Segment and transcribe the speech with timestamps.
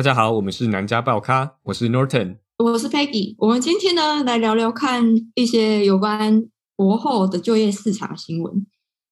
[0.00, 3.34] 大家好，我们是南加报咖，我是 Norton，我是 Peggy。
[3.36, 6.42] 我们今天呢，来聊聊看一些有关
[6.74, 8.66] 博后的就业市场新闻。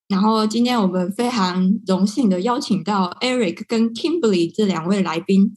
[0.09, 5.53] 然后今天我们非常荣幸的邀请到 Eric 跟 Kimberly 这两位来宾，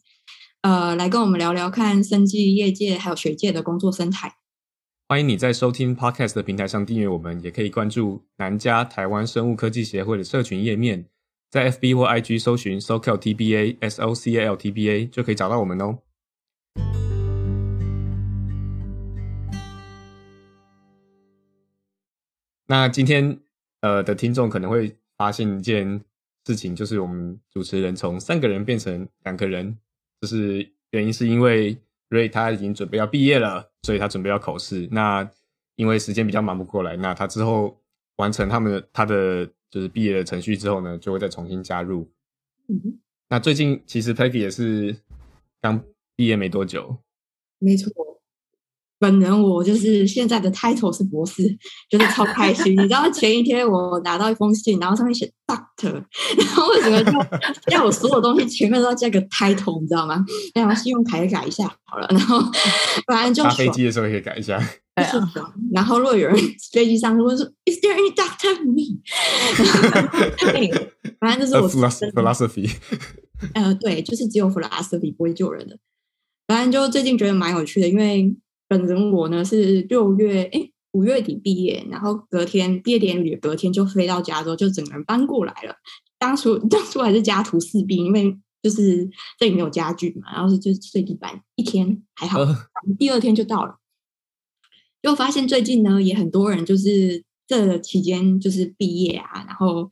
[0.64, 4.36] 呃，来跟我们聊聊看生技业界还有学界的工作生态。
[5.08, 11.06] 欢迎你在收听 Podcast 的平台上订阅我们，也可以关注南加台湾生物科技协会的社群页面。
[11.52, 16.00] 在 FB 或 IG 搜寻 SoCal TBA S O C L TBA 就可以找到我们哦。
[22.68, 23.38] 那今天
[23.82, 26.02] 呃的听众可能会发现一件
[26.46, 29.78] 事情，就是我们主持人从三个人变成两个人，
[30.22, 31.76] 就是原因是因为
[32.12, 34.88] Ray 他已经准备要毕业了，所以他准备要考试。
[34.90, 35.30] 那
[35.76, 37.78] 因为时间比较忙不过来，那他之后
[38.16, 39.50] 完成他们的他的。
[39.72, 42.12] 就是毕业的程序之后呢，就会再重新加入。
[42.68, 44.96] 嗯，那最近其实 Peggy 也是
[45.62, 45.82] 刚
[46.16, 46.98] 毕业没多久。
[47.58, 47.90] 没错。
[49.00, 51.58] 本人我就是现在的 title 是博士，
[51.90, 52.74] 就是超开心。
[52.74, 55.94] 你知道前一天我拿到一封信，然后上面写 Doctor，
[56.38, 57.02] 然后为什么
[57.66, 60.24] 就要我所有东西前面都要加个 title，你知道吗？
[60.54, 62.40] 然后信用卡也改一下好了，然后
[63.08, 64.62] 反正就搭飞机的时候也可以改一下。
[64.96, 65.32] 对啊。
[65.74, 66.38] 然后如果有人
[66.72, 69.02] 飞机上问说 Is there any doctor for me？
[71.20, 72.76] 反正就是我 philosophy。
[73.54, 75.78] 呃，对，就是只有 philosophy 不会救人的。
[76.48, 78.36] 反正就最近觉得蛮有趣的，因为。
[78.72, 85.76] 本人我呢是六月哎五月底毕业，然后隔天毕业典礼隔天就飞到加州，就整个人搬过来了。
[86.18, 88.34] 当初 当初还是家徒四壁，因为
[88.64, 92.40] 就是这里没有家具嘛，然后是就睡地板，一天还好，
[92.98, 93.76] 第二天就到了。
[95.02, 99.90] 就发现最近呢也很多人就是这期间就是毕业啊，然后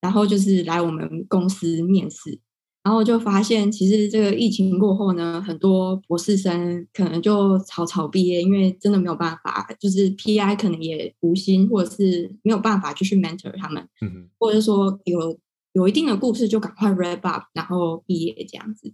[0.00, 2.40] 然后就是来我们公司面试。
[2.84, 15.38] 然后就发现，其实这个疫情过后呢，很多博士生可能就草草毕业，因为真的没有办法，就是 PI 可能也无心，或者是没有办法继续 mentor 他们，嗯、哼或者说有
[15.74, 18.92] 有一定的故事就赶快 wrap up，然后毕业这样子。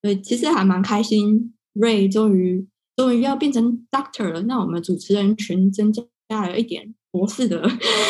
[0.00, 4.42] 所以其实还蛮开心，Ray 终于终于要变成 Doctor 了。
[4.42, 6.02] 那我们主持人群增加
[6.48, 7.60] 了一点博士的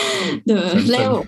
[0.47, 1.25] 的 level。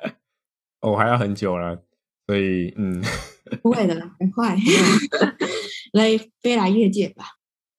[0.80, 1.82] 哦，还要很久了。
[2.26, 3.02] 所以，嗯，
[3.62, 4.56] 不会的，很快
[5.92, 7.24] 来飞来业界吧。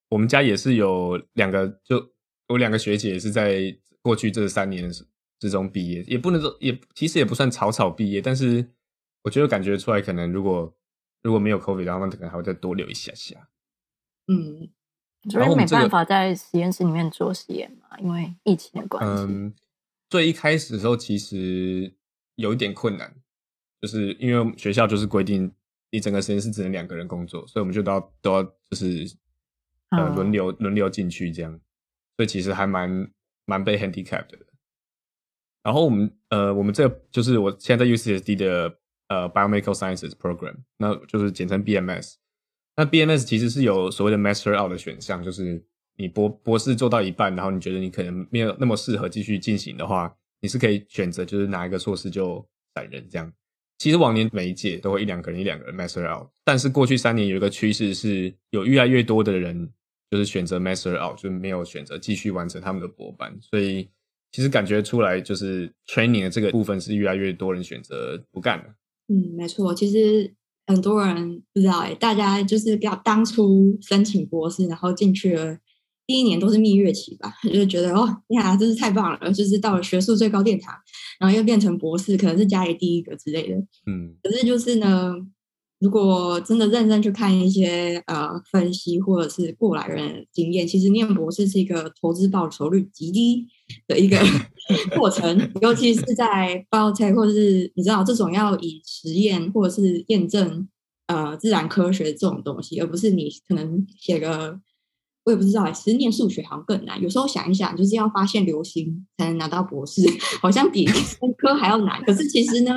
[0.09, 2.13] 我们家也是有两个，就
[2.49, 4.87] 有两个学姐也是在过去这三年
[5.39, 8.73] 之中毕业，也不能说也其实也不算草草毕业，但是
[9.23, 10.71] 我觉得感觉出来，可能如果
[11.23, 13.49] 如果没有 COVID，他们可能还会再多留一下下。
[14.27, 14.69] 嗯，
[15.29, 19.23] 所以没办法在实验室里面做实验嘛，因为疫情的关系。
[19.23, 19.53] 嗯，
[20.09, 21.93] 最一开始的时候其实
[22.35, 23.15] 有一点困难。
[23.81, 25.51] 就是因为学校就是规定，
[25.91, 29.15] 你整个实验室只能两个人工作，所以我们就都要都要就是
[29.91, 31.51] 呃轮流轮流进去这样，
[32.17, 33.11] 所以其实还蛮
[33.45, 34.39] 蛮被 handicap 的。
[35.61, 42.15] 然后我们呃我们这个就是我现在在 UCSD 的呃 Biomedical Sciences Program，那就是简称 BMS。
[42.77, 45.63] 那 BMS 其实是有所谓的 Master Out 的选项，就是
[45.97, 53.31] 你博博士做到一半，然后你觉得你可能没有那么适合继续进行的话，你是可以选择就是拿一个硕士就闪人这样。
[53.77, 59.69] 其实往年每一届都会一两个人一两个人 master out，但是过去三年有一个趋势是有越来越多的人
[60.09, 63.89] 就是选择 master out，就是没有选择继续完成他们的博班，所以
[64.31, 68.65] 其实感觉出来就是 training 的这个部分是越来越多人选择不干了。
[69.07, 70.33] 嗯，没错，其实
[70.67, 75.57] 很多人不知道哎，大家就是要当初申请博士，然后进去了。
[76.07, 80.71] 第一年都是蜜月期吧， 就是觉得哦呀，真是太棒了，就是到了学术最高殿堂，
[81.19, 83.55] 然后又变成博士，可能是家里第一个之类的。
[83.87, 85.15] 嗯，可是就是呢，
[85.79, 93.47] 如果真的认真去看一些呃分析或者是过来人的经验，其实念博士是一个投资报酬率极低
[93.87, 94.17] 的一个
[94.97, 100.67] 过程，尤其是在 biotech 或者是你知道这种要以实验或者是验证
[101.07, 104.59] 呃自然科学这种东西，而不是你可能写个。
[105.27, 107.01] 我也不知道，其实念数学好像更难。
[107.01, 110.03] 有时候想一想，就是要发现流星才能拿到博士，
[110.39, 110.87] 好像比
[111.19, 111.99] 工科还要难。
[112.03, 112.75] 可是其实呢，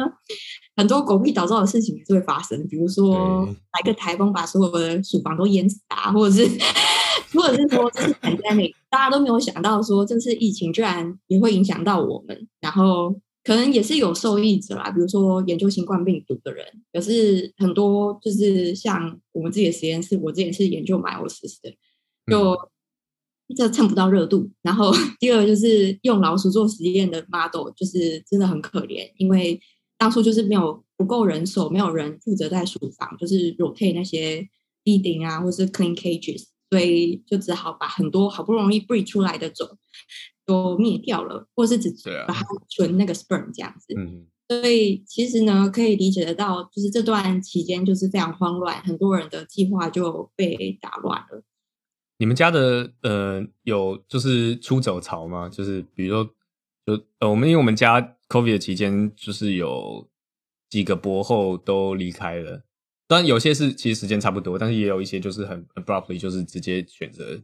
[0.74, 2.66] 很多狗屁倒灶的事情也是会发生。
[2.66, 6.48] 比如说来个台风把所有的鼠房都淹死啊，或者是
[7.32, 12.48] 或者是说这是 pandemic，大家都没有想到说这次疫情居然也会影响到我们。
[12.60, 13.14] 然后
[13.44, 16.66] 可能也是有受益者啦，比如说研究新冠病毒的人。
[16.92, 21.75] 可是很多就是像我们自己的实验室，我之前是研究 meiosis 的。
[22.30, 22.54] 就
[23.56, 29.58] 这蹭不到热度，然后第二个就是用老鼠做实验的 model，就是真的很可怜，因为
[29.96, 34.46] 当初就是没有不够人手，没有人负责在鼠房，就是 rotate 那些
[34.84, 39.78] feeding 啊，或是 clean cages，所以就只好把很多好不容易 breed 出来的种
[40.44, 41.92] 都灭掉了，或是只
[42.26, 43.94] 把它存那个 sperm 这样子。
[43.96, 51.42] 嗯，所以其实呢，可以理解得到，就是这段期间就是非常慌乱，很多人的计划就被打乱了。
[52.18, 55.48] 你们家的呃有就是出走潮吗？
[55.48, 56.24] 就是比如说，
[56.84, 60.08] 就呃我们因为我们家 COVID 的期间，就是有
[60.68, 62.64] 几个博后都离开了。
[63.08, 67.43] 当然有些是其实时间差不多，但是也有一些就是很 abruptly，就是直接选择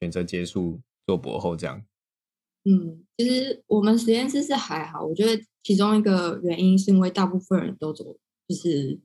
[0.00, 1.82] 选择结束做博后这样。
[2.64, 8.04] 嗯，其实我们实验室是还好，我觉得其中一个原因是因为大部分人都走，
[8.46, 9.00] 就是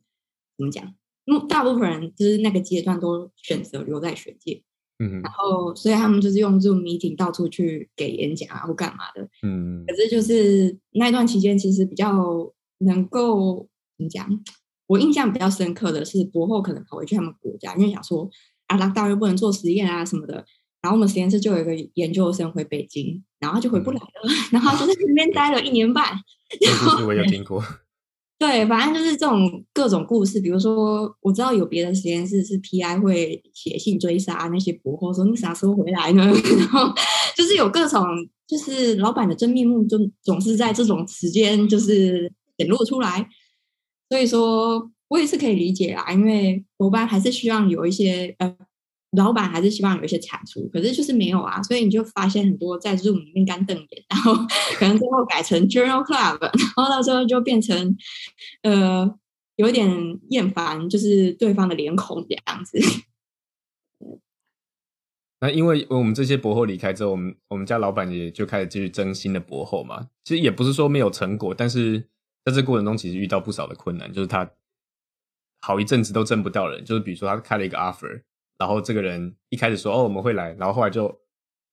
[0.57, 0.93] 怎么讲？
[1.23, 4.61] 因为大部分人就是那个阶段都选择留在学界。
[4.99, 9.29] 嗯，然后所以他们就是用 Zoom meeting 到处去给演讲啊或干嘛的。
[9.41, 14.27] 嗯，可是就是那一段期间，其实比较能够怎么讲？
[14.87, 18.29] 我印象比较深刻的是博后可能跑回去他们国家，因为想说
[18.67, 20.45] 啊，那当然不能做实验啊什么的。
[20.81, 26.05] 然后我们实验室就有一个研究生回北京，然后他就回不来了，嗯、然后就在那边待了一年半。
[26.59, 27.63] 然后我有听过。
[28.37, 36.25] 对，反正就是这种各种故事，比如说我知道有别的实验室是 PI 会写信追杀那些博后，说你啥时候回来呢？
[36.59, 36.93] 然后
[37.37, 38.03] 就是有各种，
[38.45, 43.25] 就是老板的真面目，就总是在这种时间就是显露出来。
[44.13, 48.55] 所以说我也是可以理解啦，因为博班还是希望有一些呃。
[49.15, 54.33] 老板还是希望有一些产出，可是就是没有啊，所以你就发现很多在 Zoom 里面干瞪眼，然后
[54.75, 57.95] 可能最后改成 Journal Club，然后到最后就变成
[58.63, 59.13] 呃
[59.57, 62.79] 有点厌烦，就是对方的脸孔这样子。
[65.41, 70.07] 那因为我们这些博后离开之后，我们我们家老板也就开始继续征新的博后嘛。
[70.23, 72.09] 其实也不是说没有成果，但是
[72.45, 74.49] 在这过程中其实遇到不少的困难，就是他
[75.61, 78.23] 好一阵子都征不到人，就是比如说他开了一个 offer。
[78.59, 81.07] 然后这个人一开始说哦，我们会来，然后后来就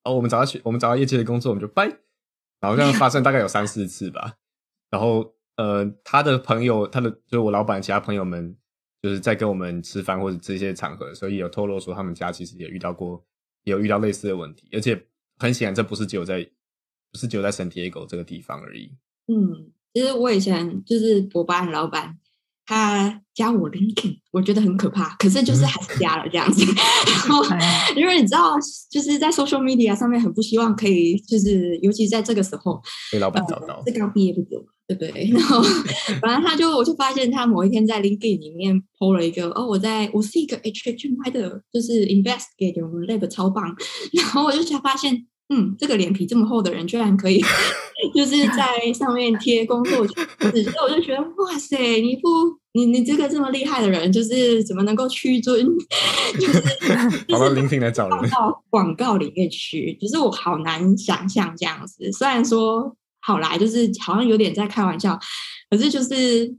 [0.03, 1.85] 哦，我们找到去，我们找到业界的工作，我们就拜。
[2.59, 4.37] 然后这样发生大概有三四次吧。
[4.91, 8.57] 然后呃，他的朋友，他的就是我老板其他朋友们，
[9.03, 13.25] 就是在跟我们吃饭或者这些场合，所以有透露说他们家其实也遇到过，
[13.65, 14.69] 有遇到类似的问题。
[14.73, 15.07] 而且
[15.39, 16.43] 很显然，这不是只有在
[17.13, 18.97] 不是只有在圣地亚哥这个地方而已。
[19.29, 22.17] 嗯，其实我以前就是博班老板。
[22.67, 26.65] 他加我 LinkedIn，我觉得很可怕，可是就是还是加了这样子。
[27.05, 27.43] 然后，
[27.97, 28.55] 因为你知道，
[28.89, 35.31] 就是在 social media 上面很不希望可以，就是尤其在这个时候被老板找到，是刚毕业不久，对不对？
[35.35, 35.61] 然后，
[36.23, 43.75] 反正他就我就发现他某一天在 LinkedIn 里面 po 了一个哦，我在我是一个 HHMI 的，就是 investigator，lab 超棒。
[44.13, 47.41] 然后我就才发现，嗯，这个脸皮这么厚的人居然可以
[48.15, 50.15] 就是在上面贴工作纸，
[50.63, 52.59] 所以我就觉得哇塞，你不。
[52.73, 55.67] 你你这个这么厉害的人，就是怎么能够屈尊，
[56.39, 56.61] 就是
[57.29, 62.13] 跑到 LinkedIn 来找人，到广告里面去，就是我好难想象这样子。
[62.13, 65.19] 虽然说好来，就是好像有点在开玩笑，
[65.69, 66.55] 可是就是。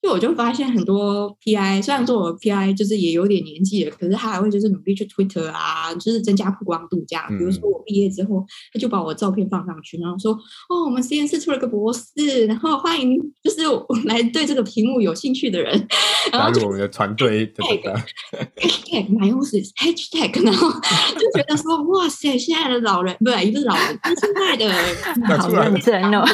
[0.00, 7.26] 就我就发现很多 PI，虽然说我 PI 就是也有点年纪了，可是他还会就是努力去 Twitter 啊，就是增加曝光度这样。
[7.28, 10.32] 比如说我毕业之后，他就把我照片放上去，然后说
[10.70, 13.62] ：“哦，我们实验室出了个博士，然后欢迎就是
[14.06, 15.88] 来对这个题目有兴趣的人。”
[16.30, 17.52] 加入我们的团队。
[17.58, 26.24] Hashtag my own hashtag，然后就觉得说：“哇塞，现在的老人不对，一个老人，现在的好认真哦。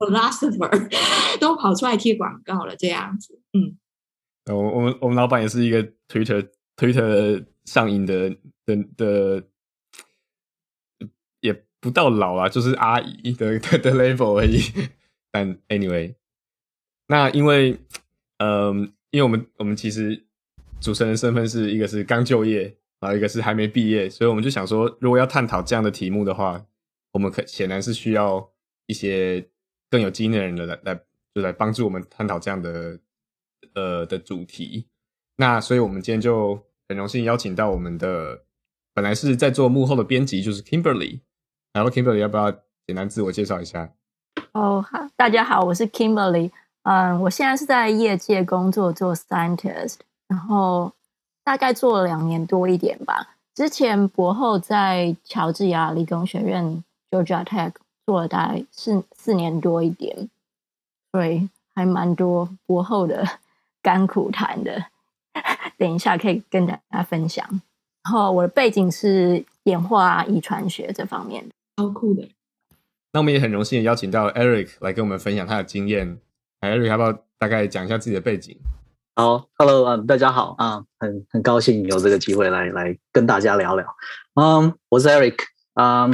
[0.00, 0.90] Philosopher
[1.38, 3.76] 都跑出来贴广告了，这样子，嗯，
[4.46, 8.30] 我我们我们老板也是一个 Twitter Twitter 上瘾的
[8.64, 9.44] 的的，
[11.42, 14.58] 也不到老啊，就是阿姨的的，的 level 而已。
[15.30, 16.14] 但 anyway，
[17.08, 17.78] 那因为，
[18.38, 20.24] 嗯、因为我们我们其实
[20.80, 26.64] 主持人身份是一个是刚就业，然后一个是还没毕业，所以我们就想说，如果要探讨这样的题目的话，
[27.12, 28.50] 我们可显然是需要
[28.86, 29.50] 一些。
[29.90, 31.00] 更有经验的人来来
[31.34, 32.98] 就来帮助我们探讨这样的
[33.74, 34.86] 呃的主题。
[35.36, 38.44] 那所以我们今天就很荣幸邀请到我们的
[38.94, 41.20] 本来是在做幕后的编辑，就是 Kimberly。
[41.72, 42.50] 然后 Kimberly 要不要
[42.86, 43.92] 简单自我介绍一下？
[44.52, 46.50] 哦，好，大家好，我是 Kimberly。
[46.82, 49.96] 嗯，我现在是在业界工作做 scientist，
[50.28, 50.92] 然后
[51.44, 53.36] 大概做了两年多一点吧。
[53.54, 57.72] 之前博后在乔治亚理工学院 Georgia Tech。
[58.10, 60.28] 做了大概四四年多一点，
[61.12, 63.24] 所以还蛮多博后的
[63.80, 64.86] 甘苦谈的。
[65.78, 67.48] 等一下可以跟大家分享。
[68.02, 72.28] 然后我的背景是演化遗传学这方面的，超酷的。
[73.12, 76.18] 那我们也很荣幸邀请到 Eric 来跟我们分享他的经验。
[76.62, 78.58] Eric 要不要大概讲一下自己的背景？
[79.14, 83.86] 好，Hello，嗯，大家好啊，很很高兴有这个机会来来跟大家聊聊。
[84.34, 85.36] 嗯，我是 Eric，
[85.74, 86.12] 嗯，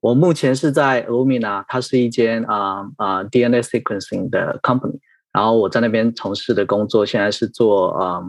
[0.00, 4.98] 我目前是在 Illumina，它是一间啊啊 DNA sequencing 的 company，
[5.32, 8.22] 然后我在那边从事的工作现在是做啊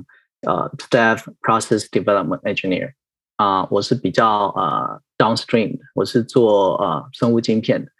[0.48, 2.94] 呃 Staff Process Development Engineer，
[3.36, 7.92] 啊，我是比较呃 downstream，我是做呃生物晶片的。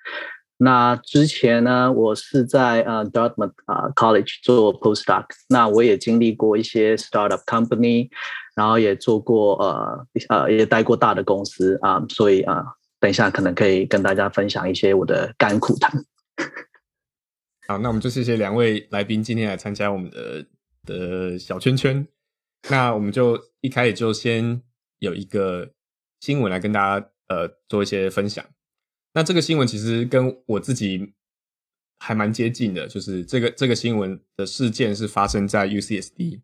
[0.62, 8.10] 那之前呢，我是在呃 Dartmouth 啊 College 做 postdoc，那我也经历过一些 startup company，
[8.56, 12.66] 然后也做过呃呃也待过大的公司啊，所以啊，
[13.00, 15.92] 等一下可能可以跟大家分享一些我的甘苦谈。
[17.68, 20.46] 好，那我们就谢谢两位来宾今天来参加我们的
[20.86, 22.08] 的小圈圈。
[22.70, 24.62] 那我们就一开始就先
[24.98, 25.72] 有一个
[26.20, 28.46] 新闻来跟大家呃做一些分享。
[29.14, 31.14] 那这个新闻其实跟我自己
[32.00, 36.42] 还蛮接近的，就是这个这个新闻的事件是发生在 UCSD。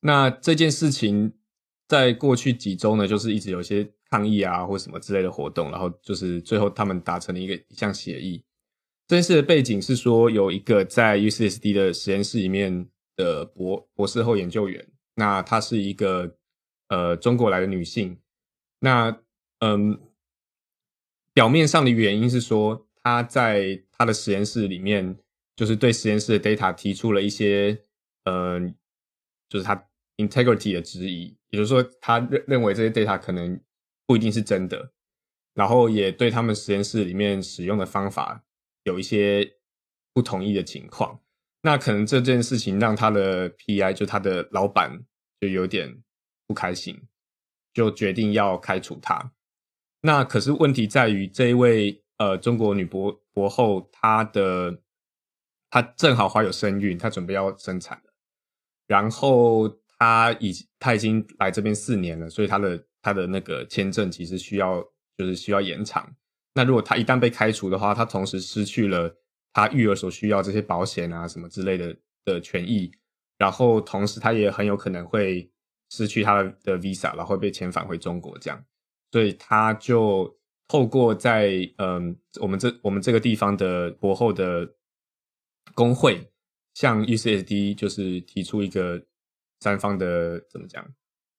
[0.00, 1.34] 那这件事情
[1.88, 8.42] 在过去几周呢，就是一直有一些抗议啊或什么之类的活动，然后就是最后他们达成了一个一项协议。
[9.06, 16.36] 这件事的背景是说，有一个在 UCSD 的实验室里面的博博士后研究员，那她是一个
[16.88, 18.18] 呃中国来的女性，
[18.80, 19.20] 那
[19.60, 20.00] 嗯。
[21.36, 25.18] 表面上的原因是说，他在他的实验室里面，
[25.54, 27.78] 就是对实验室的 data 提出了一些，
[28.24, 28.58] 呃，
[29.46, 29.86] 就是他
[30.16, 33.60] integrity 的质疑，也就是说，他认认为这些 data 可能
[34.06, 34.92] 不一定是真的，
[35.54, 38.44] 然后也对他们实验室里面使用的方法
[38.84, 39.56] 有一些
[40.14, 41.20] 不同意的情况。
[41.62, 45.04] 那可能这件事情让他的 PI 就他的老板
[45.40, 46.02] 就有点
[46.46, 47.08] 不开心，
[47.74, 49.32] 就决定要开除他。
[50.02, 54.80] 那可是问题在于这一位呃中国女博博后，她的
[55.68, 58.12] 她正好怀有身孕，她准备要生产了，
[58.86, 64.82] 然后他已他已经来这边四年了，所以他的他的那个签证其实需要
[65.16, 66.14] 就是需要延长。
[66.54, 69.14] 那如果他一旦被开除的话，他同时失去了
[69.52, 72.90] 他育儿所需要这些保险啊什么之类的的权益，
[73.38, 75.50] 然后同时他也很有可能会
[75.90, 78.64] 失去他的 visa，然后被遣返回中国这样。
[79.12, 80.36] 所以他就
[80.68, 84.68] 透过在嗯，我们这我们这个地方的博后的
[85.74, 86.30] 工会，
[86.74, 89.00] 向 UCSD 就是提出一个
[89.60, 90.84] 三方的怎么讲？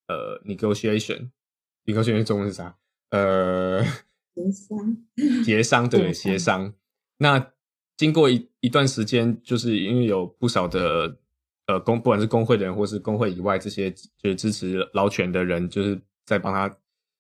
[0.08, 2.78] 呃，negotiation，negotiation 中文是啥？
[3.12, 3.84] 呃，
[4.36, 4.98] 协商，
[5.46, 6.74] 协商，对，协商。
[7.18, 7.54] 那
[7.96, 11.18] 经过一一段时间，就是因为有不少的
[11.68, 16.76] 呃工，不管是工会的人，或是工会以外这些就是支持劳权的人，就是在帮他。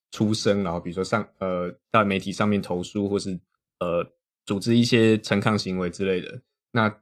[0.09, 3.37] 出声，然后比如说上呃，在媒体上面投诉，或是
[3.79, 4.09] 呃，
[4.45, 6.41] 组织一些陈抗行为之类的。
[6.71, 7.01] 那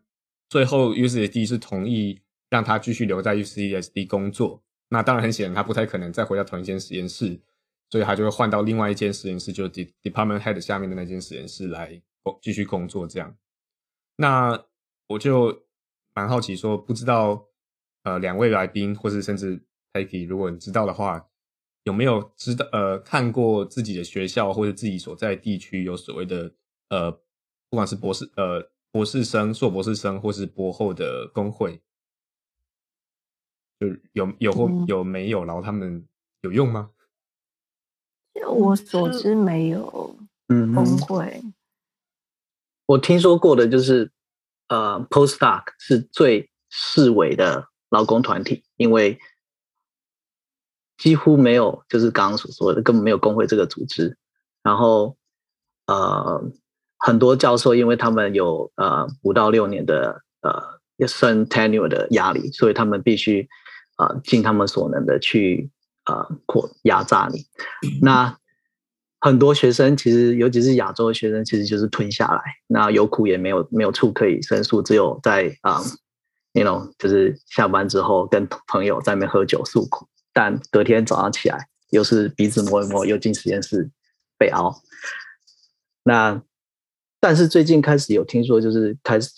[0.49, 4.63] 最后 UCSD 是同意让他继续留在 UCSD 工作。
[4.89, 7.39] 那当然很显然，他不太可能再回到同一间实验室，
[7.89, 12.01] 所以他就会换到另外一间实验室，就是 Department Head 下面的那间实验室来
[12.41, 13.07] 继续工作。
[13.07, 13.35] 这样，
[14.17, 14.65] 那
[15.07, 15.65] 我就
[16.13, 17.47] 蛮好奇说，不知道
[18.03, 21.27] 呃，两位来宾，或是甚至 Peggy，如果你知道的话。
[21.87, 26.51] 有没有知道呃看过自己的学校或者自己所在地区有所谓的
[26.89, 31.79] 呃不管是博士呃博士生、硕博士生或是博后的工会，
[33.79, 35.45] 就有有或有没有？
[35.45, 36.05] 然后他们
[36.41, 36.89] 有用吗？
[38.33, 40.15] 就我所知没有，
[40.47, 41.41] 嗯，工会。
[42.85, 44.11] 我听说过的就是
[44.67, 49.19] 呃 Postdoc 是最式微的劳工团体，因为。
[50.97, 54.17] 几乎没有，就是刚刚所说的，根本没有工会这个组织。
[54.63, 55.17] 然后，
[55.87, 56.41] 呃，
[56.97, 63.45] 很多教授因为他们有呃五到六年的呃也算 tenure 的压力，所以他们必须
[63.95, 65.69] 啊、呃、尽他们所能的去
[66.05, 67.45] 呃扩压榨你。
[68.01, 68.37] 那
[69.19, 72.41] 很多学生其实，尤其是亚洲的学生，其实就是吞下来。
[72.67, 75.81] 那有苦也没有没有处可以申诉，只有在啊
[76.53, 80.07] 那种就是下班之后跟朋友在那边喝酒诉苦。
[80.31, 83.89] 但隔天早上起来，又是鼻子摸一摸，又进实验室
[84.37, 84.81] 被熬。
[86.03, 86.39] 那
[87.19, 89.31] 但是最近开始有听说，就是开始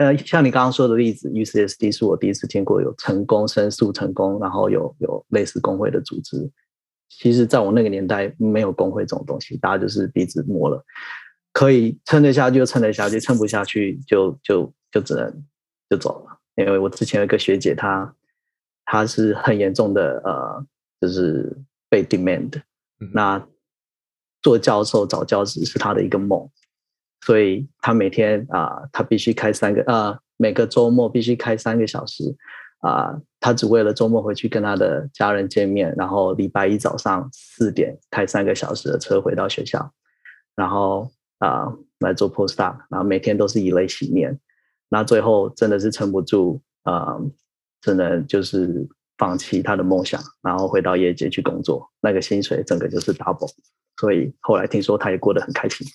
[0.00, 6.50] 呃，像你刚刚说的例子，UCSD 是我第一次见过有成功申诉成功，然后有有类似工会的组织。
[7.10, 10.82] 其实，在我那个年代，没有工会这种东西，大家就是鼻子摸了，
[11.52, 15.44] 可以撑得下去就撑得下去，撑不下去就就就只能
[15.90, 16.38] 就走了。
[16.56, 18.14] 因为我之前有一个学姐，她。
[18.86, 20.66] 她是很严重的，呃，
[21.00, 21.56] 就是
[21.88, 22.60] 被 demand。
[22.98, 23.46] 嗯、那
[24.42, 26.50] 做教授找教职是她的一个梦，
[27.22, 32.24] 所以他每天啊、他必须开三个，呃，每个周末必须开三个小时
[32.80, 39.92] 啊、他只为了周末回去跟他的家人见面，然后礼拜一早上四点开三个小时的车回到学校，
[40.56, 41.10] 然后
[41.40, 41.66] 啊、
[41.98, 44.40] 来做 postdoc，然后每天都是以泪洗面，
[44.88, 47.18] 那最后真的是撑不住啊、
[47.82, 53.50] 只能就是放弃他的梦想，然后回到业界去工作，那个薪水整个就是 double，
[53.98, 55.86] 所以后来听说他也过得很开心。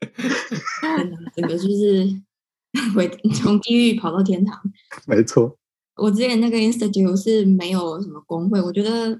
[0.80, 2.06] 真的，整个就是
[2.94, 4.60] 回 从地狱跑到天堂。
[5.06, 5.56] 没错，
[5.96, 9.14] 我之前那个 institute 是没有什么工会，我觉得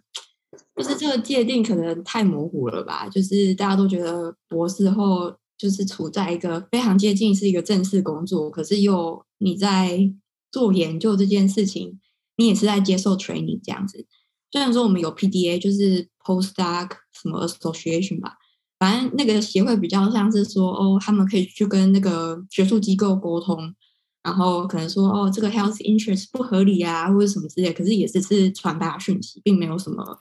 [0.76, 3.08] 就是这个界定可能太模糊了吧。
[3.08, 10.12] 就是大家都觉得博士后就是处在一个非常接近是一个正式工作，可是又你在
[10.50, 12.00] 做研究这件事情，
[12.36, 14.06] 你也是在接受 training 这样子。
[14.50, 18.36] 虽然说我们有 PDA，就是 postdoc 什么 association 吧。
[18.78, 23.74] 反正那个协会比较像是说，哦，他们可以去跟那个学术机构沟通，
[24.22, 27.72] 然后可能说，哦，这个 health interest 不合理啊，或者什么之类。
[27.72, 30.18] 可是也只是传达讯息，并没有什么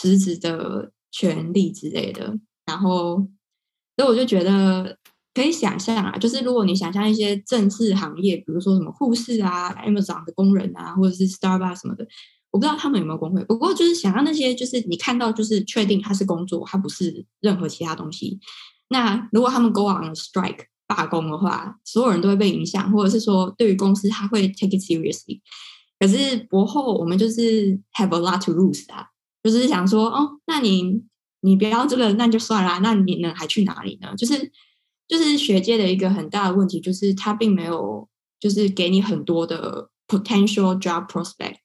[0.00, 2.38] 实质的权利之类的。
[2.66, 3.16] 然后，
[3.96, 4.98] 所以我就觉得
[5.32, 12.06] 可以想象啊，就是如果你想象一些正式行业，比如说什么护士啊、Amazon 的工人啊，或者是 Starbucks 什么的。
[12.58, 18.40] 我不知道他们有没有工会，不过就是想要那些，就是你看到就是确定他是工作，他不是任何其他东西。
[18.88, 25.40] 那如果他们 go on strike 罢工的话，所有人都会被影响，或者是说对于公司他会 take it seriously。
[26.00, 29.06] 可是博后我们就是 have a lot to lose 啊，
[29.44, 31.04] 就是想说哦，那你
[31.42, 34.12] 你不要这个那就算了，那你能还去哪里呢？
[34.16, 34.50] 就是
[35.06, 38.08] 就是学界的一个很大的问题，就是他并没有
[38.40, 41.58] 就是给你很多的 potential job prospect。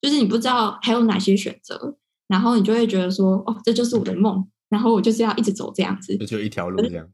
[0.00, 1.96] 就是你不知道还有哪些选择，
[2.28, 7.08] 然后你就会觉得说，哦，这就是我的梦，然后我就是要一直走这样子，就一条路这样。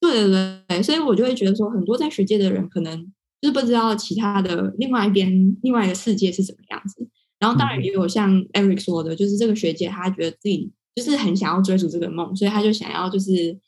[0.00, 7.06] 对对对，所以我就会觉得说，很多在学界的人可能就是不知道其他的另外一边另外一个世界是什么样子。
[7.38, 13.58] 然后当然也有像 Eric 说的，就是这个学姐她觉得自己就是很想要追逐这个梦，所以她就想要就是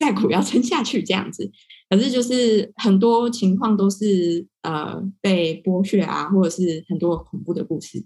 [0.00, 1.52] 再苦要撑下去这样子。
[1.88, 8.04] 可是就是很多情况都是呃被剥削啊，或者是很多恐怖的故事，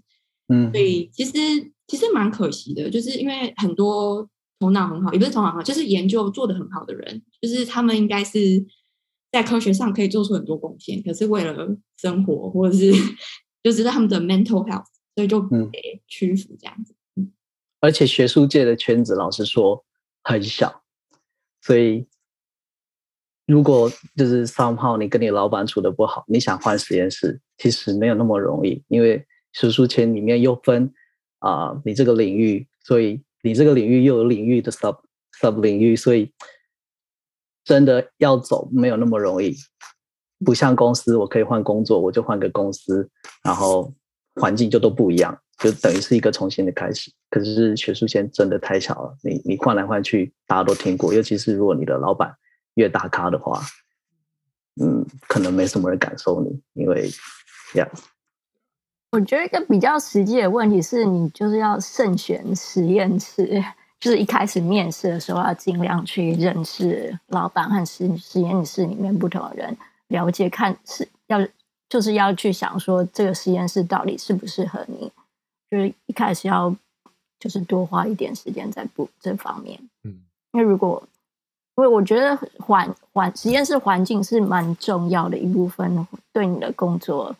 [0.49, 1.31] 嗯，所以其实
[1.87, 4.27] 其实蛮可惜的，就是因为很多
[4.59, 8.65] 头脑很好，也不是头脑很好，就是研究做得很好的人，就是他们应该是
[9.31, 12.91] 在科学上可以做出很多贡献，可是为了生活或者是
[13.63, 16.95] 就是他们的 mental health，所以就被屈服这样子。
[17.17, 17.31] 嗯，
[17.81, 19.85] 而且学术界的圈子老实说
[20.23, 20.81] 很小，
[21.65, 22.07] 所以。
[23.47, 29.23] 如果就是 somehow 你跟你老板处的不好，你想换实验室，其实没有那么容易，因为
[29.53, 30.91] 学术圈里面又分
[31.37, 34.97] 啊、你这个领域，所以你这个领域又有领域的 sub
[35.39, 36.33] sub 领域，所以
[37.63, 39.55] 真的要走没有那么容易，
[40.43, 43.07] 不像公司，我可以换工作，我就换个公司，
[43.43, 43.93] 然后
[44.41, 47.11] 环境就都不一样，就等于是一个重新的开始。
[47.35, 52.33] 可是学术圈真的太小了，你你换来换去，大家都听过，尤其是如果你的老板。
[52.75, 53.61] 越大咖的话，
[54.81, 57.09] 嗯，可能没什么人敢收你，因为，
[57.75, 57.89] 呀，
[59.11, 63.63] 我觉得一个比较实际的问题是你就是要慎选实验室，
[63.97, 69.77] 就是一开始面试的时候要尽量去认识老板和实实验室里面不同的人，
[70.09, 71.39] 了解看是要
[71.87, 75.09] 就是要去想说这个实验室到底适不适合你，
[75.71, 76.75] 就是一开始要
[77.39, 80.21] 就是多花一点时间在补这方面，嗯，
[80.53, 81.01] 因为如果。
[81.77, 87.35] 因为我觉得环环实验室环境是蛮重要的一部分，对你的工作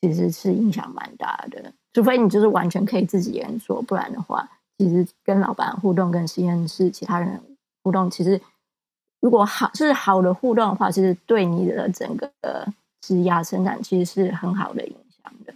[0.00, 1.72] 其实是影响蛮大的。
[1.92, 7.42] 除非你就是完全可以自己研究，不然的话，其实跟老板互动、跟实验室其他人
[7.82, 8.40] 互动，其实
[9.18, 12.30] 如果好是好的互动的话，其实对你的整个
[13.00, 15.52] 职涯生产其实是很好的影响的。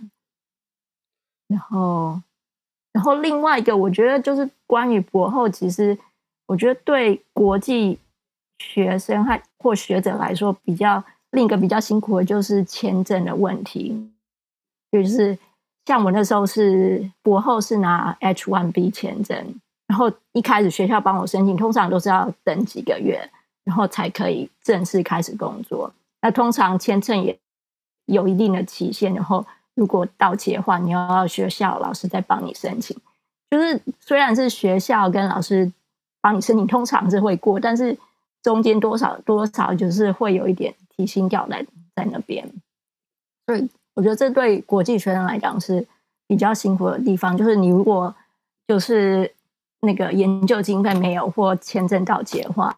[1.46, 2.20] 然后，
[2.96, 5.96] 然后另外一个，我觉得就是关于博后，其实
[6.46, 7.98] 我觉得对国际。
[8.58, 14.10] 学生还或学者来说，比较另一个比较辛苦的就是签证的问题。
[14.90, 15.38] 就是
[15.84, 23.30] 像我那时候是博后是拿 H1B 签证，然后一开始学校帮我申请，通常都是要等几个月，
[23.64, 25.92] 然后才可以正式开始工作。
[26.22, 27.38] 那通常签证也
[28.06, 29.44] 有一定的期限，然后
[29.76, 32.96] 如果到期的话，你要学校老师再帮你申请。
[33.48, 35.70] 就是虽然是学校跟老师
[36.20, 37.96] 帮你申请，通常是会过，但是。
[38.42, 42.48] 中间多少多少就是会有一点提心吊胆在那边，
[43.44, 45.84] 所以我觉得这对国际学生来讲是
[46.28, 47.36] 比较辛苦的地方。
[47.36, 48.14] 就是你如果
[48.68, 49.34] 就是
[49.80, 52.72] 那个研究经费没有或签证到期的话，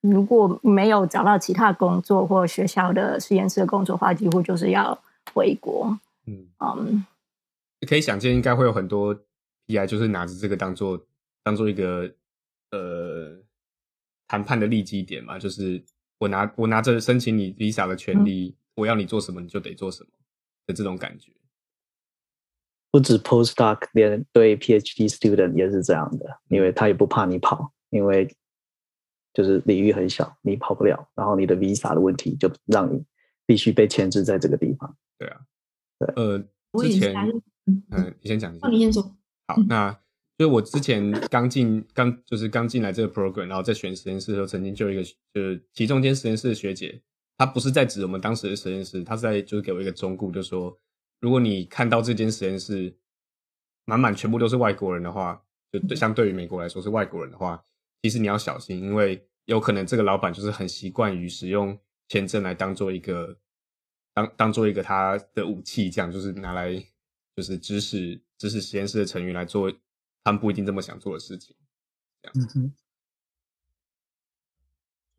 [0.00, 4.98] 如果没有找到其他工作或学校的实验室的工作的话，几乎就是要
[5.34, 5.98] 回国。
[6.26, 7.04] 嗯嗯，
[7.86, 9.14] 可以想见，应该会有很多
[9.66, 11.06] PI 就是拿着这个当做
[11.42, 12.10] 当做一个
[12.70, 13.42] 呃
[14.26, 15.82] 谈判的利基点嘛，就是
[16.18, 20.10] 我拿我拿着申请你 Visa 的权利，嗯、我要你做什么你就得做什么
[20.66, 21.32] 的这种感觉。
[22.90, 28.34] 不止 postdoc，连对 PhD student 也是这样的，因为他也不怕你跑，因为
[29.40, 33.02] 就是领域很小，你跑不了，然后你的 visa 的问题就让你
[33.46, 34.94] 必须被牵制在这个地方。
[35.18, 35.40] 对啊，
[35.98, 36.38] 对，呃，
[36.82, 37.14] 之前，
[37.90, 39.02] 嗯，你先讲，你先说。
[39.48, 39.90] 好，那
[40.36, 47.00] 就是我之前刚进，刚就是刚进来这个 program，然后在选实验室的时候，曾经就一个就是其中间实验室的学姐，
[47.38, 50.78] 她不是在指我们当时的实验室，她是在就是给我一个忠告，就说。
[51.22, 52.96] 如果你看到这间实验室
[53.84, 55.38] 满满全部都是外国人的话，
[55.70, 57.62] 就相对于美国来说是外国人的话，
[58.00, 63.36] 其实你要小心，因为有可能这个老板就是很习惯于使用签证来当做一个
[64.14, 66.72] 当当做一个他的武器，这样就是拿来
[67.34, 69.68] 就是指使指使实验室的成员来做
[70.22, 71.56] 他们不一定这么想做的事情。
[72.22, 72.72] 这样，嗯哼，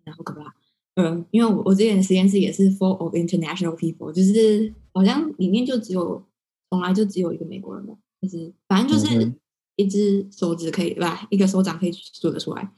[0.06, 0.56] 然后可怕。
[0.96, 6.26] 嗯，因为我我之前的实验室也是 full of international people，就是好像里面就只有
[6.70, 9.34] 从来就只有一个美国人嘛，就是反正就是
[9.76, 12.72] 一只手指可以对吧，一个手掌可以数得出来。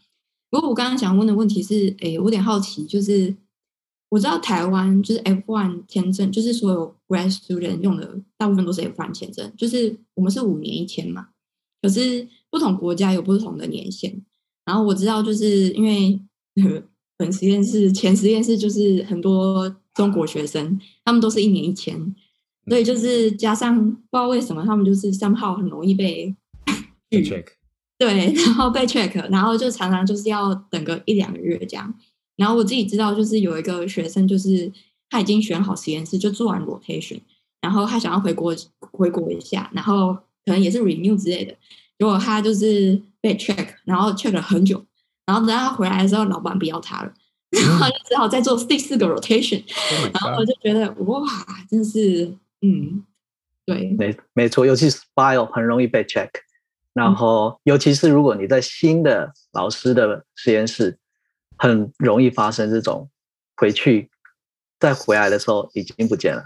[0.54, 3.36] 不过我刚刚想问的问题是，诶，我有点好奇，就是
[4.10, 11.30] 我知道台湾就是 F1 签证，就是所有 grad student 用的大部分都是 F1 签证，就是我们是五年一签嘛，
[11.82, 14.24] 可是不同国家有不同的年限。
[14.64, 16.22] 然后我知道，就是因为。
[17.18, 22.14] 本实验室前实验室就是很多中国学生，他们都是一年一签，
[22.68, 26.36] 所以就是加上不知道为什么他们就是 somehow 很容易被
[27.98, 31.94] 对， 然后被 check，然后就常常就是要等个一两个月这样。
[32.36, 34.72] 然后我自己知道，就是有一个学生，就是
[35.10, 37.20] 他已经选好实验室，就做完 rotation，
[37.62, 40.14] 然后他想要回国回国一下，然后
[40.46, 41.54] 可能也是 renew 之类的，
[42.00, 44.84] 结果他就是被 check，然后 check 了很久。
[45.26, 47.14] 然后等他回来的时候，老板不要他了，
[47.52, 49.64] 然后就只好再做第四个 rotation。
[50.12, 51.22] 然后我就觉得哇，
[51.70, 53.06] 真是嗯，
[53.66, 56.30] 对，没没错，尤其是 bio 很容易被 check。
[56.94, 60.98] 然后尤其是如果你在新的老师的实验室，
[61.58, 63.10] 很容易发生这种
[63.56, 64.10] 回去
[64.80, 66.44] 再回来的时候已经不见了，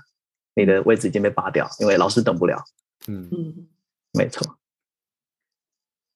[0.56, 2.64] 你的位置已经被拔掉，因为老师等不了。
[3.08, 3.68] 嗯嗯，
[4.14, 4.58] 没错。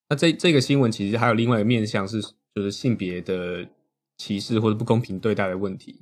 [0.10, 2.22] 那这这个新闻其实还有另外一个面向是。
[2.54, 3.66] 就是性别的
[4.18, 6.02] 歧视或者不公平对待的问题，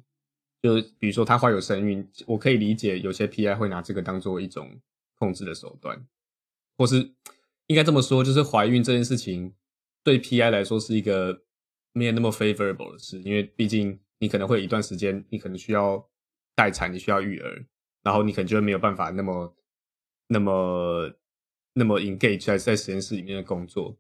[0.64, 4.82] 就比如说他怀有身孕，我可以理解有些 PI 会拿这个当做一种
[5.20, 6.04] 控制的手段，
[6.76, 7.08] 或是
[7.70, 9.54] 应该这么说，就是怀孕这件事情
[10.04, 11.42] 对 PI 来说是一个
[11.94, 16.06] 没有那么 favorable 的事，因为毕竟你可能会有一段时间，你可能需要
[16.56, 17.66] 待产，你需要育儿，
[18.04, 19.56] 然后你可能就会没有办法那么
[20.28, 21.12] 那么
[21.74, 23.96] 那么 engage 在在实验室里面的工作。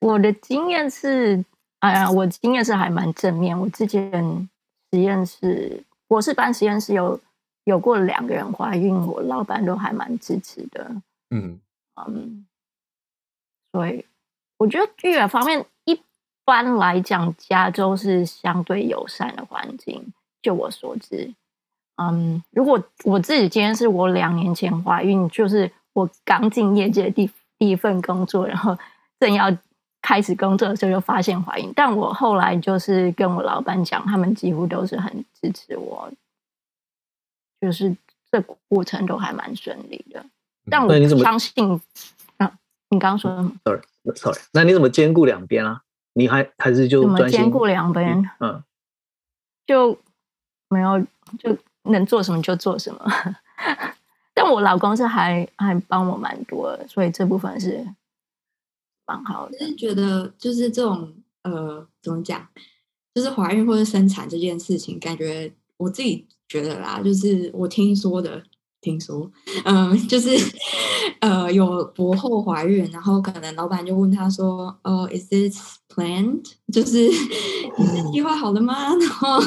[0.00, 1.44] 我的经验是。
[1.80, 3.58] 哎呀，我经验是还蛮正面。
[3.58, 4.12] 我之前
[4.92, 7.18] 实验室，我是班实验室有
[7.64, 10.94] 有过两个人怀孕，我老板都还蛮支持的。
[11.30, 11.58] 嗯
[12.06, 12.44] 嗯，
[13.72, 14.04] 所以
[14.58, 16.00] 我觉得育儿方面，一
[16.44, 20.12] 般来讲，加州是相对友善的环境。
[20.42, 21.34] 就我所知，
[21.96, 28.76] 嗯，如果我自己今天是我两年前怀孕，就是我刚进业界的第第一份工作，然后
[29.18, 29.56] 正要。
[30.02, 36.10] 开始工作的时候就发现怀孕，但我后来就是跟我老板讲，他们几乎都是很支持我，
[37.60, 37.94] 就是
[38.32, 40.24] 这过程都还蛮顺利的。
[40.70, 41.80] 但我相信，啊，
[42.90, 45.82] 你刚刚说什么？Sorry，Sorry，那你怎么兼顾两边啊？
[46.12, 48.30] 你还还是就怎么兼顾两边？
[48.40, 48.62] 嗯，
[49.66, 49.98] 就
[50.68, 51.00] 没有
[51.38, 53.04] 就能做什么就做什么。
[54.34, 57.86] 但我老公是还还帮我蛮多的，所以这部分是。
[59.06, 62.46] 蛮好的，就是觉得就是这种呃，怎么讲，
[63.12, 68.40] 就是怀孕或者生产这件事情，感觉我自己觉得啦，就是我听说的，
[68.80, 69.30] 听说，
[69.64, 70.30] 嗯、就是
[71.20, 76.42] 呃，有博后怀孕，然后可能老板就问他说：“哦，is this planned？
[76.72, 77.08] 就是
[77.78, 79.40] 你是计划好的吗？” 然后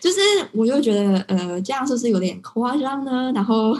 [0.00, 0.18] 就是
[0.52, 3.30] 我就觉得呃，这样是不是有点夸张呢？
[3.34, 3.76] 然后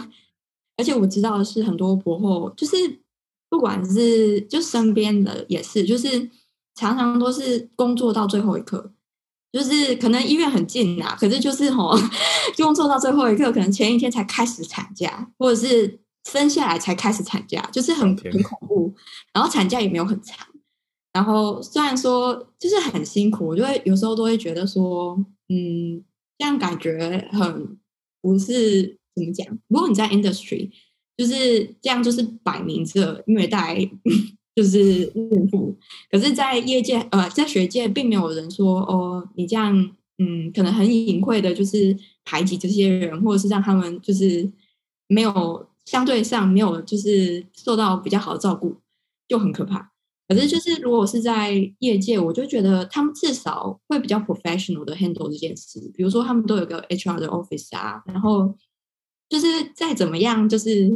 [0.77, 2.99] 而且我知道的是很多博后就是。
[3.51, 6.29] 不管是就身边的也是，就是
[6.75, 8.91] 常常都是工作到最后一刻，
[9.51, 11.97] 就是可能医院很近啊，可是就是吼，
[12.57, 18.93] 工作到最后一刻，可能前一天才开始产假，或者是生下来才开始产假，就是很很恐怖。
[19.33, 20.47] 然后产假也没有很长，
[21.13, 26.03] 然后虽然说就是很辛苦，我就会有时候都会觉得说，嗯，
[26.37, 27.77] 这样感觉很
[28.21, 29.47] 不是怎么讲。
[29.67, 30.69] 如果你在 industry，
[31.17, 33.89] 就是这样，就是摆明着虐待，
[34.59, 35.73] 就是孕妇。
[36.11, 39.73] 可是，在业界呃，在学界，并没有人说哦，你这样，
[40.17, 41.95] 嗯，可能很隐晦的，就是
[42.25, 44.51] 排挤这些人，或者是让他们就是
[45.07, 48.75] 没有相对上没有就是受到比较好的照顾，
[49.29, 49.93] 就很可怕。
[50.27, 55.79] 可是，就是如果是在业界，我就觉得他们至少会比较 professional 的 handle 这件事。
[55.95, 58.53] 比如说，他们都有个 HR 的 office 啊，然后
[59.29, 60.91] 就是再怎么样，就是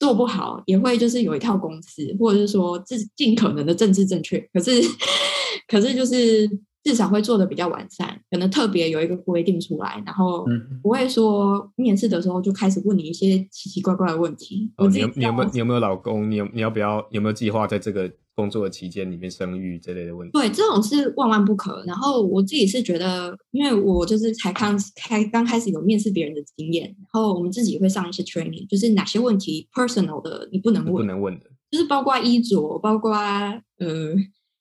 [0.00, 4.40] 做不好，也会就是有一套公司，或者是说自尽可能的政治正确。
[4.52, 4.82] 可是，
[5.68, 6.50] 可是就是。
[6.82, 10.46] 至少会做的比较完善，可能特别有一个规定出来，然后
[10.82, 14.72] 不会说面试的时候就开始问你一些奇奇怪怪的问题。
[14.76, 16.30] 哦，你有你有没有你有没有老公？
[16.30, 20.32] 你有你要不要有没有计划在这个工作的期间里面生育这类的问题？
[20.32, 21.84] 对，这种是万万不可。
[21.86, 34.14] 然后我自己是觉得，因为我就是才刚开刚开始有面试别人的经验，然后我们自己会上一些 training，就是哪些问题 personal 的你不能问，不能问的，就是包括衣着，包括呃。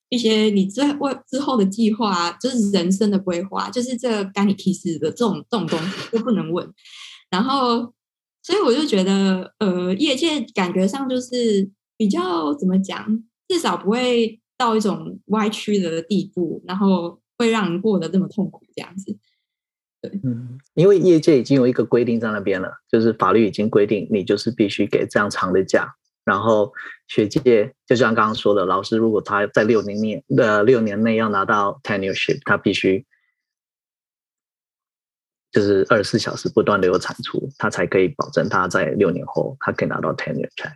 [0.09, 6.67] 一些你之未之后的计划，就是人生的规划，就是这个干你屁事的这种这种东西都不能问。
[7.29, 7.93] 然后，
[8.41, 19.15] 所以我就觉得，呃，业界感觉上就是比较怎么讲，至少不会到一种歪曲的地步，然后会让人过得这么痛苦这样子。
[20.01, 25.93] 对，嗯，因为业界已经有一个规定在那边了，就是法律已经规定你就是必须给这样长的假。
[26.25, 26.71] 然后
[27.07, 33.03] 学界就像刚刚说的，老师如果他在六年内呃六年内要拿到 tenureship，他必须
[35.51, 40.75] 就是二十四小时不断的有产出，他才可以保证他在六年后他可以拿到 tenure track。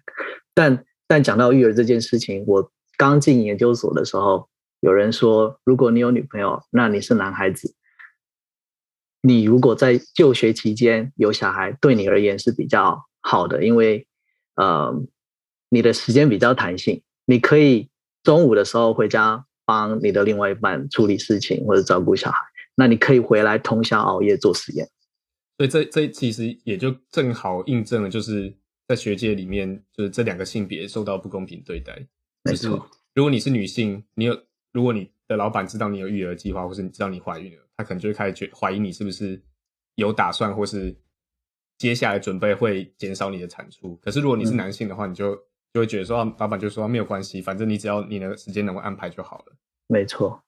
[0.55, 7.75] 但但讲到育儿这件事情，我刚进研究所的时候，有人说，如果你有女朋友，那你是男孩子，
[9.21, 14.07] 你如果在就学期间有小孩，对你而言是比较好的，因为
[14.55, 14.99] 呃。
[15.73, 17.89] 你的时间比较弹性，你可以
[18.21, 22.37] 中午的时候回家帮你的另外一半处理事情或者照顾小孩，
[22.75, 24.87] 那你可以回来通宵熬夜做实验。
[25.57, 28.55] 所以这这其实也就正好印证了，就是
[28.87, 32.05] 在学界里面，就是这两个性别受到不公平对待。
[32.43, 32.83] 没错，就是
[33.15, 34.39] 如果你是女性，你有
[34.73, 39.41] 如果你的老板知道你有育儿计划，或是你知道你怀孕了，他可能就会开始觉怀疑你是不是
[39.95, 40.95] 有打算，或是
[41.79, 43.95] 接下来准备会减少你的产出。
[43.97, 45.39] 可是如果你是男性的话，嗯、你就
[45.73, 49.55] 就会觉得说，老板就说没有关系，反正你只要你的时间能够安排就好了。
[49.87, 50.43] 没错，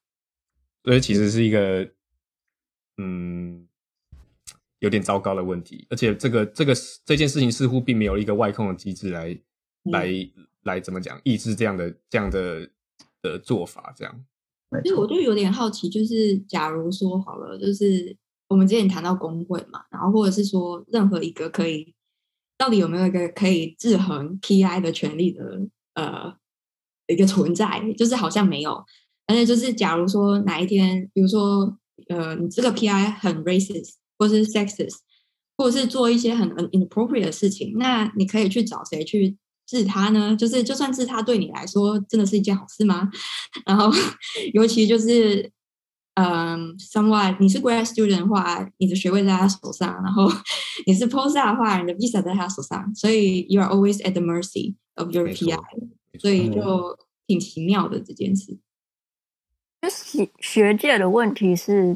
[0.84, 1.90] 所以其实是一个，
[2.98, 3.66] 嗯，
[4.78, 5.84] 有点糟糕的问题。
[5.90, 6.72] 而且这个这个
[7.04, 10.30] 这件事情似乎并没有一个外控的机制来、嗯、来
[10.62, 12.70] 来怎么讲抑制这样的这样的
[13.20, 13.92] 的做法。
[13.96, 14.24] 这样，
[14.70, 21.92] 所以我就有点好奇，就是假如说好了，就是我们之前谈到工会嘛，然后或者是说任何一个可以。
[22.58, 25.42] 到底有没有一个可以制衡 PI 的权利的
[25.94, 26.34] 呃
[27.06, 27.92] 一个存在？
[27.96, 28.84] 就是好像没有。
[29.26, 31.76] 而且就是假如说哪一天，比如说
[32.08, 34.96] 呃，你这个 PI 很 racist 或是 sexist，
[35.56, 40.36] 或者是做一些很 inappropriate 的事情，那你可以去找谁去治他呢？
[40.36, 43.10] 就是就算治他，对你来说真的是一件好事吗？
[43.66, 43.90] 然后
[44.54, 45.50] 尤其就是。
[46.18, 50.26] 嗯，somewhat 你是 grad student 的话，你的学位在他手上；然后
[50.86, 52.90] 你是 postdoc 的话，你的 visa 在他手上。
[52.94, 55.58] 所以 you are always at the mercy of your PI。
[56.18, 58.56] 所以就挺奇妙的这件事。
[59.82, 61.94] 就学学界的问题是，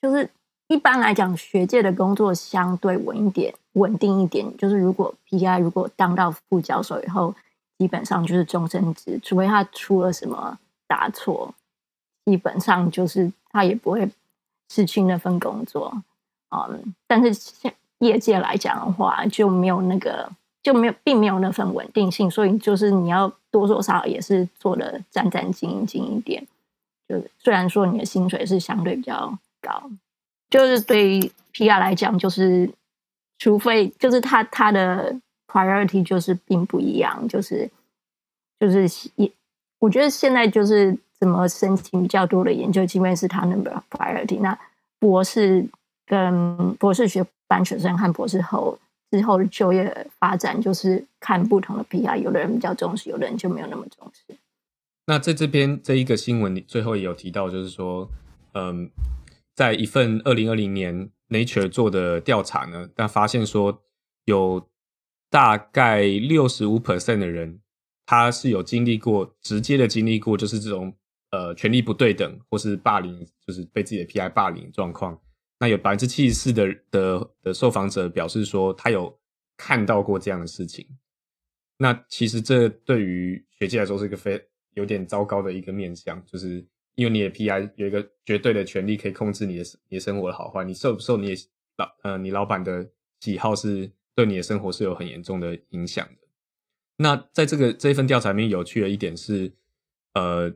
[0.00, 0.30] 就是
[0.68, 4.56] 一般来讲，学界的工作相对稳一点、稳定一点。
[4.56, 7.34] 就是如果 PI 如果当到副教授以后，
[7.76, 11.54] 基本上就是终身职，除非他出了什么大错，
[12.24, 13.30] 基本上就是。
[13.50, 14.10] 他也不会
[14.68, 15.90] 失去那份工作，
[16.50, 20.30] 嗯，但是现业界来讲的话，就没有那个，
[20.62, 26.46] 就没有，并没有那份稳定性，所以就是你要多多少少也是做的战战兢兢一点。
[27.08, 29.90] 就虽然说你的薪水是相对比较高，
[30.50, 32.70] 就是对于 PR 来讲，就是
[33.38, 37.70] 除非就是他他的 priority 就是并不一样，就是
[38.60, 39.32] 就是也，
[39.78, 40.98] 我觉得现在就是。
[41.20, 44.40] 怎么申请比较多的研究，基本是他 number priority。
[44.40, 44.58] 那
[44.98, 45.68] 博士
[46.06, 48.78] 跟博士学班学生和博士后
[49.10, 54.36] 之后的就业发展，就是看不同的 PI，有的人比较重视，有的人就没有那么重视。
[55.06, 58.08] 那在这边这一个新闻里，最后也有提到，就是说，
[58.54, 58.90] 嗯，
[59.54, 63.82] 在一份二零二零年 Nature 做的调查呢，但发现说
[64.26, 64.68] 有
[65.30, 67.60] 大概六十五 percent 的人。
[68.10, 70.94] 他是有经历过直接的经历过，就是这种
[71.30, 75.20] 呃权力不对等或是霸凌，就是被自己的 PI 霸凌状况。
[75.60, 79.18] 那有百分之七十四的的的受访者表示说，他有
[79.56, 80.86] 看到过这样的事情。
[81.78, 84.40] 那其实这对于学界来说是一个非
[84.74, 86.64] 有点糟糕的一个面向，就是
[86.94, 92.88] 因为你的 PI 有一个绝对的权利可以控制你的你的生活的好坏，你受不受你的老呃你老板的
[93.20, 96.28] 喜好是对你的生活是有很严重的影响的。
[96.96, 99.52] 那在这个这一份调查里面，有趣的一点是，
[100.14, 100.52] 呃，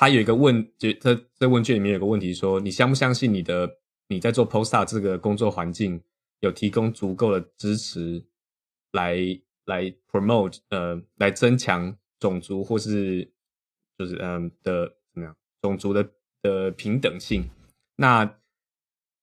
[0.00, 3.68] 他有一个问，就他这问卷里面有个问题说，你相不相信你的
[4.06, 6.00] 你在做 postdoc 这个工作环境
[6.38, 8.24] 有提供足够的支持
[8.92, 9.16] 来
[9.64, 13.28] 来 promote 呃来增强种族或是
[13.98, 16.08] 就是嗯、的怎么样种族的
[16.42, 17.50] 的平等性？
[17.96, 18.38] 那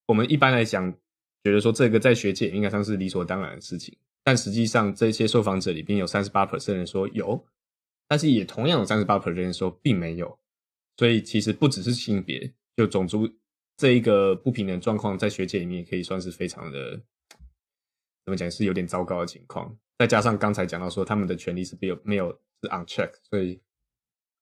[0.07, 0.91] 我们一般来讲
[1.45, 3.97] 觉得说这个在学界应该算是理所当然的事情。
[4.25, 7.45] 但实际上，这些受访者里边有三十八 percent 人说有，
[8.09, 10.37] 但是也同样有三十八 percent 人说并没有。
[10.97, 13.29] 所以其实不只是性别，就种族
[13.77, 17.01] 这一个不平等状况，在学界里面也可以算是非常的
[18.25, 19.77] 怎么讲，是有点糟糕的情况。
[19.97, 22.31] 再加上刚才讲到说，他们的权利是没有没有
[22.61, 23.61] 是 uncheck，所以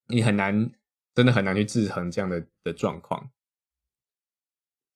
[0.08, 0.72] 你很难
[1.13, 3.32] 真的很难去制衡这样的的状况。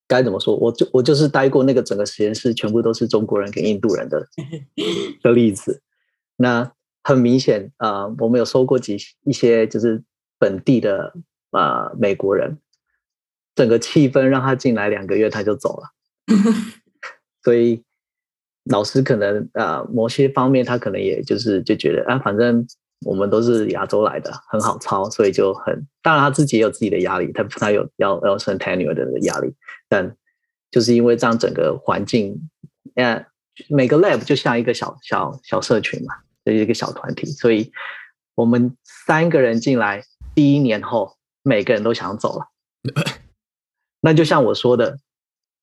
[0.08, 0.56] 该怎么说？
[0.56, 4.28] 我就我就是待过那个整个实验室全部都是中国人跟印度人的
[5.22, 5.84] 的例子。
[6.38, 10.04] 那很明显啊、呃，我们有收过几一些就是
[10.40, 11.14] 本地的啊、
[11.58, 12.58] 呃、美国人，
[13.56, 15.90] 整个气氛让他进来两个月他就走了。
[17.44, 17.84] 所以
[18.66, 22.68] 老师可能啊、呃、某些方面他可能也就是就觉得啊反正。
[23.06, 29.54] 我们都是亚洲来的，很好操，所以就很当然他自己也有自己的压力，他他有要要升 tenure 的压力，
[29.88, 30.18] 但
[30.72, 32.50] 就是因为这样整个环境，
[32.96, 33.24] 呃，
[33.70, 37.72] 每个 lab 就像一个小小小社群嘛，就是一个小团体，所以
[38.34, 40.02] 我们三个人进来
[40.34, 41.17] 第一年后，
[41.48, 42.50] 每个人都想走了，
[44.02, 45.00] 那就像我说的，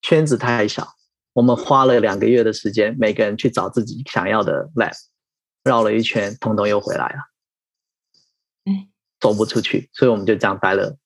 [0.01, 0.95] 圈子太小，
[1.35, 4.95] 我们花了两个月的时间，每个人去找自己想要的 lab。
[5.63, 7.19] 绕了一圈，通通又回来了，
[8.65, 10.99] 哎，走不出去，所以我们就这样待了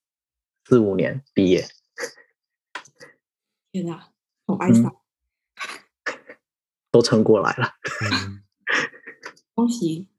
[0.64, 1.68] 四五年，毕业。
[3.70, 4.08] 天哪，
[4.46, 4.96] 好哀伤，
[6.90, 7.70] 都撑过来了，
[9.54, 10.08] 恭喜！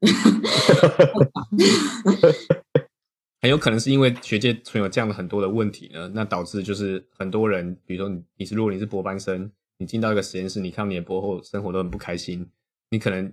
[3.40, 12.48] 很有可能是因为学界存有这样的很多的问题呢，那导致就是很多人，比如说你，你是如果你是博班生，你进到一个实验室，你看你的博后生活都很不开心，
[12.90, 13.32] 你可能。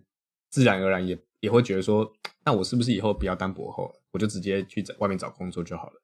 [0.49, 2.09] 自然而然也也会觉得说，
[2.45, 6.01] 那我是不是以后不要当博后了，我就直接去在外面找工作就好了？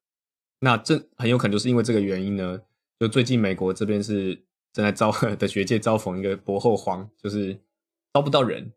[0.60, 2.60] 那这很有可能就是因为这个原因呢。
[3.00, 4.34] 就最近美国这边是
[4.70, 7.58] 正在招 的学界遭逢一个博后荒，就是
[8.12, 8.70] 招不到人。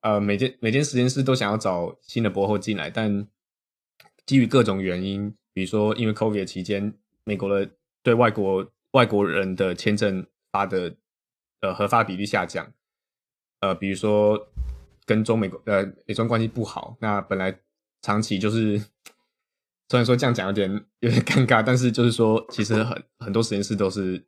[0.00, 3.28] 呃，每间每间实验室都想要找新的博后进来，但
[4.26, 6.92] 基于各种原因，比如说因为 COVID 期间，
[7.24, 7.70] 美国的
[8.02, 10.94] 对外国外国人的签证发的
[11.60, 12.70] 呃核发比例下降，
[13.60, 14.48] 呃，比如说。
[15.08, 17.56] 跟中美呃美中关系不好，那本来
[18.02, 18.76] 长期就是，
[19.88, 24.20] 虽然说这样讲有点有点尴尬，但是就是说，其实很很多实验室都是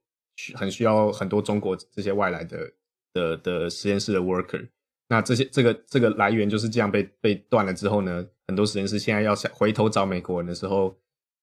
[0.54, 2.72] 很需要很多中国这些外来的
[3.12, 4.68] 的的实验室的 worker。
[5.08, 10.96] 那这些这个这个来源就是这样被被断了之后呢，很多实验室现在要想回头找美国人的时候，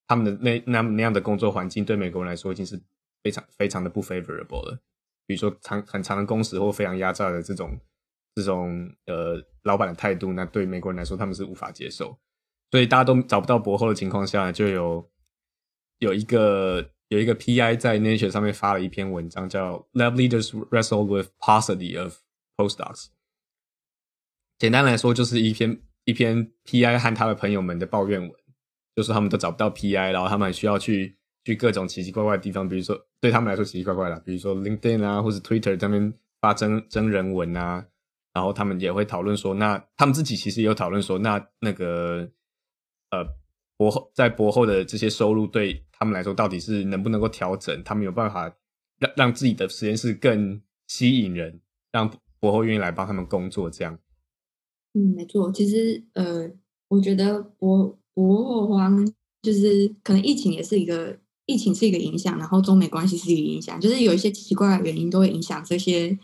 [0.08, 2.80] 他们的那那那样的工作环境对美国人来说已经是
[3.23, 4.80] 非常非常的不 favorable 了，
[5.25, 7.80] 比如说长很长的工时或非常压榨的这种。
[8.38, 12.19] 这种呃，老板的态度，那对美国人来说，他们是无法接受。
[12.69, 15.10] 所以大家都找不到博后的情况下，就有
[15.99, 22.17] 有一个有一个 PI 在 Nature 上面发了一篇文章，叫 “Lab Leaders Wrestle with Paucity of
[22.58, 23.06] Postdocs”。
[24.58, 28.32] 简单来说，就是一篇一篇 PI 和他的朋友们的抱怨文，
[28.96, 37.86] 就是他们都找不到 PI，然后他们需要去去各种奇奇怪怪的地方，比如说对他们来说奇奇怪怪的，比如说 LinkedIn 啊，或者 Twitter 上面发真真人文啊。
[38.34, 42.30] 然后他们也会讨论说，那他们自己其实也有讨论说，那那个
[43.12, 43.26] 呃
[43.78, 47.82] 博后在博后的这些收入对他们来说到底是能不能够调整？
[47.86, 48.53] 他们有办法
[48.99, 51.62] 让让自己的实验室更吸引人，
[51.93, 53.97] 让博后愿意来帮他们工作这样。
[54.96, 55.52] 嗯，没错。
[55.52, 56.50] 其实呃，
[56.88, 59.06] 我觉得博博后荒
[59.43, 66.18] 就是可能疫情也是一个疫情是一个影响，然后中美关系是一个影响，就是有一些奇怪的原因都会影响这些。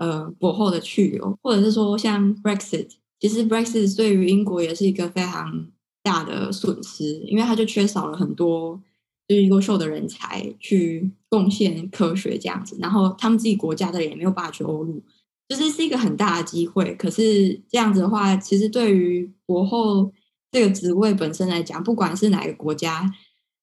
[0.00, 2.88] 呃，博后的去留，或者是说像 Brexit，
[3.18, 5.66] 其实 Brexit 对于英国也是一个非常
[6.04, 8.80] 大的损失，因为它就缺少了很多
[9.26, 15.02] 就是优秀的人才去贡献科学这样子，然后他们自己国家的人也没有办法去欧陆，
[15.48, 16.94] 就是是一个很大的机会。
[16.96, 20.12] 可是这样子的话，其实对于博后
[20.52, 23.10] 这个职位本身来讲，不管是哪个国家，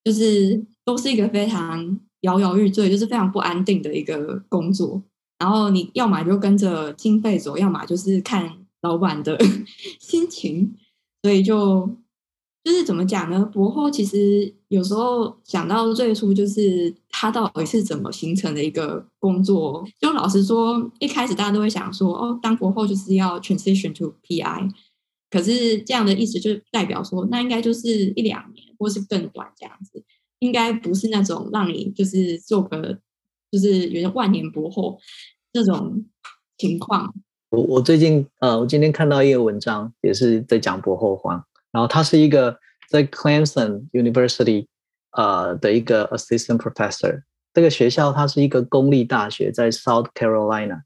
[0.04, 5.04] 就是都是一个非常摇摇欲坠，就是非常不安定的一个工作。
[5.40, 9.38] 然后你要么就跟着经费走，要么就是看老板的
[10.00, 10.76] 心情。
[11.22, 11.98] 所以就。
[12.66, 13.46] 就是怎么讲呢？
[13.54, 19.86] 博后其实有时候想到最初就是他到底是怎么形成的一个工作。
[20.02, 24.70] 就老实说，一开始大家都会想说，哦，当博后就是要 transition to PI。
[25.30, 30.04] 可是这样的意思就代表说，那应该就是一两年，或是更短这样子，
[30.40, 33.00] 应该不是那种让你就是做个
[33.50, 35.00] 就是有点万年博后
[35.54, 36.06] 这种
[36.58, 37.14] 情况。
[37.52, 41.42] 我我最近呃，我今天看到一个文章，也是在讲博后荒。
[41.72, 42.58] 然后他是一个
[42.90, 44.68] 在 Clemson University
[45.16, 47.22] 呃的一个 assistant professor，
[47.54, 50.82] 这个学校它是一个公立大学，在 South Carolina。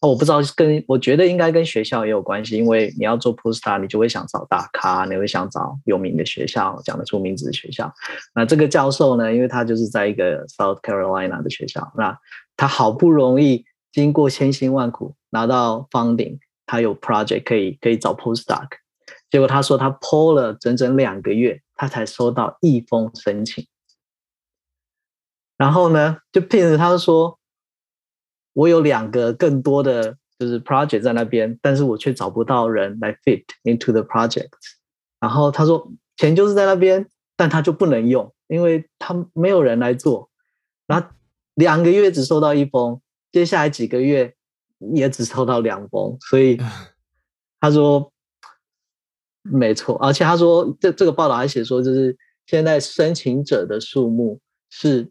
[0.00, 7.92] 哦，我不知道跟我觉得应该跟学校也有关系，因为你要做 postdoc，你就会想找大咖，你会想找有名的学校，讲得出名字的学校。
[8.34, 12.18] 那这个教授呢，因为他就是在一个 South Carolina 的学校，那
[12.56, 18.66] 他好不容易经过千辛万苦拿到 funding，他有 project 可以可以找 postdoc。
[19.30, 23.66] 结果他说他 po 了整整两个月，他才收到一封申请。
[25.56, 27.38] 然后呢，就骗着他说，
[28.52, 34.50] 我有两个更多的就是 project 在那边，但是我却找不到人来 fit into the project。
[35.20, 40.30] 然后他说钱就是在那边，但他就不能用，因为他没有人来做。
[40.86, 41.08] 然后
[41.54, 43.00] 两个月只收到一封，
[43.32, 44.34] 接下来几个月
[44.92, 46.60] 也只收到两封，所以
[47.58, 48.09] 他说。
[49.42, 52.14] 没错，而且他说这这个报道还写说，就是
[52.46, 54.38] 现在申请者的数目
[54.68, 55.10] 是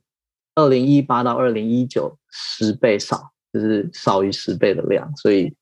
[0.53, 5.55] 二零一八到二零一九十倍少，就是少于十倍的量，所以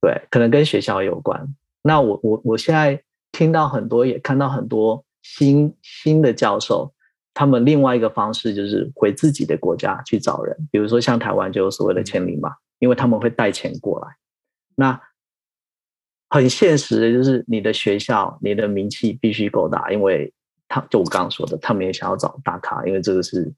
[0.00, 1.54] 对，可能跟学校有关。
[1.82, 6.94] 那我我我现在听到很多，也看到很多新新的教授，
[7.34, 14.16] 他们另外一个方式就是回自己的国家去找人，比如说像台湾就有所谓的签名嘛，因为他们会带钱过来，
[14.76, 14.98] 那。
[16.32, 20.32] 很现实的就是你的学校，你的名气必须够大，因为
[20.66, 23.52] 他就我刚刚说的，他们也想要找大咖，因为这个是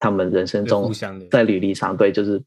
[0.00, 0.92] 他们人生中
[1.30, 2.42] 在履历上对，就是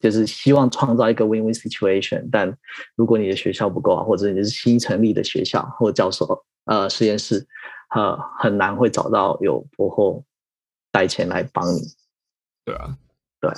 [0.00, 2.26] 就是希望创造一个 win-win situation。
[2.32, 2.56] 但
[2.96, 7.46] 如果你的学校不够啊，或者你是新成立的学校或教授呃实验室，
[7.94, 10.24] 呃很难会找到有博后
[10.90, 11.80] 带钱来帮你。
[12.64, 12.96] 对啊，
[13.42, 13.50] 对。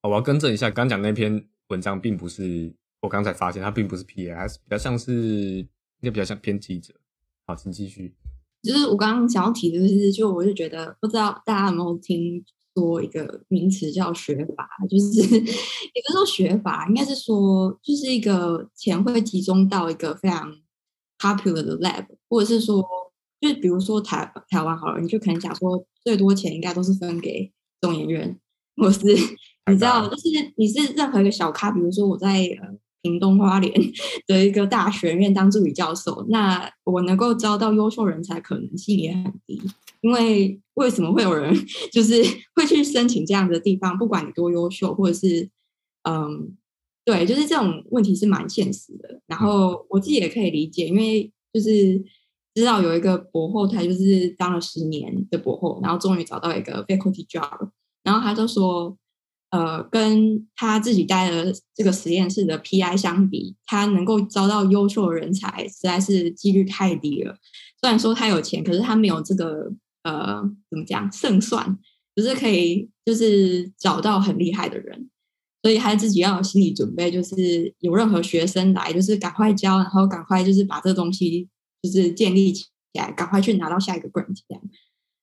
[0.00, 2.72] 我要更正一下，刚讲那篇文章并不是。
[3.06, 4.04] 我刚才发现，他并不是
[4.34, 5.68] 还是比较像是，应
[6.02, 6.92] 该比较像偏记者。
[7.46, 8.16] 好，请继续。
[8.64, 12.44] 就是我刚刚想要提的，就是就我就觉得，不知道大家有没有听
[12.74, 20.52] 说一个名词叫学法，就是 也不是说学法，应该是说就是一个钱会集中到一个非常
[21.20, 22.84] popular 的 lab，或者是说，
[23.40, 28.40] 就比如说台台湾好了，你就可能讲说最多钱应该都是分给中研院，
[28.76, 29.06] 或是
[29.70, 30.24] 你知道，就是
[30.56, 32.76] 你是任何一个小咖，比如说我在呃。
[33.02, 33.72] 屏东花莲
[34.26, 39.60] 的一个大学院当助理教授，那我能够招到优秀人才可能性也很低。
[40.00, 41.54] 因为为什么会有人
[41.92, 42.22] 就是
[42.54, 43.96] 会去申请这样的地方？
[43.96, 45.48] 不管你多优秀，或者是
[46.02, 46.56] 嗯，
[47.04, 49.20] 对，就是这种问题是蛮现实的。
[49.26, 52.04] 然后我自己也可以理解，因为就是
[52.54, 57.70] 知道有一个博后，他就是当了十年的博后，然后终于找到一个 faculty job，
[58.02, 58.96] 然后他就说。
[59.50, 67.36] 呃，跟他自己带的这个实验室的 PI 相比，他能够招到优秀人才，实在是几率太低了。
[67.80, 69.72] 虽然说他有钱，可是他没有这个
[70.02, 71.78] 呃，怎么讲胜算，
[72.14, 75.08] 就是可以就是找到很厉害的人，
[75.62, 81.48] 所以他自己要有心理准备，就是有任何学生来，就是赶快教，然后赶快就是把这东西
[81.82, 84.62] 就是建立起来，赶快去拿到下一个 grant 这样。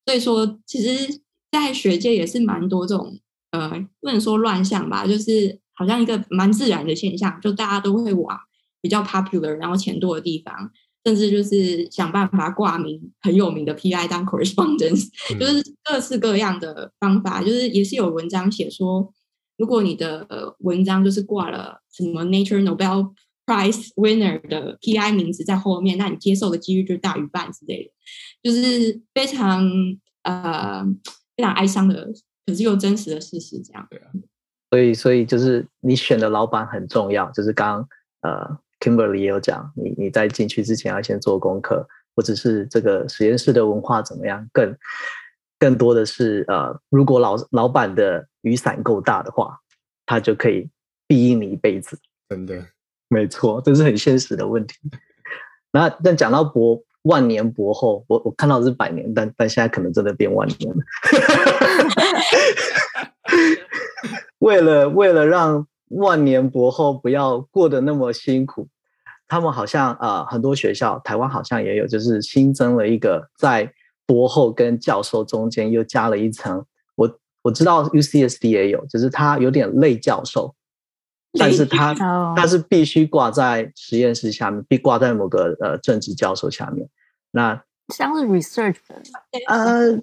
[0.06, 1.22] 所以说，其实，
[1.52, 3.20] 在学界也是蛮多这种。
[3.54, 3.70] 呃，
[4.02, 8.36] 不能说乱象吧，就是好像一个蛮自然的现象，就大家都会往
[8.82, 10.72] 比较 popular，然后钱多的地方，
[11.06, 15.08] 甚至就是想办法挂名很有名的 PI 当 correspondence，
[15.40, 19.14] 就是各式各样的方法，就是也是有文章写说，
[19.56, 23.14] 如果你的文章就是挂了什么 Nature Nobel
[23.46, 27.92] Prize winner 的 PI 名字在后面，那你接受的几率就大于半之类的，
[28.42, 29.70] 就是非常
[30.24, 30.84] 呃
[31.38, 32.12] 非常哀伤的。
[32.46, 34.06] 可是又真实的事实这样，对啊，
[34.70, 37.88] 所以所以就是你选的老板很重要，就是刚
[38.22, 44.76] 刚呃 Kimberly 也有讲，你你在进去之前要先做功课，或者是这个实验室的文化怎么样，更
[45.58, 49.58] 更多的是呃，如果老老板的雨伞够大的话，
[50.06, 50.70] 他就可以
[51.08, 51.98] 庇荫你一辈子。
[52.28, 52.68] 真的，
[53.08, 54.76] 没错，这是很现实的问题。
[55.72, 60.84] 那但讲到博万年博后，我我看到的是百年，但但现在可能真的变万年了。
[64.40, 68.68] 为了为了让万年博后不要过得那么辛苦，
[69.28, 73.72] 他们好像啊、呃，很多学校，台湾好像也有，就是新增了一个在
[74.06, 76.66] 博后跟教授中间又加了一层。
[76.96, 80.54] 我我知道 UCSD 也有，就是他有点类教授。
[81.36, 81.96] 但是他
[82.36, 86.88] 他是必须挂在实验室下面，必挂在某个呃正职教授下面。
[87.32, 88.76] 那像是 research
[89.48, 90.00] 呃，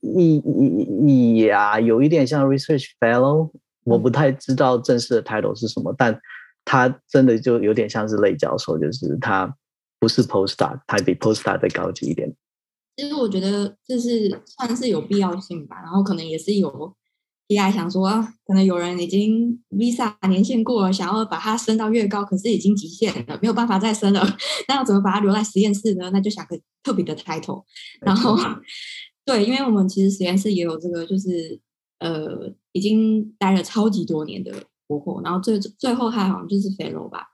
[0.00, 3.50] 你你你呀，有一点像 research fellow，
[3.84, 6.20] 我不太知道正式的 title 是什么，嗯、但
[6.64, 9.52] 他真的就有点像是类教授，就是他
[9.98, 12.34] 不是 postdoc，他比 postdoc 再高级一点。
[12.96, 16.94] 其实我觉得这是算是有必要性吧，然后可能也是有。
[17.50, 18.10] PI 想说，
[18.46, 24.22] 可能有人已经 Visa 年限过了，想要把它升到越高，可是已经极限了，没有办法再升了。
[24.68, 26.10] 那要怎么把它留在实验室呢？
[26.12, 27.64] 那就想个特别的 title。
[28.02, 28.36] 然后，
[29.28, 31.60] 对，因为我们其实实验室也有这个，就是
[31.98, 37.26] 呃，已经待了超级多年的博后，然后最最后他好像就是 Fellow 吧。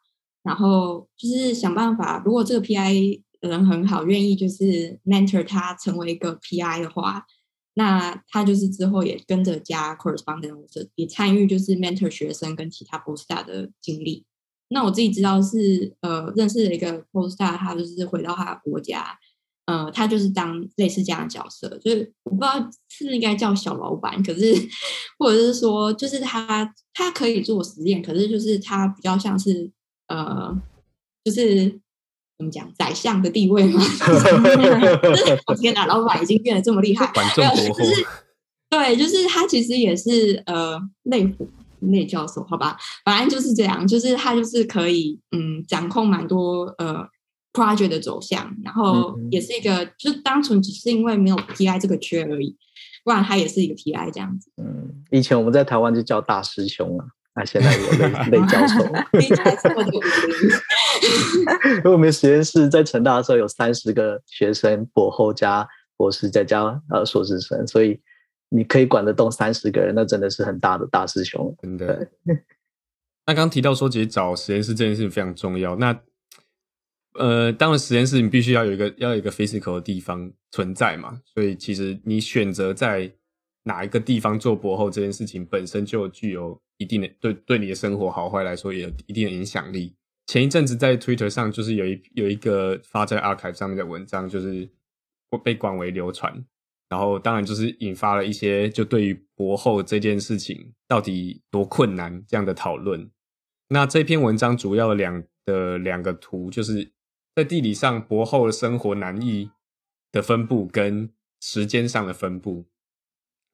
[0.43, 7.27] 然后就是想办法，如果这个 PI 人很好，愿意就是 mentor 他成为一个 PI 的话。
[7.75, 14.25] 那他就是之后也跟着加 correspondence，也参与就是 mentor 学生跟其他 postdoc 的经历。
[14.67, 19.17] 那我自己知道是呃认识了一个 postdoc，他就是回到他的国家，
[19.67, 24.55] 呃，他就是当类似这样的角色，就是我不知道是应该叫小老板，可是
[25.19, 29.71] 或者是说就是他他可以做实验，可是就是他比较像是
[30.09, 30.57] 呃
[31.25, 31.81] 就是。
[32.37, 32.69] 怎么讲？
[32.77, 33.81] 宰相的地位吗？
[35.47, 37.45] 我 天哪，老板已经变得这么厉害，管仲。
[38.69, 41.49] 对，就是他其实也是呃内府
[41.79, 47.07] 内教授，好吧，反正就是这样，就是他就是可以嗯掌控蛮多呃
[47.55, 52.55] project 的走向，然后也是一个，嗯、就是单纯只是因为没有 PI 这个缺而已，
[53.03, 54.51] 不然他也是一个 PI 这样子。
[54.59, 57.07] 嗯，以前我们在台湾就叫大师兄啊。
[57.37, 58.79] 那现在有类 类教授，
[61.79, 68.01] 因为我们实验室在成大的时候有三十个学生，博后加博士再加呃硕士生，所以
[68.51, 72.09] 你可以管得动三十个人，那真的是很大的大师兄，真的。
[73.27, 75.75] 那刚刚提到说，其实找实验室这件事情非常重要。
[75.75, 75.93] 那
[77.15, 83.13] 呃，当然实验室你必须要有一个要有一个 physical 的地方存在嘛，所以其实你选择在
[83.65, 86.61] 哪一个地方做博后这件事情本身就具有。
[86.79, 89.95] 一定的对对你的生活好坏来说也有一定的影响力。
[90.27, 94.69] 前一阵子在 Twitter 上就是有一有一个发在 Archive 上面的文章，就是
[95.45, 96.45] 被广为流传，
[96.89, 103.09] 然后当然就是引发了一些就对于博后这件事情到底多困难这样的讨论。
[103.69, 106.91] 那这篇文章主要两的两个图，就是
[107.35, 109.51] 在地理上博后的生活难易
[110.13, 112.67] 的分布跟时间上的分布。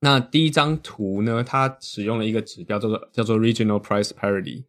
[0.00, 4.64] 那第一张图呢，它使用了一个指标叫做叫做 Regional Price Parity。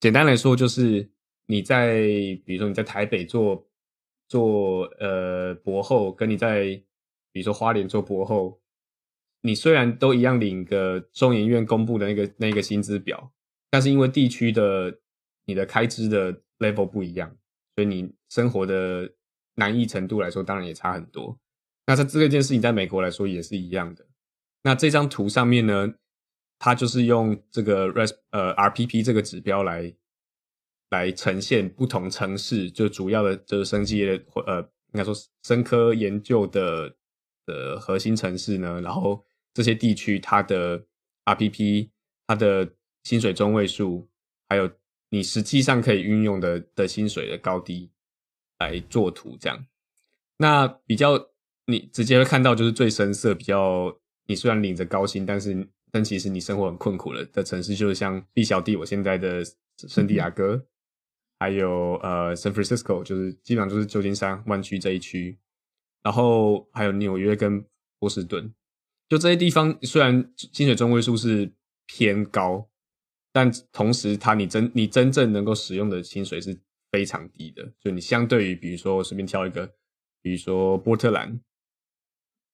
[0.00, 1.10] 简单来说，就是
[1.46, 2.00] 你在
[2.44, 3.66] 比如说你在台北做
[4.28, 6.82] 做呃博后，跟你在
[7.32, 8.60] 比如说花莲做博后，
[9.42, 13.32] 你虽然都一样领个中研院公布的那个那个薪资表，
[13.70, 15.00] 但是因为地区的
[15.46, 17.34] 你的开支的 level 不一样，
[17.78, 19.08] 所以你生活的
[19.54, 21.38] 难易程度来说，当然也差很多。
[21.86, 24.04] 那在这件事情在美国来说也是一样的。
[24.64, 25.94] 那这张图上面呢，
[26.58, 29.94] 它就是用这个 RES 呃 RPP 这个指标来
[30.90, 34.60] 来呈现不同城市，就主要的就是生技业的呃
[34.92, 35.14] 应该说
[35.44, 36.96] 生科研究的
[37.46, 39.24] 的核心城市呢，然后
[39.54, 40.84] 这些地区它的
[41.26, 41.90] RPP
[42.26, 42.68] 它的
[43.04, 44.08] 薪水中位数，
[44.48, 44.68] 还有
[45.10, 47.90] 你实际上可以运用的的薪水的高低
[48.58, 49.66] 来做图这样。
[50.38, 51.28] 那比较
[51.66, 53.98] 你直接会看到就是最深色比较。
[54.30, 59.42] 你虽然领着高薪，但是但其实你生活很困苦了的城市，就是像 B 小弟我现在的
[59.88, 60.66] 圣地亚哥，
[61.38, 65.38] 还有呃 San Francisco，就是基本上就是旧金山湾区这一区，
[66.02, 67.64] 然后还有纽约跟
[67.98, 68.52] 波士顿，
[69.08, 71.50] 就这些地方虽然薪水中位数是
[71.86, 72.68] 偏高，
[73.32, 76.58] 但同时它你真你真正能够使用的薪水是
[76.90, 79.66] 非常低的，就你相对于比如说我随便挑一个，
[80.22, 81.40] 比如说波特兰，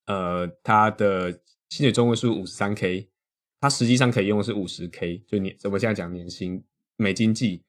[0.07, 1.31] 呃，它的
[1.71, 3.09] 薪水中位数五十三 K，
[3.61, 6.63] 它实际上可以用的是五十 K，就你我们现在讲年薪
[6.97, 7.63] 美金计。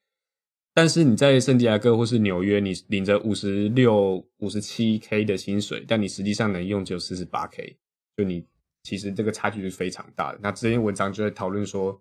[0.73, 7.77] 但是你在圣地亚哥或是纽约，你领着五十六、五十七 K 的薪水，但你实际上能用只有四十八 K，
[8.17, 8.45] 就你
[8.83, 10.39] 其实这个差距是非常大的。
[10.41, 11.97] 那这篇文章就在讨论说，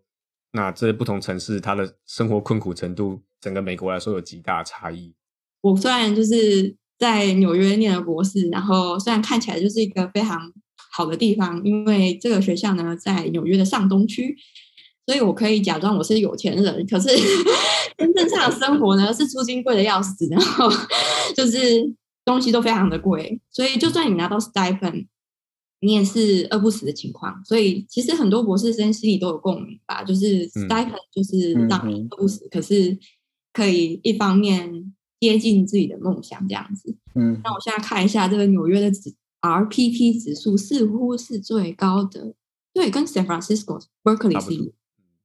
[0.56, 5.12] 那这不同城市，它的生活困苦程度，整个美国来说有极大差异。
[5.60, 10.52] 我虽然就是在纽约念了博士，然后虽然看起来就是一个非常
[10.92, 14.36] 好的地方，因为这个学校呢在纽约的上东区，
[15.06, 16.86] 所以我可以假装我是有钱人。
[16.86, 17.08] 可是
[17.98, 20.70] 真正上的生活呢是租金贵的要死，然后
[21.34, 21.92] 就是
[22.24, 25.08] 东西都非常的贵，所以就算你拿到 stipend。
[25.84, 32.98] 你也是饿不死的情况，所以其实很多博士生心里都有共鸣吧，就是 stipend 就是让你饿不死，嗯、可是
[33.52, 36.96] 可以一方面接近自己的梦想这样子。
[37.14, 42.34] 嗯，那我现在看一下这个纽约的指 RPP 指数似乎是最高的，
[42.72, 44.72] 对，跟 San Francisco、Berkeley 是一，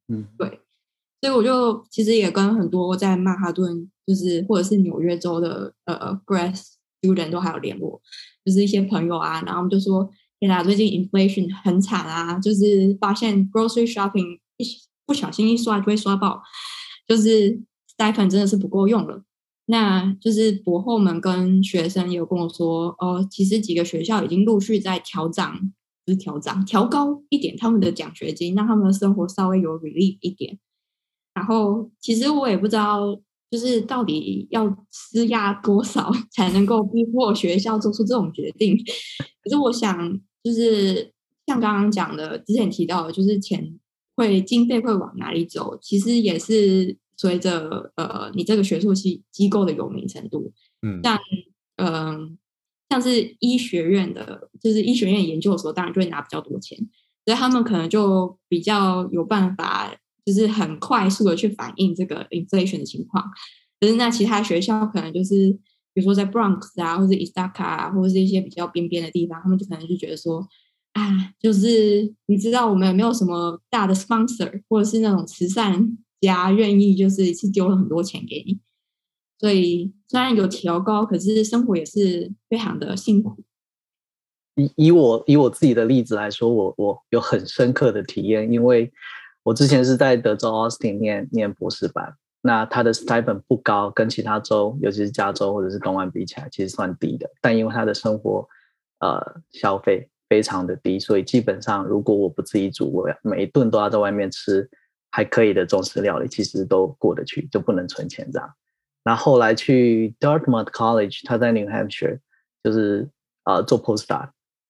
[0.10, 0.60] 嗯，对，
[1.22, 6.54] 所以我就其实也跟很多在曼哈顿，就是或者是纽约州的呃 grad
[7.02, 8.02] student 都还有联络，
[8.44, 10.12] 就是一些朋友啊，然后我们就说。
[10.40, 14.66] 对啦，最近 inflation 很惨啊，就是发现 grocery shopping 一
[15.06, 16.42] 不小心一刷就会刷爆，
[17.08, 17.62] 就是
[17.98, 19.24] stipend 真的是不够用了。
[19.66, 25.60] 那就是博后们跟学生有跟我说，哦，其实几个学校已经陆续在调涨，
[26.06, 30.58] 就是调涨、调高一点他们的奖学金，让他们的生活稍微有 relief 一点。
[31.34, 33.20] 然后其实我也不知道。
[33.52, 38.78] 就是到底要施压多少 才能够逼迫学校做出这种决定？
[39.44, 41.12] 可是我想，就是
[41.46, 43.80] 像刚刚讲的，之前提到的，就是钱
[44.16, 50.52] 会经费会往哪里走，其实也是随着呃你这个学术系机构的有名程度。
[50.82, 51.18] 嗯，像
[51.78, 52.30] 嗯、呃、
[52.90, 56.78] 像是医学院的，就是医学院研究所，当然就会拿比较多钱，
[57.26, 59.96] 所以他们可能就比较有办法。
[60.26, 63.32] 就是很快速的去反映这个 inflation 的情况，
[63.80, 65.58] 可是那其他学校可能就是，
[65.94, 70.48] 比如说在 Bronx 啊，或者 Ithaca 啊，或者是一些比较边边的地方，他们就可能就觉得说，
[70.94, 78.60] 啊，就是你知道我们有没有什么大的 sponsor，或者是那种慈善家愿意就是一次丢了很多钱给你，
[79.40, 83.44] 所以虽然有调高，可是生活也是非常的辛苦。
[84.56, 88.92] 以以我以我自己的例子来说，我我有很深刻的体验，因为。
[89.44, 97.30] 我之前是在德州 Austin 念念博士班，那他的 stipend 不高，跟其他州，尤其是加州或者是东岸比起来，其实算低的。
[97.42, 98.48] 但因为他的生活，
[99.00, 104.70] 呃，消费非常的低，所以基本上如果我不自己煮，我每一顿都要在外面吃
[105.12, 108.54] 还可以的中式料理，其实都过得去，就不能存钱这样。
[109.04, 112.20] 那后，后来去 Dartmouth College，他在 New Hampshire，
[112.64, 113.10] 就是
[113.44, 114.30] 呃做 postdoc，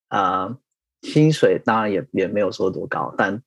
[0.09, 0.57] 呃，
[1.01, 3.41] 薪水当然也也没有说多高，但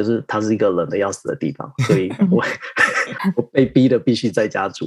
[0.00, 2.42] 就是它是一个冷的要死的地方，所以我
[3.36, 4.86] 我被逼的必须在家住。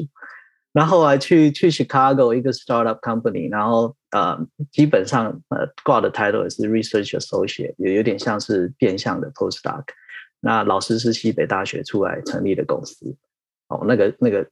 [0.72, 4.36] 然后后来去去 Chicago 一个 startup company，然后呃
[4.72, 9.84] 基本上呃挂的 title 也是 research associate，也有点像是变相的 postdoc。
[10.40, 13.16] 那老师是西北大学出来成立的公司，
[13.68, 14.50] 哦，那个那个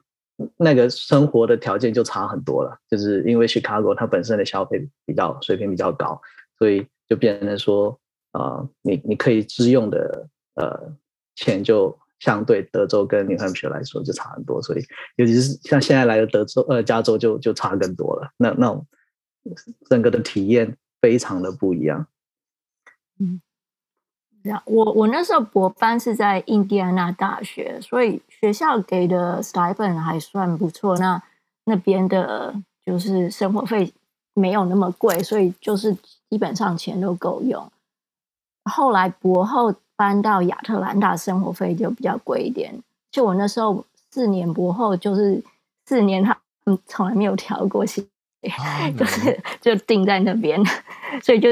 [0.58, 6.22] 那个生活的条件就差很多了，就是因为 Chicago 它本身的消费比较水平比较高，
[6.60, 8.00] 所以就变成说
[8.34, 10.28] 啊、呃，你你可以自用的。
[10.56, 10.94] 呃，
[11.36, 14.84] 钱就相对德州跟 New Hampshire 来说就差很多，所以
[15.16, 18.32] 尤其是像现在来的德州呃加州就就差更多了。
[18.38, 18.80] 那那
[19.90, 22.06] 整个的体验非常的不一样。
[23.18, 23.42] 嗯，
[24.66, 30.98] 我我那时候博班是在印第安纳大学，所以学校给的 stipend 还算不错。
[30.98, 31.24] 那
[31.64, 32.54] 那边的
[32.86, 33.94] 就是生活费
[34.34, 35.96] 没有那么贵，所以就是
[36.30, 37.72] 基本上钱都够用。
[38.66, 39.74] 后来博后。
[40.02, 42.74] 搬到亚特兰大，生活费就比较贵一点。
[43.12, 45.40] 就我那时候四年博后，就是
[45.86, 46.36] 四年他
[46.66, 48.04] 嗯从来没有调过薪，
[48.58, 50.60] 啊、就是就定在那边，
[51.22, 51.50] 所以就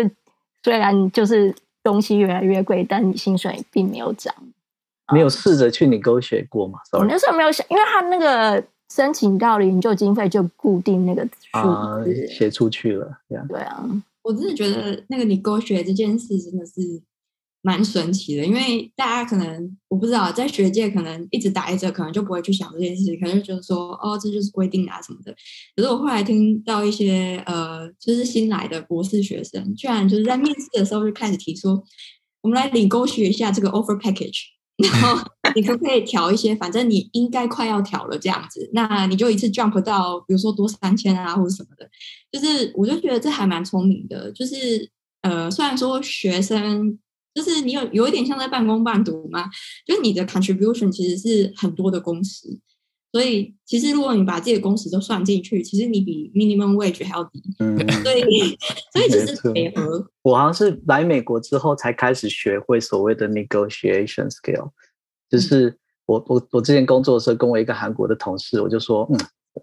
[0.64, 4.34] 虽然就是东西越来越贵，但薪水并没有涨。
[5.14, 6.80] 没有试着去 negotiate 过吗？
[6.94, 11.22] 我那时候没有想，因为他那个申请到了研究经费就固定那个
[11.54, 13.16] 数字写出去了。
[13.48, 13.86] 对啊，
[14.24, 17.00] 我真的觉得那个 negotiate 这件事真的是。
[17.62, 25.36] 蛮神奇的，因为大家可能我不知道，在学界可能一直待着，可能就不会去想这件事情，可能就觉得说，哦，这就是规定啊什么的。
[25.76, 31.84] 可是我后来听到一些呃，就是新来的博士学生，居然就是在面试的时候就开始提出，
[32.42, 34.44] 我们来领工学一下这个 offer package，
[34.82, 35.22] 然后
[35.54, 41.90] 你可不可以调一些，反正你应该快要调了这样子，那你就一次 jump 到，比如说多三千啊或者什么的。
[42.32, 44.90] 就是我就觉得这还蛮聪明的，就是
[45.24, 46.98] 呃，虽然说学生。
[47.40, 49.46] 就是你有有一点像在半工半读嘛，
[49.86, 52.50] 就是你的 contribution 其实是很多的工时，
[53.14, 57.42] 所以其实如果你把自己的工时都算进去，其实你比 minimum wage 还要低。
[57.60, 58.22] 嗯， 所以
[58.92, 60.06] 所以就是配合。
[60.22, 64.72] 我好像是来美国之后才开始学会所谓的 negotiation skill，
[65.30, 69.20] 就是我我我之前工作的时候，跟我一个韩国的同事，我就说，嗯，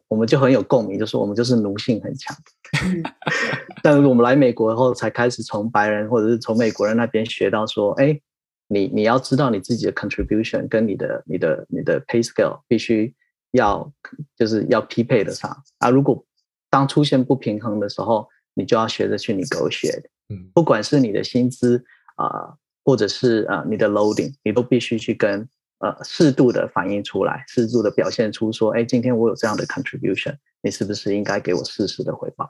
[0.08, 2.34] 我们就很有共鸣，就说我们就是奴性很强。
[3.86, 8.20] 但是我们来美国后，才开始从白人或者是从美国人那边学到说，哎，
[8.66, 13.14] 你你要知道你自己的 contribution 跟你的你的你的 pay scale 必须
[13.52, 13.88] 要
[14.36, 15.88] 就是要匹配得上啊。
[15.88, 16.24] 如果
[16.68, 20.06] 当出现不平衡的时候，你就要学着去 negotiate。
[20.30, 21.84] 嗯，不管是你的薪资
[22.16, 22.26] 啊。
[22.26, 22.58] 呃
[22.88, 25.40] 或者是呃你的 loading，你都必须去跟
[25.80, 32.48] 呃适度的反映出来，适度的表现出说，哎，今天我有这样的 contribution，你是不是应该给我适时的回报？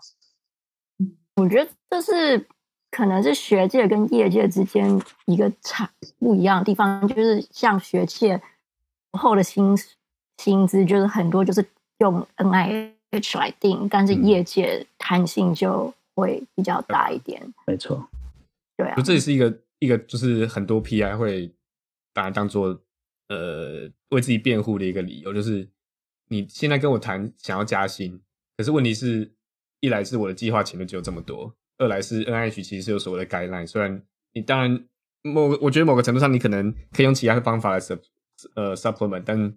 [1.37, 2.47] 我觉得这是
[2.91, 8.41] 可能是学界跟业界之间一个差不一样的地方，就是像学界
[9.12, 9.76] 后的薪
[10.39, 11.64] 薪资就是很多就是
[11.99, 17.41] 用 NIH 来定，但是业界弹性就会比较大一点。
[17.43, 18.09] 嗯、没错，
[18.76, 19.61] 对啊，这也是一个。
[19.78, 21.53] 一个就是很多 PI 会
[22.14, 22.68] 把它当做
[23.28, 25.68] 呃为自己辩护的一个理由，就是
[26.28, 28.18] 你现在跟我谈想要加薪，
[28.57, 29.30] 可是问题是，
[29.87, 34.84] 一来是我的计划前面只有这么多，二来是 NIH 其实是有所谓的 guideline，虽然你当然
[35.22, 38.01] 某我觉得某个程度上你可能可以用其他的方法来 sup
[38.55, 39.55] 呃 supplement，但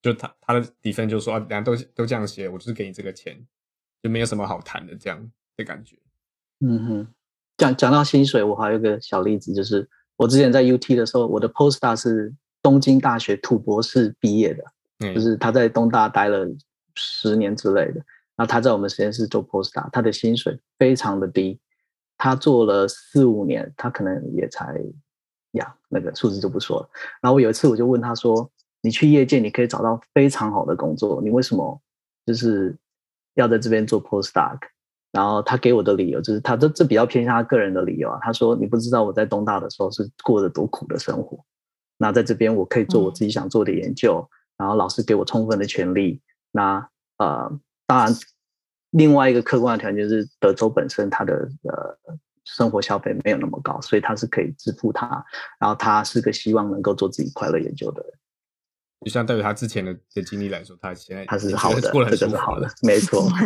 [0.00, 3.36] 就他他的 defense 就说啊，人家都都这样写，我就是给你这个钱，
[4.02, 5.96] 就没有什么好谈的这样的感觉，
[6.60, 7.06] 嗯哼。
[7.58, 14.64] 讲讲到薪水，我还有一个小例子，就是我之前在 UT 的时候，我的 postdoc 是东京大学土博士毕业的，
[15.00, 16.48] 嗯，就是他在东大待了
[16.96, 18.04] 十年之类的，
[18.36, 21.60] 然后他在我们实验室做 postdoc，他的薪水非常的低，
[22.16, 24.74] 他做了四五年，他可能也才
[25.52, 26.88] 呀，那个数字就不说了。
[27.20, 31.80] 然后我有一次我就问他说：“你去业界你可以找到非常好的工作，你为什么
[32.24, 32.76] 就是
[33.34, 34.58] 要在这边做 postdoc？”
[35.12, 38.18] 然后他给我的理由就是，他这这比较偏向他个人的理由啊。
[38.22, 41.38] 他说：“你不知道我在东大的时候是过得多苦的生活。
[41.98, 44.26] 那在这边我可以做我自己想做的研究，
[44.56, 46.22] 然后老师给我充分的权利。
[46.50, 47.60] 那呃，
[47.92, 48.14] 当然，
[48.92, 51.34] 另外一个客观的条件就是德州本身它的
[51.64, 51.98] 呃
[52.44, 55.24] 生活消费没有那么高，所以他是可以支付他。
[55.58, 58.12] 然后他是个希望能够做自己快乐研究的人。
[59.04, 63.28] 就相对于他之前的的经历来说，他现在他是好的， 过得很这个是好的，没错。”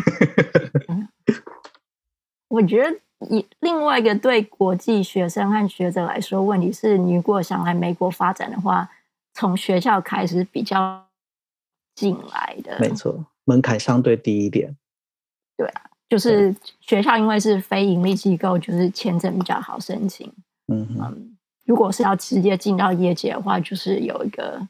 [2.49, 2.97] 我觉得
[3.29, 8.89] 以另外一个对国际学生和学者来说，问题是你如果想来美国发展的话，
[9.35, 11.07] 从学校开始比较
[11.95, 14.77] 进来的，没错，门槛相对低一点。
[15.57, 20.31] 对啊，就是学校因为是非盈利机构，就是签证比较好申请。
[20.71, 24.61] 嗯嗯，如果是要直接进到业界的话，就是有一个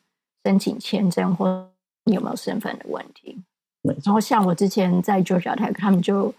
[0.44, 1.68] 申请签证或
[2.04, 3.36] 你有没有身份的问题。
[3.82, 6.32] 然后像我之前在 Georgia Tech，他们就。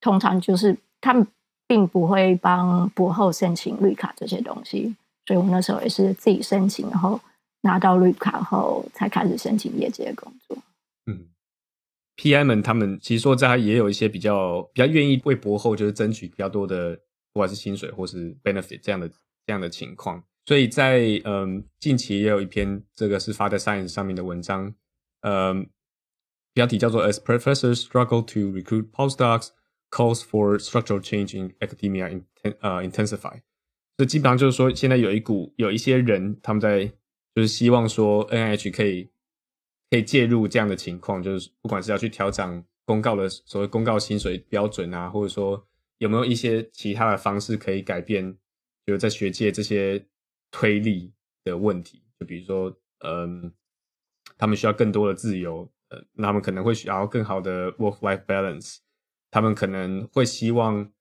[0.00, 1.26] 通常就是他们
[1.66, 7.18] 并不会帮博后申请绿卡这些东西，所以我那时候也是自己申请，然后
[7.62, 10.54] 拿到绿卡后才开始申请业界的工作。
[12.16, 16.96] ，PI 们他们其实说在也有一些比较比较愿意为博后就是争取比较多的，
[17.32, 20.22] 不管是薪水或是 benefit 这样的这样的情况。
[20.46, 24.74] 所以在嗯近期也有一篇这个是发在 Science 上面的文章，
[25.22, 25.68] 嗯，
[26.52, 29.48] 标题叫做 As Professors Struggle to Recruit Postdocs。
[29.90, 32.24] Calls for structural change in academia in
[32.58, 33.40] 呃 intensify，
[33.96, 36.84] 这基本上就是说，现在有一股有一些人他们在
[37.32, 39.08] 就是希望说 NIH 可以
[39.90, 45.66] 可以介入这样的情况，就是不管是要去调整公告的所谓公告薪水标准啊，或者说
[45.98, 48.36] 有没有一些其他的方式可以改变，
[48.86, 50.04] 就是在学界这些
[50.50, 51.12] 推力
[51.44, 53.52] 的问题，就比如说嗯，
[54.36, 58.78] 他们需要更多的自由，呃，那他们可能会需要更好的 work-life balance。
[59.30, 60.92] 他们可能会希望，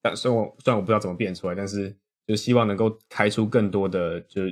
[0.00, 1.96] 但虽然我虽然我不知道怎么变出来，但是
[2.26, 4.42] 就希望能够开出更多的，就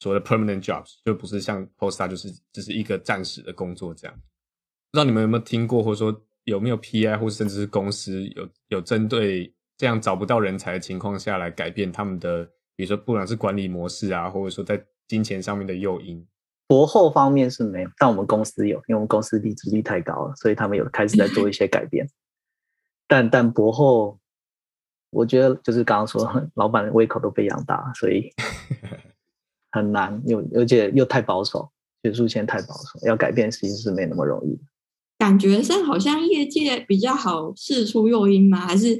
[0.00, 4.16] 所谓的 permanent jobs，就不是像 postdoc 就是只是一个暂时的工作这样。
[4.90, 12.44] 不知道你们有没有听过，或者说有没有 PI 或甚至是公司有有针对这样找不到人才的情况下来改变他们的，
[12.74, 16.26] 比如说不管是管理模式啊，或者说在金钱上面的诱因。
[16.66, 22.06] 博后方面是没有，但我们公司有，因为我们公司离职率太高了，所以他们有开始在做一些改变。
[23.06, 24.20] 但但博后，
[25.10, 28.30] 我觉得就是刚刚说，老板的胃口都被养大，所以
[29.70, 31.68] 很难，又而且又太保守，
[32.02, 34.58] 学术圈太保守，要改变其实是没那么容易。
[35.18, 38.58] 感觉上好像业界比较好事出诱因吗？
[38.58, 38.94] 还是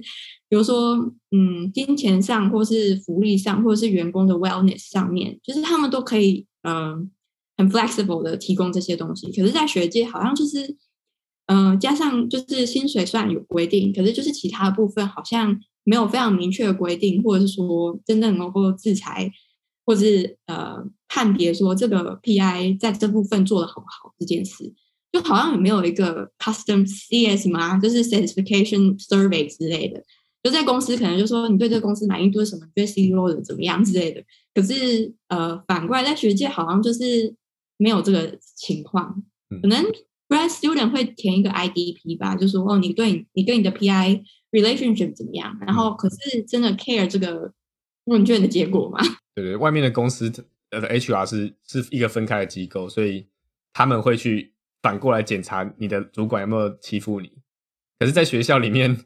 [0.49, 0.97] 比如说，
[1.31, 7.11] 嗯，金钱上，或是福利上，或是员工的 wellness 上面，就是他们都可以，嗯，
[7.57, 9.27] 很 flexible 的提供这些东西。
[9.33, 10.77] 可是，在学界好像就是。
[11.51, 19.33] 嗯、加上就是薪水虽然有规定，可是就是其他部分好像没有非常明确的规定，或者是说真正能够制裁
[19.89, 20.77] 或是呃
[21.09, 24.71] 判别说这个 PI 在这部分做的好不好这件事，
[25.11, 27.79] 就好像有没有一个 custom CS 嘛？
[27.79, 30.05] 就是 satisfaction survey 之类的，
[30.43, 32.67] 就在公司可能就说你对这个公司满意度是什么？
[32.67, 34.23] 你对 CEO 的怎么样之类的。
[34.53, 37.35] 可是呃反过来在学界好像就是
[37.79, 39.23] 没有这个情况，
[39.63, 39.83] 可能。
[40.29, 45.57] grad student 会填一个 IDP 吧，就说哦，你对你跟你的 PI relationship 怎么样？
[45.63, 47.51] 然后可是真的 care 这个
[48.09, 48.99] 问卷的结果吗？
[49.35, 50.33] 对 对，外面的公司
[50.71, 53.29] 呃 HR 是是一个分开的机构，所以
[53.73, 57.33] 他们会去反过来检查你的主管有没有欺负你。
[57.99, 59.05] 可是，在学校里面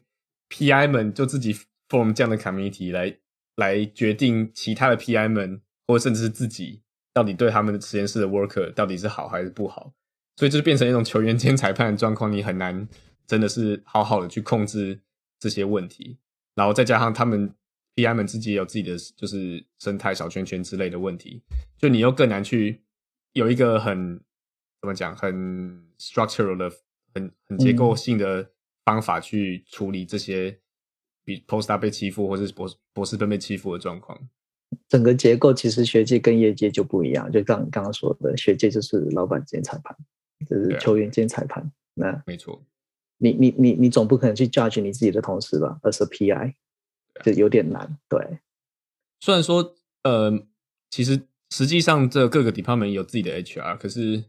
[0.49, 1.55] ，PI 们就自己
[1.89, 3.17] form 这样的 committee 来
[3.55, 6.81] 来决定其他的 PI 们，或甚至是自己
[7.13, 9.93] 到底对他们的实验室的 worker 到底是好还是不好。
[10.35, 12.87] 所以就是变成一种球员兼裁判的状况，你很难
[13.27, 15.01] 真的是好好的去控制
[15.39, 16.17] 这些问题，
[16.55, 17.53] 然后再加上他们
[17.95, 21.41] PI 们自己也有自己的就是生态小圈圈之类的问题，
[21.77, 22.81] 就你又更难去
[23.33, 24.19] 有一个很
[24.81, 25.33] 怎么讲很
[25.99, 26.71] structural 的
[27.13, 28.51] 很很结构性的
[28.85, 30.59] 方法去处理这些
[31.23, 34.19] 比 postdoc 被欺负或者是博博士生被欺负的状况。
[34.89, 39.95] 整个结构其实学界跟业界就不一样，就刚刚刚说的，学界就是老板兼裁判。
[40.45, 42.61] 就是球员兼裁判，那没错。
[43.17, 45.79] 你你你你总不可能去 judge 你自己的同事吧？
[45.81, 46.53] 而是 PI，
[47.23, 47.99] 就有点难。
[48.07, 48.39] 对，
[49.19, 50.47] 虽然说，呃，
[50.89, 54.23] 其实实际上这各个 department 有自己的 HR，可是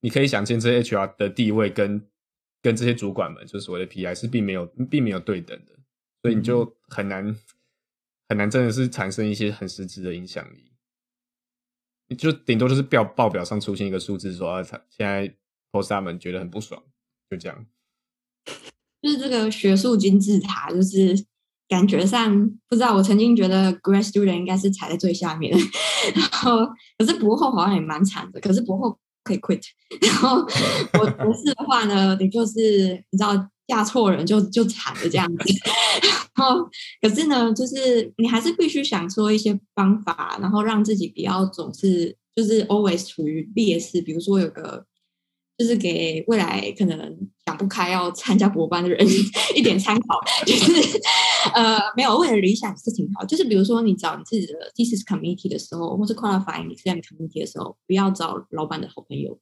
[0.00, 2.06] 你可以想见，这些 HR 的地位跟
[2.60, 5.72] 跟这些主管们，就是所谓的 PI，是并没有并没有对等的，
[6.22, 7.36] 所以你就很难、嗯、
[8.28, 10.72] 很难真的是产生一些很实质的影响力。
[12.08, 15.34] 你就顶多就是表报表上出现一个数字，说啊，他现在。
[15.72, 16.82] postdoc 们觉得很不爽，
[17.30, 17.64] 就这样。
[19.00, 21.14] 就是这个学术金字塔，就是
[21.70, 22.94] 感觉上不知道。
[22.94, 25.56] 我曾经觉得 grad student 应该是踩在最下面，
[26.14, 26.66] 然后
[26.98, 28.40] 可是博后好像也蛮惨的。
[28.40, 29.62] 可是博后可以 quit，
[30.02, 33.34] 然后我博士的话呢，你就是你知道
[33.66, 35.44] 嫁错人就就惨了这样子。
[36.36, 36.68] 然后
[37.00, 44.02] 可是呢，就是你还是必须想出一些方法，然后让自己不要总是就是 always 处于劣势。
[44.02, 44.84] 比如说有个。
[45.60, 46.98] 就是给未来可能
[47.44, 49.06] 想不开要参加博班的人
[49.54, 50.72] 一点参考，就是
[51.54, 53.24] 呃，没有为了理想是挺好。
[53.24, 59.38] 就是比如说你找你自己的 thesis committee 的时候，或是 qualifying exam committee 的时候，不要找老板的好朋友，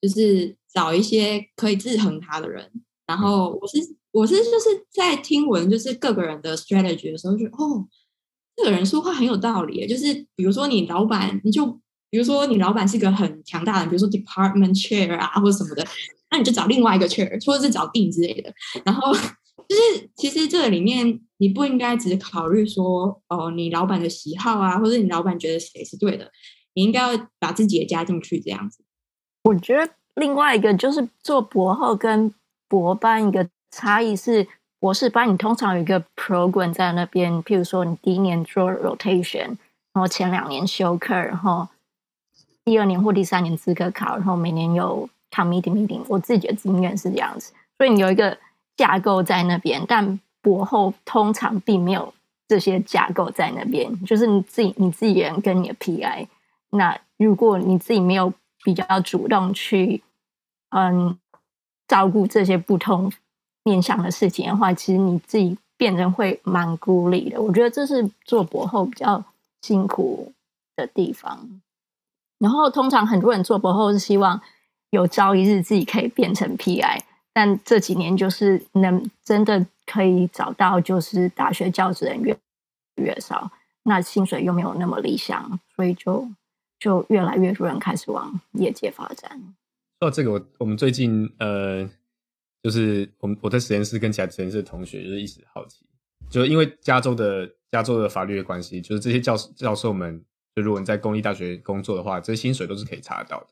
[0.00, 2.70] 就是找一些可以制衡他的人。
[3.06, 3.78] 然后我是
[4.12, 7.86] 我是就是在听闻就是各个人的 strategy 的时候就，哦，
[8.56, 9.86] 这个人说话很有道理。
[9.86, 11.80] 就是比如说你老板，你就。
[12.10, 15.86] 比如说，你老板是个很强大的，比如说 department chair 啊，或者什么的，
[16.30, 18.50] 那你就找另外一个 chair，或者是找 d 之类的。
[18.82, 19.12] 然后
[19.66, 26.30] 就是，其实这个里面你不应该只考虑说，哦，你老板的喜好啊，或者你老板觉得谁是对的，
[26.74, 28.84] 你应该要把自己也加进去，这样子。
[29.44, 32.32] 我觉得另外一个就是做博后跟
[32.68, 34.46] 博班一个差异是，
[34.78, 39.56] 博士班你通常有一个 program 在那边，譬如说你第一年做 rotation，
[39.92, 41.68] 然后前两年修课，然后。
[42.64, 48.36] 第二年或第三年资格考，然后每年有 committee meeting，我自己的经验是这样子，所以你有一个
[48.78, 52.14] 架构在那边，但博后通常并没有
[52.46, 56.26] 这些架构在那边，就是你自己你自己人跟你的 PI。
[56.70, 58.32] 那如果你自己没有
[58.64, 60.02] 比较主动去
[60.70, 61.18] 嗯
[61.86, 63.12] 照顾这些不同
[63.64, 67.42] 面向的事情的话，其实你自己变成会蛮孤立的。
[67.42, 69.22] 我觉得这是做博后比较
[69.60, 70.32] 辛苦
[70.76, 71.60] 的地方。
[72.38, 74.40] 然后，通常很多人做博后是希望
[74.90, 77.00] 有朝一日自己可以变成 PI，
[77.38, 82.36] 但这几年就是能真的可以找到，就是大学教职人越
[82.96, 83.48] 越少，
[83.84, 86.28] 那薪水又没有那么理想，所以就
[86.80, 89.54] 就越来越多人开始往业界发展。
[90.00, 91.88] 哦，这个我我们最近呃，
[92.60, 95.86] 就是我们我在实验室跟其他实验室的同学就是一直好奇，
[96.28, 100.24] 就因为加州的加州的法律的关系，就是这些教教授们。
[100.56, 103.50] 就如果你在公立大学工作的话，这些薪水都是可以查得到的。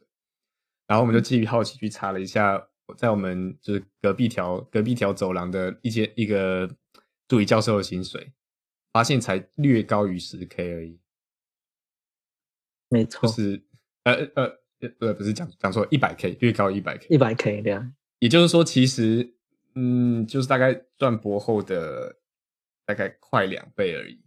[0.89, 2.67] 然后我们就基于好奇去查了一下，
[2.97, 6.71] 在我们就是隔壁条隔壁条走廊的一些一个
[7.27, 8.33] 助理教授的薪水，
[8.93, 11.01] 发现才略高于十 K 而已。
[12.89, 13.63] 没错，就是
[14.05, 14.57] 呃呃
[15.01, 17.93] 呃，不是讲讲错，一百 K 略高一百 K，一百 K 对啊。
[18.21, 19.35] 也就是说，其实
[19.75, 22.17] 嗯，就是大概赚博后的
[22.85, 24.23] 大概快两倍而已。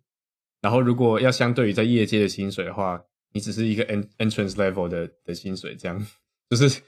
[0.62, 3.01] 然后，如果要相对于在业界的薪水的话，
[3.32, 6.05] 你只是一个 entrance level 的的薪水，这样
[6.51, 6.82] 就是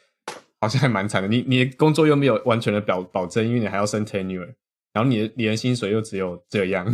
[0.62, 1.28] 好像还蛮惨的。
[1.28, 4.54] 你你的工作又没有完全的保保证，因为你还要升 tenure，
[4.94, 6.86] 然后你的你的薪水又只有这样，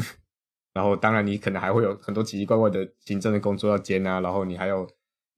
[0.73, 4.87] 然然后当然你可能还会有很多奇奇怪怪的行政的工作要兼啊，然后你还有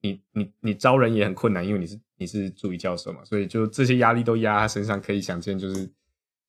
[0.02, 5.90] 你你你招人也很困难，因为你是你是助理教授嘛，所以就这些压力都压他身上，可以想见，就是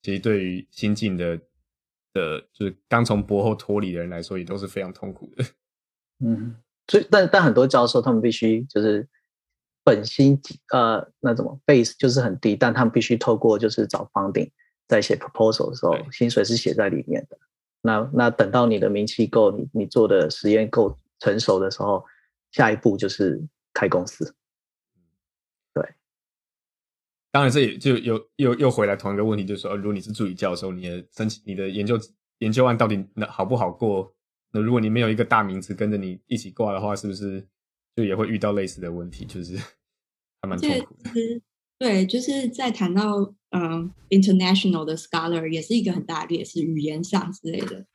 [0.02, 1.36] 其实对于新进的
[2.12, 5.44] 的，就是刚从博后脱离的人来说，也都是非常痛苦的。
[6.18, 6.56] 嗯，
[6.88, 9.08] 所以但但很多教授他们必须就是。
[9.82, 10.40] 本薪
[10.72, 14.50] 呃，那怎么 base 就是很低，但他们必须透过就是找 funding，
[14.86, 17.38] 在写 proposal 的时候，薪水是写在里面的。
[17.82, 22.04] 那那等到你的名气够，你你做的实验够成熟的时候，
[22.52, 24.34] 下一步就是开公司。
[25.72, 25.82] 对，
[27.32, 31.98] 当然这也就又又又回来同一个问题，就是说，如果你是助理教授，你的申请你的研究
[32.40, 34.14] 研究案到底那好不好过？
[34.52, 37.48] 那如果你没有一个大名字跟着你一起挂的话，是不是？
[37.96, 39.56] 就也会遇到类似的问题，就是
[40.40, 41.10] 还蛮痛苦的。
[41.78, 47.86] 对，就是在谈到嗯，international 的 scholar 也是一个很大的劣势，语言上之类的。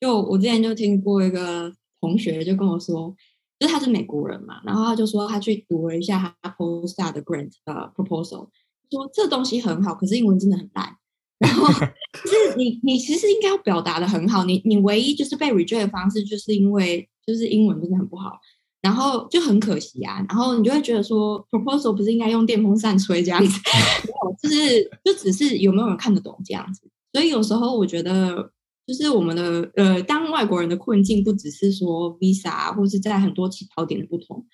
[0.00, 3.14] 就我之前就听过一个同学就跟我说，
[3.58, 8.48] 就是他是美国人嘛，然后他就说他去读了一下他 postdoc 的 grant 的 proposal，
[8.90, 10.96] 说这东西很好，可是英文真的很烂。
[11.38, 11.66] 然后
[12.24, 18.40] 就是你你其实应该要表达的很好，你你唯一就是被 reject 的方式，就是因为就是英文真的很不好。
[18.86, 23.60] 然后就很可惜啊，然后你就会觉得说，proposal 不是应该用电风扇吹这样子，
[24.06, 26.88] 没有，就是就只是有没有人看得懂这样子。
[27.12, 28.52] 所以有时候我觉得，
[28.86, 34.46] 就是我们的呃，当外国人的困境不只是说 visa 或是在很多起跑点的不同，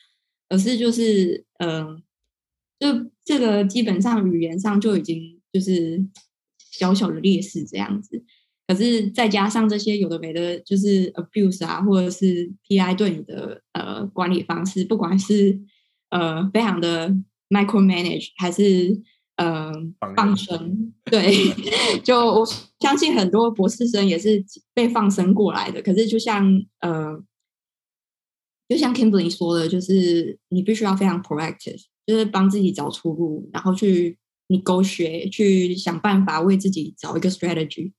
[0.49, 2.03] 而是就是嗯、
[2.80, 6.03] 呃，就这个基本上语言上就已经就是
[6.70, 8.24] 小小的劣势这样子。
[8.66, 15.60] 可是再加上这些有的没的，就是 abuse 啊，或者是 PI 对你的呃管理方式，不管是
[16.10, 17.14] 呃非常的
[17.50, 19.02] micromanage 还是
[19.36, 19.72] 呃
[20.16, 21.32] 放生， 对，
[22.02, 22.46] 就 我
[22.80, 24.42] 相信很多博士生也是
[24.72, 25.82] 被放生过来的。
[25.82, 26.46] 可是就像
[26.80, 27.22] 呃，
[28.68, 34.16] 就像 Kimberly 说的，就是你必须要非常 proactive，就是帮自己找出路，然后去
[34.48, 37.92] negotiate，去想办法为自己找一个 strategy。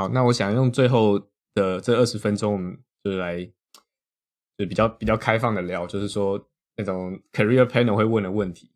[0.00, 1.18] 好，那我想用最后
[1.52, 3.44] 的这二十分钟，我们就来
[4.56, 8.72] 就比较比较开放的聊，就是说那种 career panel 会问的问题。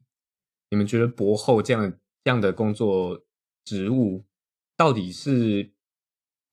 [0.69, 1.91] 你们觉得博后这样
[2.23, 3.25] 这样的工作
[3.65, 4.23] 职务，
[4.77, 5.73] 到底是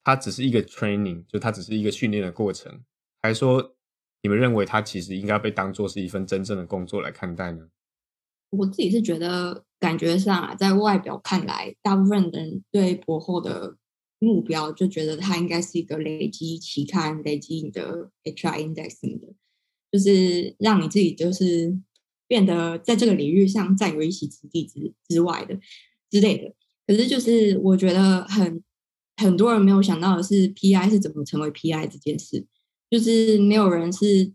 [0.06, 2.82] 它只是一个 training，就它只是一个训练的过程，
[3.22, 3.76] 还是说
[4.22, 7.68] 你们认为它其实应该被当做是一份真正的工作来看待呢？
[8.52, 13.76] 我自己是觉得，感觉上啊，在外表看来，大部分人对博后的
[14.24, 19.34] 目标就觉得它应该是一个累积期刊、累积你的 HR indexing 的，
[19.92, 21.76] 就是让你自己就是
[22.28, 25.60] 变得在这个领域上占有一席之地之之外的
[26.12, 26.54] 之类的。
[26.86, 28.64] 可是就是我觉得很
[29.18, 32.46] 很多人没有想到的是，PI 是怎么成为 PI 这件事，
[32.92, 34.32] 就是没有人是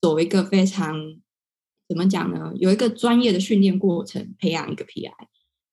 [0.00, 1.20] 走一个非常
[1.88, 2.52] 怎么讲呢？
[2.56, 5.12] 有一个专业的训练过程培养一个 PI。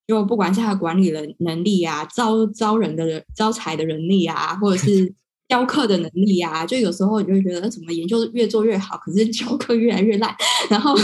[0.07, 5.13] 就不管是他的管理人能力啊，招招人的人招财的能力啊，或者 是
[5.49, 10.33] 教课的能力啊，就有时候你就会觉得，怎么研究越做越好，可是 教课越来越烂，
[10.69, 10.95] 然后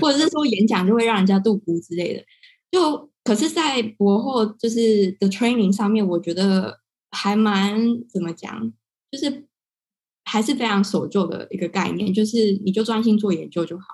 [0.00, 2.22] 或者是说演讲就会让人家度孤之类的。
[2.70, 6.78] 就可是，在博后就是的 training 上面，我觉得
[7.10, 7.78] 还蛮
[8.12, 8.72] 怎么讲，
[9.10, 9.46] 就是
[10.24, 13.84] 还是非常守旧的一个概念，就是你就专心做研究就好。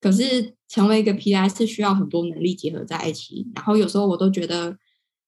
[0.00, 4.76] 可是成为一个 PI 是需要很多能力结合在一起，然后有时候我都觉得，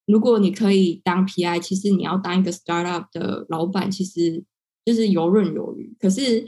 [0.05, 4.43] 如果你可以当 PI，其实你要当一个 startup 的老板，其实
[4.85, 5.95] 就是游刃有余。
[5.99, 6.47] 可是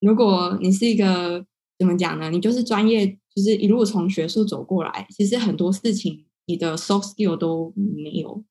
[0.00, 1.44] 如果你是一个
[1.78, 2.30] 怎么讲呢？
[2.30, 8.44] 你就是专业，就是一路从学术走过来，其实很多事情你的 soft skill 都没有。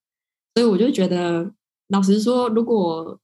[0.55, 1.51] 所以我就觉得，
[1.89, 3.19] 老实说，如果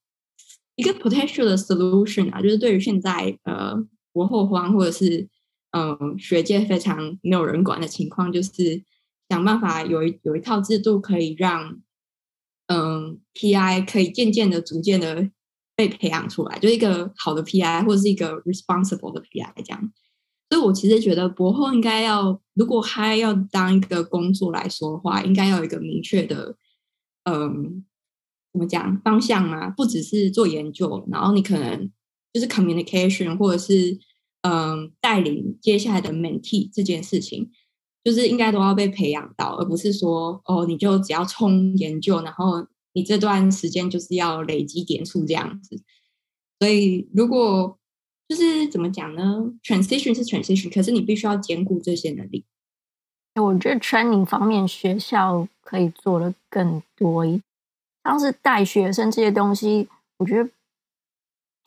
[0.76, 3.76] 一个 potential 的 solution 啊，就是对于现在呃
[4.12, 5.28] 国后荒或者是
[5.76, 8.84] 嗯，学界非常没有人管的情况，就是
[9.28, 11.82] 想办法有一有一套制度，可以让
[12.68, 15.32] 嗯 PI 可以渐渐的、逐渐的
[15.76, 19.92] 被培养出来，就是一个好的 PI 或者是一个 responsible 的 PI 这样。
[20.52, 26.56] 所以我其实觉得博后应该要，如果还要当一个工作来说的话，应该要有一个明确的
[27.24, 27.84] 嗯
[28.52, 31.90] 怎么讲方向嘛，不只是做研究，然后你可能
[32.32, 33.98] 就是 communication 或者是。
[34.44, 37.50] 嗯，带领接下来的 mentee 这件事情，
[38.04, 45.82] 就是应该都要被培养到，而不是说哦，你就只要冲研究，然后你这段时间就是要累积点数这样子。
[46.60, 47.78] 所以，如果
[48.28, 52.46] 就是怎么讲呢？transition 是 transition，可是你必须要兼顾这些能力。
[53.36, 57.44] 我觉得 training 方面学校可以做的更多一点，
[58.04, 59.88] 像是带学生这些东西。
[60.18, 60.50] 我觉得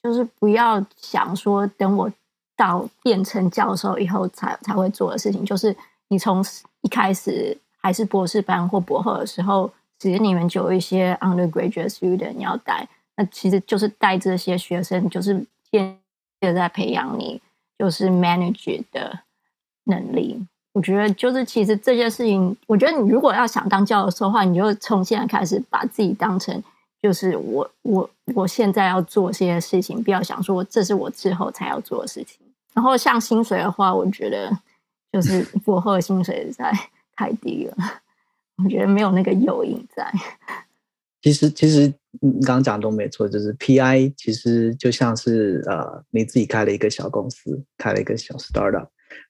[0.02, 2.12] 就是不要想说等我
[2.56, 5.76] 到变成教授以后才才会做的事情，就是
[6.08, 6.44] 你从
[6.80, 15.34] 一开始还是博士班或博后的时候，其实你们就有一些 undergraduate student 要带，那其实就是带这些学生，就是
[15.70, 15.98] 间
[16.40, 17.40] 接在培养你
[17.78, 19.20] 就是 manage 的
[19.84, 20.44] 能力。
[20.72, 26.62] 我觉得就是其实这件事情，我觉得你如果要想当教授的话，你就从现在开始把自己当成
[27.00, 32.38] 就是我我我现在要做这些事情，不要想说这是我之后才要做的事情。
[32.76, 34.52] 然后像薪水的话，我觉得
[35.10, 36.70] 就是博后的薪水实在
[37.16, 37.76] 太低了，
[38.62, 40.12] 我觉得没有那个诱因在。
[41.22, 48.88] 其实其实你刚刚讲的都没错，就是 PI 其实就像是呃你自己开了一个小公司，开了一个小 startup。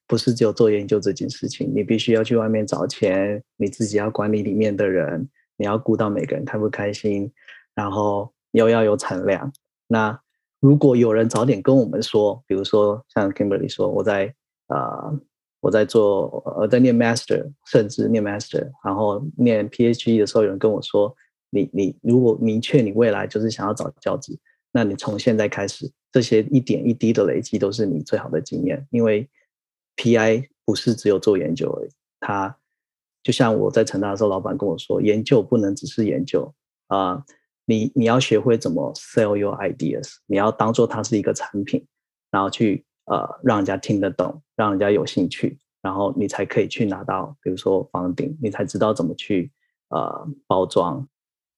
[0.09, 7.33] 不是只有做研究这件事情，你必须要去外面找钱，你自己要管理里面的人，你要顾到每个人开不开心，
[7.75, 9.53] 然后又要有产量。
[9.89, 10.21] 那
[10.61, 14.35] 如果有人早点跟我们说，比如说像 Kimberly 说，我在
[14.69, 15.21] 呃
[15.61, 21.15] 我在做我在念 Master，甚至念 Master，然后念 PhD 的时候，有人跟我说，
[21.51, 24.39] 你你如果明确你未来就是想要找教职，
[24.73, 29.29] 那你从现在开始，这些一点一滴的累积都是你最好的经验，因为。
[29.99, 31.89] PI 不是只有做研究而已，
[32.21, 32.55] 他
[33.23, 36.55] 就像我在成大的时候，老板跟我说，研究不能只是研究
[36.89, 37.25] 啊、
[37.67, 41.85] 你你要学会怎么 sell your ideas，你要当做它是一个产品，
[42.31, 49.51] 然后去呃让人家听得懂，让人家有兴趣，然后你才可以去拿到，比如说 funding，你才知道怎么去
[49.91, 51.07] 呃包装。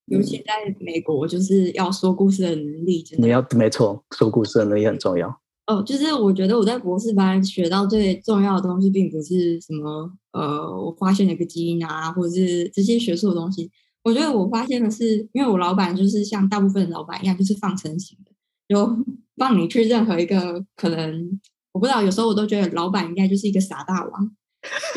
[0.07, 5.39] 尤其在美国，就是要说故事的能力，真的你要没错，说故事的能力很重要。
[5.67, 13.69] 哦，就是我觉得我在博士班学到最重要的东西，并不是什么呃，我发现了一个基因啊，或者是这些学术的东西。
[14.09, 18.31] 我觉得我发现的是，因为我老板就是像大部分的老板一样，就是放生型的，
[18.67, 18.97] 就
[19.37, 21.39] 放你去任何一个可能，
[21.71, 24.31] 我不知道，有时候我都觉得老板应该就是一个傻大王，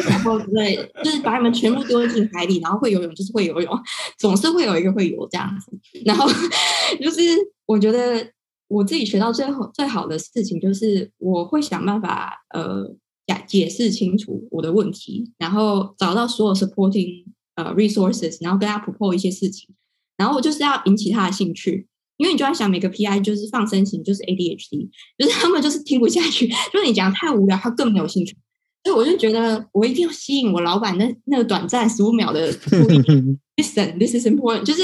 [0.09, 3.79] 然后对，就是把你们全部丢进海里，然后会游泳就是会游泳，
[4.19, 5.71] 总是会有一个会游这样子。
[6.05, 6.27] 然后
[7.01, 7.21] 就是
[7.67, 8.33] 我觉得。
[8.69, 12.89] 我自己学到最后最好的事情就是，我会想办法呃
[13.27, 19.75] 解解释清楚我的问题，然后找到所有 supporting 呃 resources，然后跟他 propose 一些事情，
[20.17, 21.87] 然后我就是要引起他的兴趣，
[22.17, 24.89] 因为你就在想每个 PI 就是放生型，就是 ADHD，
[25.19, 28.37] 就是他们就是听不下去， 就是你讲太无聊，他更没有兴趣，
[28.85, 32.99] 所以我就觉得我一定要吸引我老板那那个短暂十五秒的注意，
[33.57, 34.83] Listen，this is important，就是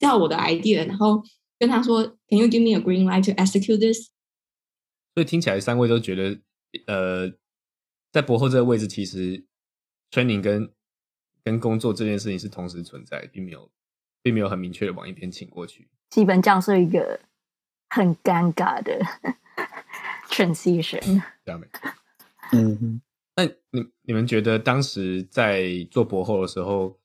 [0.00, 1.22] 要我的 idea，然后。
[1.60, 4.10] 跟他说，Can you give me a green light to execute this？
[5.16, 6.40] 所以听起来三位都觉得，
[6.86, 7.32] 呃，
[8.12, 9.44] 在博后这个位置，其实
[10.12, 10.70] training 跟
[11.44, 13.70] 跟工作这件事情是同时存在，并没有，
[14.22, 15.88] 并没有很明确的往一边倾过去。
[16.10, 17.18] 基本上是一个
[17.90, 19.00] 很尴尬的
[20.30, 21.22] transition。
[21.44, 21.68] 对啊没？
[22.52, 23.00] 嗯，
[23.36, 26.98] 那你你们觉得当时在做博后的时候，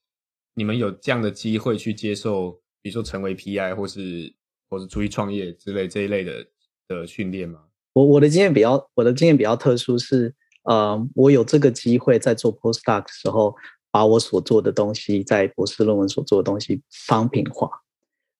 [0.54, 4.34] 你们有这样的机会去接受，比如说成为 PI 或是？
[4.70, 6.48] 或是出去创业之类这一类的
[6.88, 7.60] 的训练吗？
[7.94, 13.56] 我我的经验比较我的经验比较特殊是，呃，我有这个机会在做 postdoc 的时候，
[13.94, 17.70] 把我所做的东西在博士论文所做的东西商品化，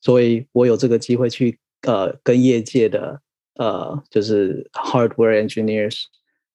[0.02, 3.22] 所以我有这个机会去呃跟业界的
[3.56, 5.98] 呃就是 hardware engineers、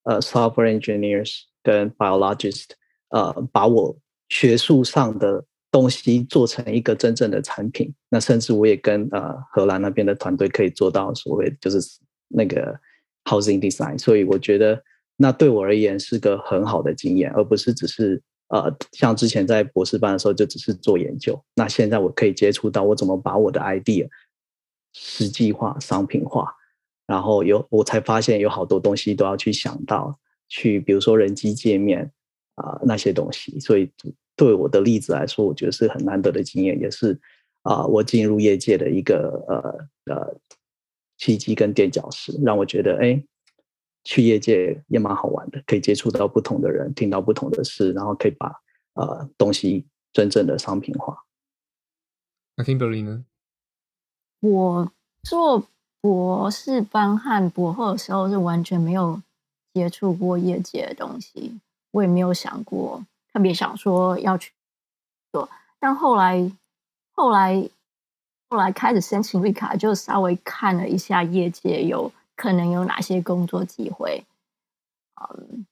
[0.02, 2.70] 呃 software engineers 跟 biologist
[3.10, 3.96] 呃把我
[4.28, 5.44] 学术上的。
[5.70, 11.78] 东西做成一个真正的产品，那甚至我也跟呃荷兰那边的团队可以做到所谓就是
[12.28, 12.74] 那个
[13.24, 14.82] housing design，所以我觉得
[15.18, 21.40] 那对我而言是个很好的经验，而不是只是呃像之前在博士班的时候就只是做研究。
[21.54, 24.08] 那现在我可以接触到我怎么把我的 idea
[24.92, 26.54] 实际化、商品化，
[27.06, 30.18] 然后有我才发现有好多东西都要去想到，
[30.48, 32.12] 去比如说人机界面
[32.54, 33.90] 啊、那些东西，所以。
[34.38, 37.18] 对我的例子来说，我觉得是很难得的经验，也是
[37.62, 40.40] 啊、我进入业界的一个呃呃
[41.16, 43.20] 契机跟垫脚石，让我觉得哎，
[44.08, 48.50] 去业界也蛮好玩的，可以接触到不同的人，听到不同的事，然后可以把
[48.94, 51.24] 呃东西真正的商品化。
[52.56, 53.26] 那 Kimberly 呢？
[54.40, 54.90] 我
[55.22, 55.62] 做
[56.00, 59.20] 博士班和博后的时候是完全没有
[59.74, 61.60] 接触过业界的东西，
[61.90, 63.04] 我也没有想过。
[63.30, 64.50] 特别想说要去
[65.30, 65.46] 做，
[65.78, 66.50] 但后来
[67.12, 67.68] 后来
[68.48, 74.24] 后来开始申请绿卡，就稍微看了一下业界有可能有哪些工作机会。
[75.20, 75.66] 嗯，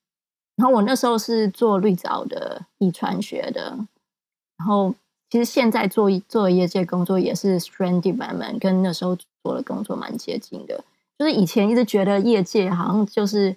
[0.57, 3.77] 然后我那时候是做绿藻的遗传学的，
[4.57, 4.93] 然后
[5.29, 10.83] 其实现在做做业界工作也是 strain development，跟那时候做的工作蛮接近的。
[11.17, 13.55] 就是以前一直觉得业界好像就是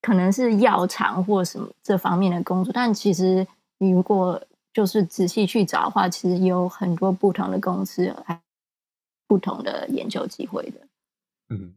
[0.00, 3.46] 可能是药厂或什么这方面的工作，但其实
[3.78, 4.42] 你如果
[4.72, 8.14] 就是仔细去找的话，其实有很多不同的公司，
[9.28, 10.80] 不同的研究机会的。
[11.50, 11.74] 嗯，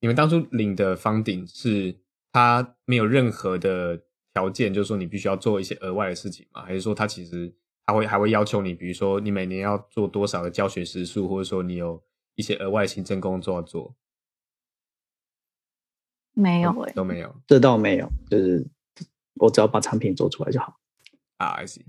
[0.00, 1.96] 你们当初领的 funding 是
[2.32, 4.02] 他没有任何的
[4.32, 6.62] 条件，就是说你必须要做一些额外的事情吗？
[6.62, 7.54] 还是说他其实
[7.86, 12.02] 他会还会要求你，比如说你每年要做多少的教学时数，或者说你有
[12.34, 13.94] 一些额外行政工作要做？
[16.36, 18.66] 没有诶、欸，都没有，这倒没有，就是
[19.34, 20.80] 我只要把产品做出来就好。
[21.36, 21.82] 啊，I see。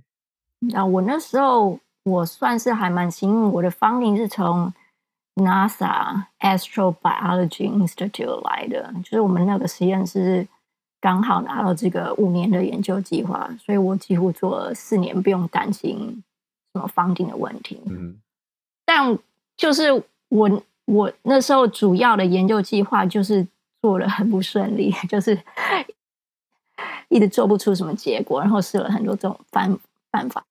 [0.60, 4.72] 那我那时候我算是还蛮幸运，我的 funding 是从
[5.36, 10.48] NASA Astrobiology Institute 来的，就是我们那个实验室
[11.00, 16.24] 刚好拿到这个五年的研究计划，所以我几乎做了四年，不用担心
[16.74, 17.82] 什么 funding 的问题。
[17.86, 18.20] 嗯，
[18.86, 19.18] 但
[19.56, 19.92] 就是
[20.30, 23.46] 我我那时候主要的研究计划就是
[23.82, 25.40] 做的很不顺利， 就是。
[27.08, 29.78] 一直做不出什么结果，然后试了很多这种办
[30.10, 30.44] 办法。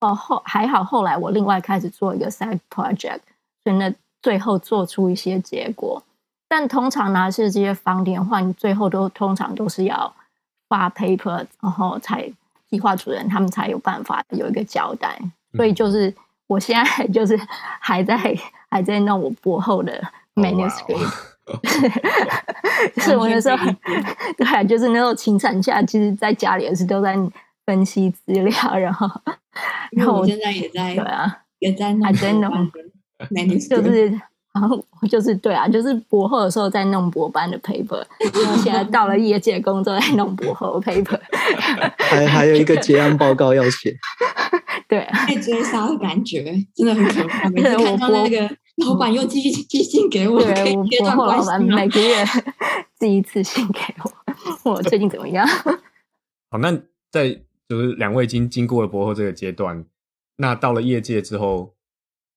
[0.00, 3.20] 哦，后还好，后来我另外开始做一个 side project，
[3.64, 3.92] 所以那
[4.26, 6.02] 最后做出一些结果。
[6.48, 10.12] 但通常拿是这些 funding 的话，你最后都通常都是要
[10.68, 12.28] 发 paper，然后才
[12.68, 15.16] 计划主任他们才有办法有一个交代。
[15.54, 16.12] 所以就是
[16.48, 17.38] 我现在就是
[17.78, 18.16] 还在
[18.68, 20.02] 还在弄我博后的
[20.34, 21.06] manuscript。
[21.48, 21.62] Oh, wow.
[22.96, 23.56] 就是我那时候，
[24.36, 27.16] 对啊，就是那时候请产假，其实在家里也是都在
[27.64, 29.08] 分析资料，然后，
[29.92, 32.50] 然后我现在也在，对啊，也在弄，还在弄，
[33.68, 34.08] 就是，
[34.54, 41.18] 然后就是对啊，就是博后的时候在弄博班的 paper，然后现在到了业界工作在弄博后的 paper，
[41.98, 43.96] 还还有一个结案报告要写，
[44.88, 46.44] 对啊，被追杀的感觉
[46.74, 48.56] 真的很可怕，每次看到那个。
[48.84, 52.22] 老板又寄寄信给我，对，我博后老板每个月
[53.00, 55.48] 寄一次信给我，我最近怎么样？
[56.50, 56.70] 好，那
[57.10, 57.30] 在
[57.66, 59.82] 就是两位已经经过了博后这个阶段，
[60.36, 61.72] 那到了业界之后，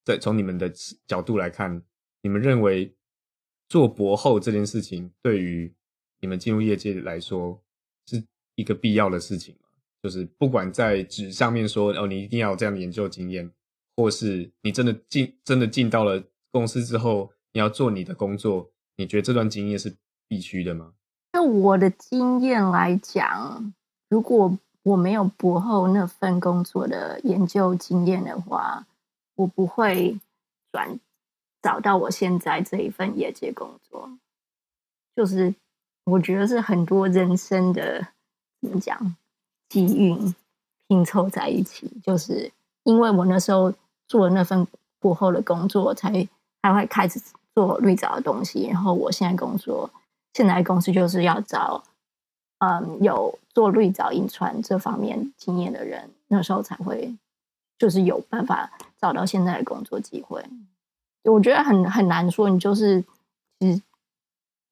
[0.03, 0.71] 在从你们的
[1.07, 1.81] 角度来看，
[2.21, 2.93] 你们认为
[3.67, 5.73] 做博后这件事情对于
[6.19, 7.61] 你们进入业界来说
[8.07, 8.23] 是
[8.55, 9.67] 一个必要的事情吗？
[10.01, 13.51] 就是不管在纸上面说哦，你一定要有这样的研究经验。
[13.97, 19.93] 或是你真的进真的进到了公司之后，你要做你的工作，你觉得这段经验是
[20.25, 20.93] 必须的吗？
[21.33, 23.73] 就我的经验来讲，
[24.07, 28.87] 如果我没有博后那份工作的研究经验的话，
[29.39, 30.19] 我不会
[30.71, 30.99] 转
[31.61, 34.09] 找到我现在这一份业界工作。
[35.15, 35.53] 就是
[36.05, 38.07] 我觉得是很多人生的
[38.61, 39.15] 怎么讲
[39.67, 40.35] 机运
[40.87, 42.51] 拼凑在一起，就是
[42.83, 43.73] 因为我那时候。
[44.09, 44.65] 做了那份
[44.99, 46.11] 过后的工作，才
[46.63, 47.21] 才会开始
[47.53, 48.65] 做绿藻的东西。
[48.65, 49.87] 然后我现在工作，
[50.33, 51.83] 现在公司就是要找
[52.57, 57.15] 嗯有做绿藻遗传这方面经验的人，那时候才会
[57.79, 60.43] 就是有办法找到现在的工作机会。
[61.23, 63.03] 我觉得很很难说，你就是
[63.59, 63.81] 其实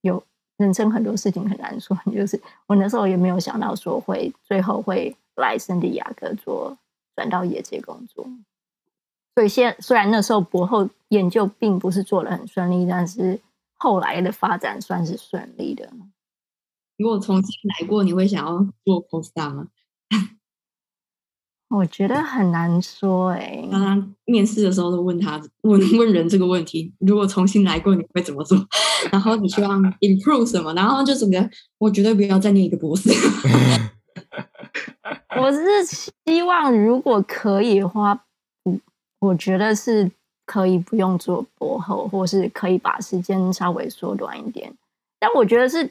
[0.02, 0.24] 有
[0.58, 1.98] 人生很多事情很难说。
[2.06, 6.78] 你 就是我那时候也没有想到说会最后会来圣地亚哥做
[7.16, 8.28] 转到业界工作。
[9.36, 13.40] 所以现虽然那时候博后研究并不是做的很顺利，但是
[13.76, 15.92] 后来的发展算是顺利的。
[16.98, 19.68] 如果重新来过，你会想要做 postdoc 吗？
[21.70, 23.68] 我觉得很难说哎、欸。
[23.72, 28.58] 刚刚面试的时候都问他问 问人这个问题：如果重新来过，你会怎么做？
[29.12, 30.74] 然后你希望 improve 什么？
[30.74, 33.10] 然后就整个我绝对不要再念一个博士。
[35.40, 38.24] 我是希望如果可以的话。
[39.20, 40.12] 我觉得是
[40.46, 44.72] 可以不用做博后，或是可以把时间稍微缩短一点。
[45.20, 45.90] 但我觉得是，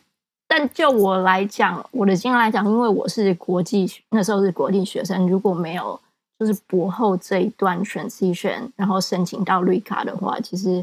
[0.58, 6.00] 但就我来讲，我的经验来讲，因为我是国际，那时候是国际学生，如果没有
[6.38, 10.82] 就是博后这一段 transition，然后申请到绿卡的话，其实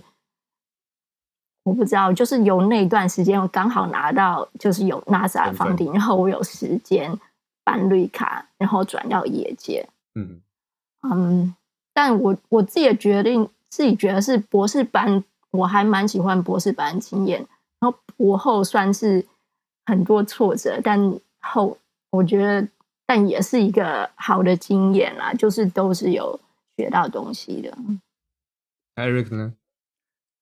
[1.64, 7.20] 我不知道，就是有那段时间我刚好拿到，就是有 NASA 的 funding，然后我有时间
[7.64, 9.90] 办绿卡，然后转到业界。
[10.14, 10.40] 嗯
[11.02, 11.56] 嗯。
[11.96, 17.44] 但我我自己的决定，自己觉得是博士班，我还蛮喜欢博士班经验。
[17.80, 19.26] 然后博后算是
[19.86, 21.78] 很多挫折，但后
[22.12, 22.68] 我觉得，
[23.06, 26.40] 但也是一个好的经验啦，就是都是有
[26.78, 27.78] 学到东西的。
[28.96, 29.54] Eric 呢？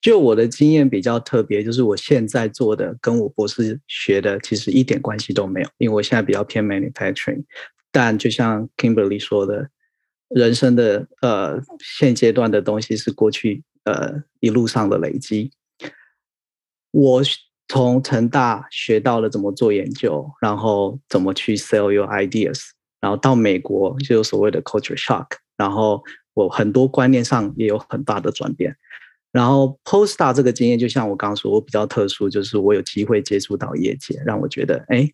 [0.02, 7.44] 就我的经验比较特别，就是我现在做的跟我博士学的其实一点关系都没有，因为我现在比较偏 manufacturing。
[7.92, 9.70] 但就像 Kimberly 说的。
[10.34, 15.52] 人生的呃现阶段的东西是过去呃一路上的累积。
[16.92, 17.22] 我
[17.72, 22.60] 从成大学到了怎么做研究，然后怎么去 sell your ideas，
[23.00, 26.04] 然后到美国就有所谓的 culture shock，然后
[26.34, 28.76] 我很多观念上也有很大的转变。
[29.32, 35.10] 然后 postdoc 这个经验，就像我刚刚说，我比较特殊，就是我有机会接触到业界，让我觉得，哎，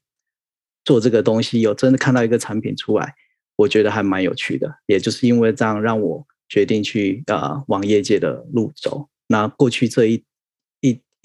[0.83, 3.13] 做这个东西有真的看到一个产品出来，
[3.55, 4.79] 我觉得还蛮有趣的。
[4.87, 9.07] 也就是因为这样，让我决定去呃往业界的路走。
[9.27, 10.23] 那过去这一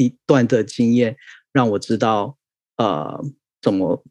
[0.02, 1.16] 一段的经验，
[1.52, 2.36] 让我知道
[2.76, 3.24] 呃
[3.60, 4.04] 怎么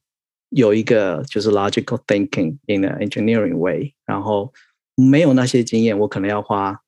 [0.50, 3.94] 有一个就是 logical thinking in an engineering way。
[4.06, 4.54] 然后
[4.96, 6.82] 没有那些经验，我可能要花。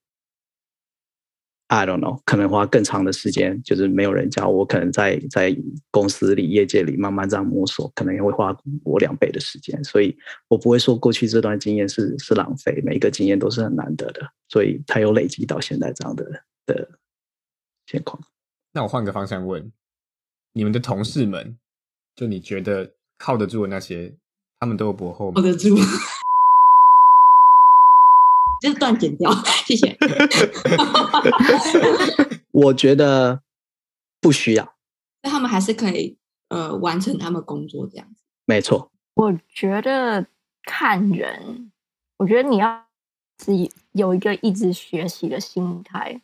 [1.68, 5.56] I don't know，可能花更长的时间，就是没有人教我，可能在在
[5.90, 9.84] 公司里、业界里慢慢这样摸索，可能也会花我两倍的时间。
[9.84, 10.16] 所以
[10.50, 16.88] 我不会说过去这段经验是是浪费，每一个经验都是很难得的，所以才有累积到现在这样的的
[17.88, 18.22] 情况。
[18.76, 19.72] 那我换个方向问，
[20.54, 21.58] 你们的同事们，
[22.16, 24.12] 就你觉得靠得住的那些，
[24.60, 25.34] 他们都有博后吗？
[25.36, 25.70] 靠得住。
[28.60, 29.32] 这段剪掉，
[29.66, 29.96] 谢谢。
[32.52, 33.44] 我觉得
[34.20, 34.74] 不需要，
[35.22, 36.18] 那他们还是可以
[36.50, 38.24] 呃完成他们工作这样子。
[38.46, 40.26] 没错，我觉得
[40.64, 41.72] 看人，
[42.18, 42.84] 我觉得你要
[43.38, 46.22] 自己有一个一直学习的心态，然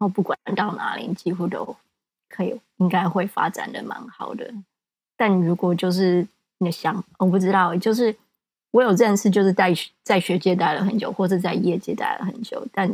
[0.00, 1.76] 后不管到哪里，几乎都
[2.28, 4.52] 可以，应该会发展的蛮好的。
[5.16, 6.26] 但如果就是
[6.58, 8.16] 你的想，我不知道，就是。
[8.72, 9.74] 我有认识，就是在
[10.04, 12.64] 在学界待了很久，或是在业界待了很久。
[12.72, 12.88] 但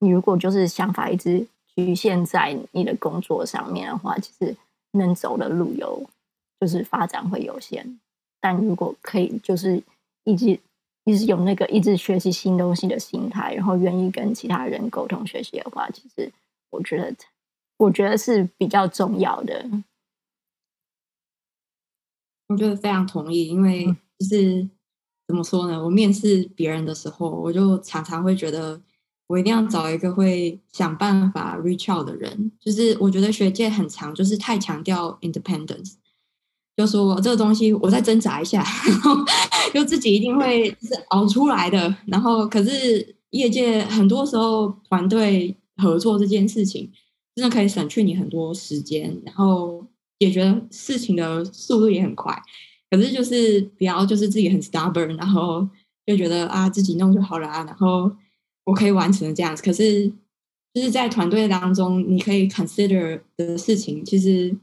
[0.00, 4.54] 你如果就是想法一直局限在你的工作上面的话，其实
[4.90, 6.04] 能走的路有
[6.60, 7.98] 就是发展会有限。
[8.38, 9.82] 但如果可以，就是
[10.24, 10.60] 一直
[11.04, 16.30] 一直有那个一直学习新东西的心态，然后愿意跟其他人沟通学习的话，其实
[16.74, 17.14] 我觉得
[17.78, 19.64] 我觉得是比较重要的。
[22.48, 23.86] 我觉得非常同意，因为
[24.18, 24.68] 就是。
[25.26, 25.82] 怎么说呢？
[25.82, 28.78] 我面试别人的时候，我就常常会觉得，
[29.26, 32.52] 我一定要找一个会想办法 reach out 的人。
[32.60, 35.94] 就是我觉得学界很长，就是太强调 independence，
[36.76, 39.16] 就说这个东西我再挣扎一下，然 后
[39.72, 41.96] 就自己一定会是熬出来的。
[42.06, 46.90] 然后可是业界很多时候团队合作这件事情，
[47.34, 49.86] 真的可以省去你很多时间，然后
[50.18, 52.36] 解决事情的速度也很快。
[52.90, 55.68] 可是就是不要，就是自己很 stubborn，然后
[56.06, 58.10] 就觉得啊自己弄就好了啊，然后
[58.64, 59.62] 我可以完成这样子。
[59.62, 60.08] 可是
[60.72, 64.56] 就是在团队当中，你可以 consider 的事情，其实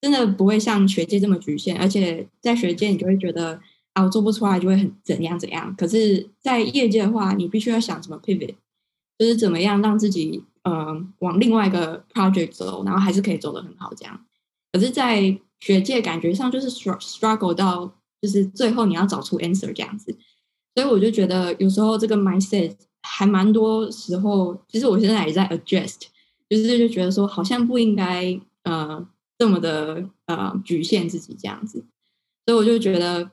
[0.00, 1.76] 真的不会像学界这么局限。
[1.76, 3.60] 而且在学界，你就会觉得
[3.92, 5.74] 啊，我做不出来就会很怎样怎样。
[5.76, 8.54] 可是，在业界的话，你必须要想怎么 pivot，
[9.18, 14.26] 就是怎么样让自己呃往另外一个 project 走，然后还是可以走得很好这样。
[14.72, 20.12] 可是，在学界感觉上就是 struggle 到，就是最后你要找出 answer 这样子，
[20.74, 26.00] 所以我就觉得有时候这个 mindset 还蛮多时候，其实我现在也在 adjust，
[26.50, 29.06] 就是就觉得说好像不应该呃
[29.38, 31.84] 这么的呃局限自己这样子，
[32.44, 33.30] 所以我就觉得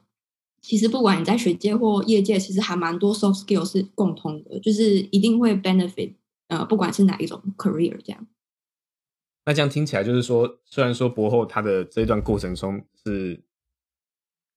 [0.61, 6.13] 其实不管你在学界或业界，其实还蛮多 soft skill 是共通的，就是一定会 benefit
[6.51, 8.27] 呃不管是哪一种 career 这样。
[9.45, 13.41] 那这样听起来就是说，虽然说博后他的这一段过程中是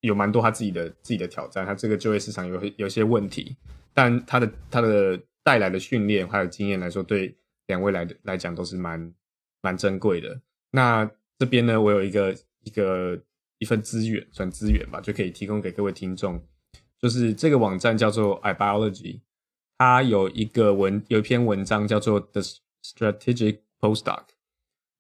[0.01, 3.57] 有蛮多他自己的自己的挑战，他这个就业市场有有些问题，
[3.95, 7.35] 但他的他的带来的训练还有经验来说，对
[7.69, 9.15] 两位来来讲都是蛮
[9.63, 10.39] 蛮珍贵的。
[10.73, 13.19] 那这边呢，我有一个一个
[13.59, 16.45] 一份资源，算资源吧，就可以提供给各位听众，
[16.99, 19.21] 就是这个网站叫做 iBiology，
[19.79, 22.41] 他有一个文有一篇文章叫做 The
[22.83, 24.25] Strategic Postdoc。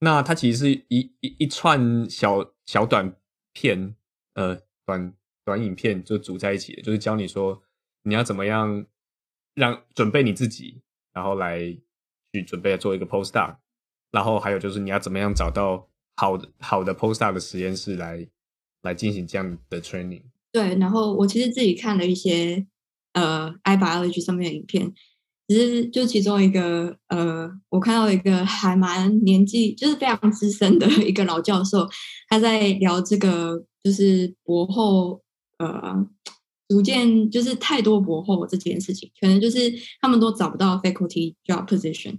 [0.00, 3.16] 那它其实是一一一串小小短
[3.54, 3.94] 片，
[4.34, 5.14] 呃，短
[5.44, 7.62] 短影片就组在一起的，就是教你说
[8.02, 8.84] 你要怎么样
[9.54, 10.82] 让准备你自己，
[11.14, 11.58] 然后来
[12.32, 13.56] 去准备做一个 postdoc，
[14.10, 18.28] 然后还有就是你要怎么样找到好的好的 postdoc 的实验室来
[18.82, 20.24] 来进行这样的 training。
[20.52, 22.66] 对，然后我其实自己看了一些
[23.14, 24.92] 呃 iBiology 上面的影片。
[25.46, 31.86] 其实就其中一个，呃，我看到一个还蛮年纪，就是非常资深的一个老教授，
[32.30, 35.20] 他在聊这个，就是博后，
[35.58, 35.94] 呃，
[36.66, 39.70] 逐渐就是太多博后这件事情，可能就是
[40.00, 42.18] 他们都找不到 faculty job position，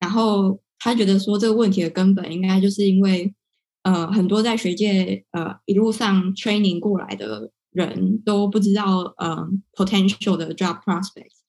[0.00, 3.34] 然后他觉得说这个问题的根本应该就是因为，
[3.82, 11.40] 呃，很多在学界，呃，一路上 training 过来的人都不知道，呃，potential 的 job prospects。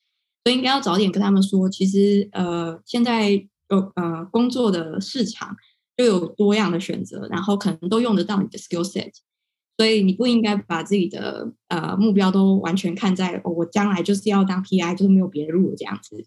[0.43, 5.55] 所以应该要早点跟他们说，其实呃，现在有呃工作的市场
[5.95, 9.11] 就有多样的选择，然后可能都用得到你的 skill set，
[9.77, 16.25] 所以你不应该把自己的呃目标都完全看在、我将来就是要当 PI，就是没有别的路这样子。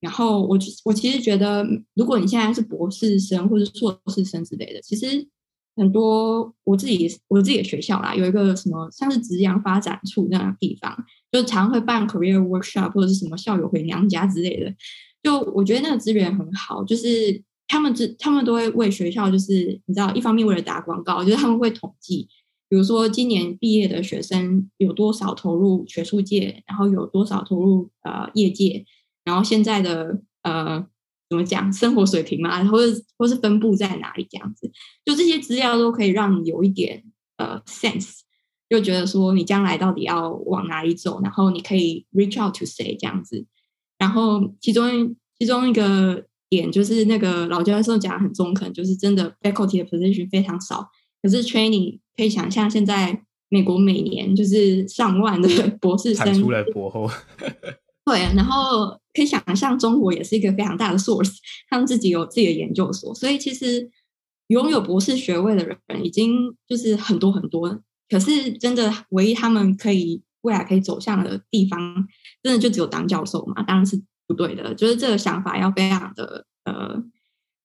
[0.00, 5.28] 然后我我其实觉得，如果你现在是博士生或者硕士生之类的，其实
[5.78, 10.94] 很多我自己我自己的学校啦，有一个什么像是职涯发展处那样的地方，
[11.32, 14.74] 就常会办 career workshop 或者是什么校友回娘家之类的。
[15.22, 22.28] 就我觉得那个资源很好，就是他们只他们都会为学校，就是你知道，一方面为了打广告，就是他们会统计，
[22.68, 28.84] 比如说今年毕业的学生有多少投入学术界，然后有多少投入呃业界。
[29.24, 30.86] 然后现在的呃
[31.28, 34.70] 怎么讲生活水平嘛，或者或是分布在哪里这样子，
[35.04, 37.04] 就这些资料都可以让你有一点
[37.36, 38.20] 呃 sense，
[38.68, 43.46] 就觉得说你将来到底要往哪里走，然后你可以 reach out to say 这样子。
[43.98, 50.88] 然后其中其中一个点就是那个老教授讲的很中肯，就是真的 faculty 的 position 非常少，
[51.22, 55.48] 可是 training 可以想象现在美国每年就是上万的
[55.80, 57.10] 博士生出来博后。
[58.08, 61.36] 对，然后可以想象，中国也是一个非常大的 source，
[61.68, 63.90] 他们自己有自己的研究所，所以其实
[64.46, 67.82] 拥有博士学位的人已经就是很多很多。
[68.08, 72.06] 可是真的，唯一他们可以未来可以走向的地方，
[72.42, 73.62] 真的就只有当教授嘛？
[73.62, 74.74] 当然是不对的。
[74.74, 76.96] 就是这个想法要非常的呃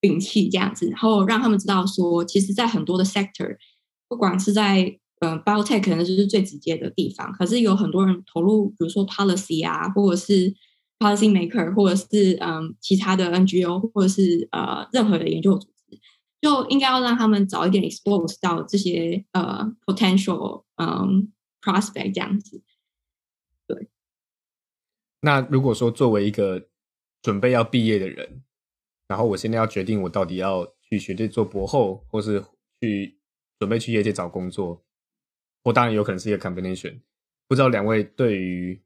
[0.02, 3.56] 摒弃这样子，然后让他们知道说，其实，在很多的 sector，
[4.10, 10.54] 不管是在呃，biotech 可能就是最直接的地方，可是有很多人投入，比如说 policy 啊，或者是
[11.00, 15.98] policy maker，或者是嗯其他的 NGO，或者是呃任何的研究组织，
[16.42, 21.32] 就应该要让他们早一点 expose 到这些呃 potential 嗯
[21.62, 22.62] prospect 这样子。
[23.66, 23.88] 对。
[25.22, 26.68] 那如果说作为一个
[27.22, 28.44] 准备要毕业的人，
[29.08, 32.44] 然后我现在要决定我到底要去学界做博后，或是
[32.82, 33.20] 去
[33.58, 34.84] 准备去业界找工作。
[35.64, 37.00] 我当然有可能是一个 combination，
[37.48, 38.82] 不知道两位对于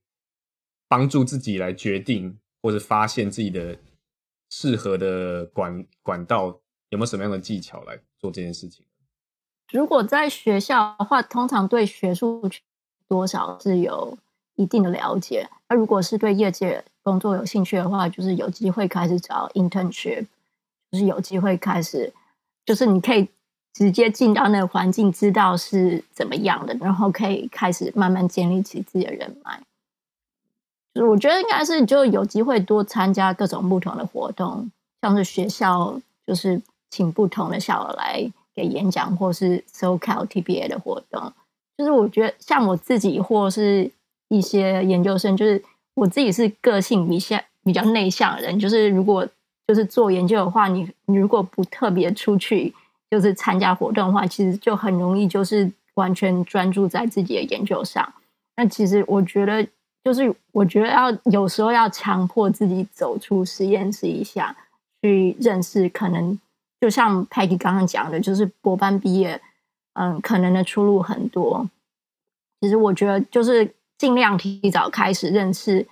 [0.88, 3.78] 帮助自己来决定或者发现自己的
[4.52, 6.48] 适合的管管道
[6.90, 8.86] 有没有什么样的技巧来做这件事情？
[9.72, 12.50] 如果在学校的话，通常对学术
[13.08, 14.16] 多少是有
[14.56, 15.50] 一定的了解。
[15.68, 20.28] 那如果是对业界工作有兴趣的话，就是有机会开始找 internship，
[20.92, 22.14] 就是有机会开始，
[22.66, 23.28] 就是你可以。
[23.78, 29.62] 直接进到那个环境，知道是怎么样的，然后可以开始慢慢建立起自己的人脉。
[30.96, 34.72] 就是我觉得应该是就有机会多参加各种不同的活动，
[35.04, 36.60] 像是学校就是
[36.90, 41.32] 请不同的校友来给演讲，或是 SoCal TBA 的活动。
[41.78, 43.92] 就是我觉得像我自己或是
[44.30, 45.64] 一些研究生，就是
[45.94, 49.24] 我自己是个性比较比较内向的人，就是如果
[49.68, 52.74] 就是做研究的话，你你如果不特别出去。
[53.10, 58.14] 就是参加活动的话，其实就很容易就是完全专注在自己的研究上。
[58.58, 59.66] 那其实我觉得，
[60.04, 64.56] 就是我觉得要有时候要强迫自己走出实验室一下，
[65.02, 66.38] 去认识可能
[66.82, 69.40] 就像 Peggy 刚刚讲的，就是博班毕业，
[69.94, 71.70] 嗯，可能的出路很多。
[72.60, 75.88] 其实我觉得就是尽量提早开始认识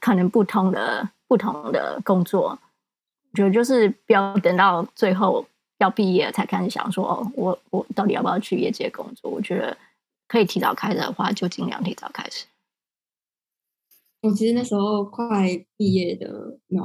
[0.00, 2.58] 可能不同的不同的工作。
[3.32, 5.44] 我觉得就是不要等到最后。
[5.78, 9.30] 要毕业才开始想说哦，我我到底要不要去业界工作？
[9.30, 9.76] 我觉得
[10.28, 12.46] 可以提早开始的话，就尽量提早开始。
[14.22, 16.80] 我其实那时候快毕业的，那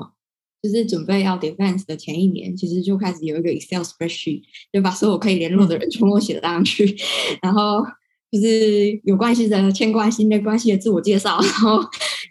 [0.62, 6.96] 就是准备要 defense 的前一年，其实就开始有一个 Excel spreadsheet，就把所有可以联络的人全部写上去，
[7.42, 7.84] 然后
[8.30, 11.80] 就是有关系的欠关系，没关系的自我介绍，然后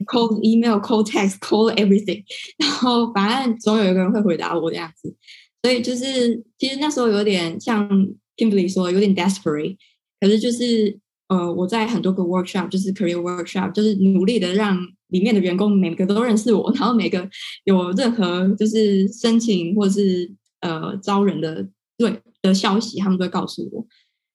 [0.06, 2.22] call email、call text、call everything，
[2.58, 5.16] 然后反正总有一个人会回答我这样子。
[5.62, 7.88] 所以就是，其实那时候有点像
[8.36, 9.76] Kimberly 说，有点 desperate。
[10.20, 14.78] 可是就是，呃，我在很多个 workshop，就是 career workshop，就是努力的让
[15.08, 17.28] 里面的员工每个都认识我，然后每个
[17.64, 20.30] 有任何就是申请或是
[20.60, 23.86] 呃招人的对的消息，他们都会告诉我。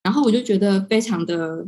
[0.03, 1.67] 然后我就觉得非常的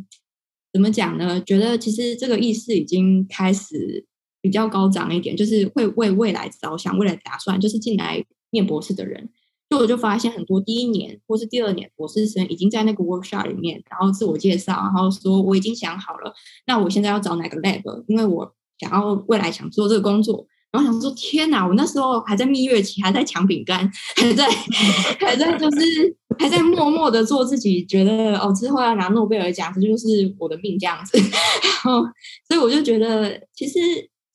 [0.72, 1.42] 怎么讲呢？
[1.42, 4.06] 觉得其实这个意识已经开始
[4.42, 9.30] 比较高涨一点，就是会为未来着想，未来打算，就是进来念博士的人。
[9.70, 16.34] 就我就发现很多第一年或是第二年博士生已经在那个 workshop 里面，然后自我介绍，然后说我已经想好了，
[16.66, 20.46] 那我现在要找哪个 lab，因为我想要未来想做这个工作。
[20.70, 24.46] 然后想说天哪，我那时候还在蜜月期，还在抢饼干，还在
[25.18, 31.18] 还在就是还在默默的做自己觉得哦之后要拿诺贝尔奖，这就是我的命这样子。
[31.64, 32.04] 然后
[32.48, 33.80] 所以我就觉得其实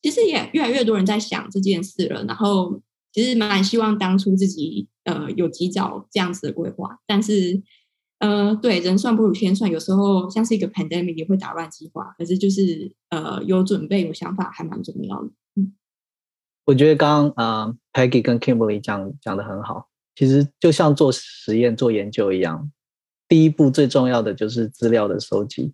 [0.01, 2.23] 其实也越来越多人在想这件事了。
[2.25, 2.81] 然后
[3.13, 7.61] 其实蛮希望当初自己呃有及早这样子的规划，但是
[8.19, 12.13] 呃对人算不如天算，有时候像是一个 pandemic 也会打乱计划。
[12.17, 15.29] 可是就是呃有准备有想法还蛮重要的。
[15.55, 15.73] 嗯，
[16.65, 19.89] 我觉得刚刚啊、呃、Peggy 跟 Kimberly 讲讲的很好。
[20.15, 22.71] 其实就像做实验、做研究一样，
[23.27, 25.73] 第一步最重要的就是资料的收集。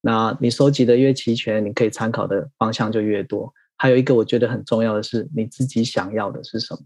[0.00, 3.54] 那你收集的越齐全，你可以参考的方向就越多。
[3.76, 6.80] 还有一个我觉得很重要的是，你自己想要的是什么？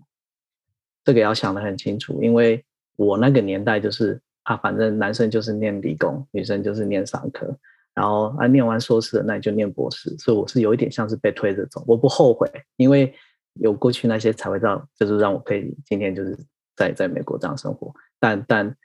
[1.04, 2.22] 这个要想得很清楚。
[2.22, 2.64] 因为
[2.96, 7.46] 我那个年代就是啊，反正男生就是念理工，女生就是念商科，
[7.94, 10.16] 然后啊念完硕士那你就念博士。
[10.18, 13.14] 所以我是有一点像是被推着走，我不后悔，因为。
[13.54, 16.38] 有过去那些才会让，就是让我可以今天就是
[16.76, 17.92] 在在美国这样生活。
[18.20, 18.76] 但但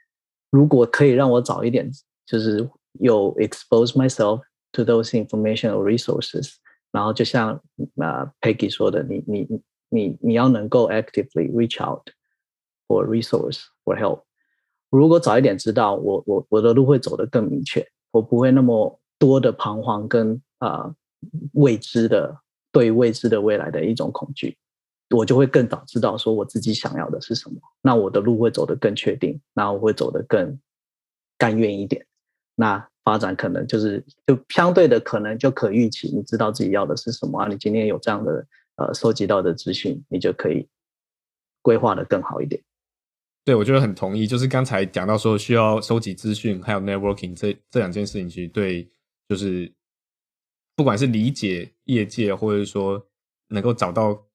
[0.50, 1.88] 如果可以让我早一点，
[2.26, 6.56] 就是有 expose myself to those information or resources，
[6.90, 7.54] 然后就像
[7.98, 9.48] 啊、呃、Peggy 说的，你你
[9.88, 12.02] 你你要能够 actively reach out
[12.86, 14.22] for resource for help。
[14.90, 20.94] 如果早一点知道，我我我的路会走得更明确，我不会那么多的彷徨跟啊、
[21.52, 22.38] 未知的。
[22.72, 24.54] 对未知的未来的一种恐惧，
[25.08, 30.60] 我就会更早知道说我自己想要的是什么，那我的路会走得更确定，那我会走得更
[31.38, 32.06] 甘愿一点，
[32.54, 37.48] 那发展可能就是就相对的可能就可预期，你知道自己要的是什么啊？
[37.48, 38.46] 你今天有这样的
[38.76, 40.68] 呃收集到的资讯，你就可以
[41.60, 42.62] 规划的更好一点。
[43.44, 48.88] 对，我觉得很同意，就是刚才讲到说需要收集资讯，还有 networking 这这两件事情，其实对
[49.28, 49.72] 就是。
[50.78, 53.08] 不管是理解业界，或者说
[53.48, 54.26] 能够找到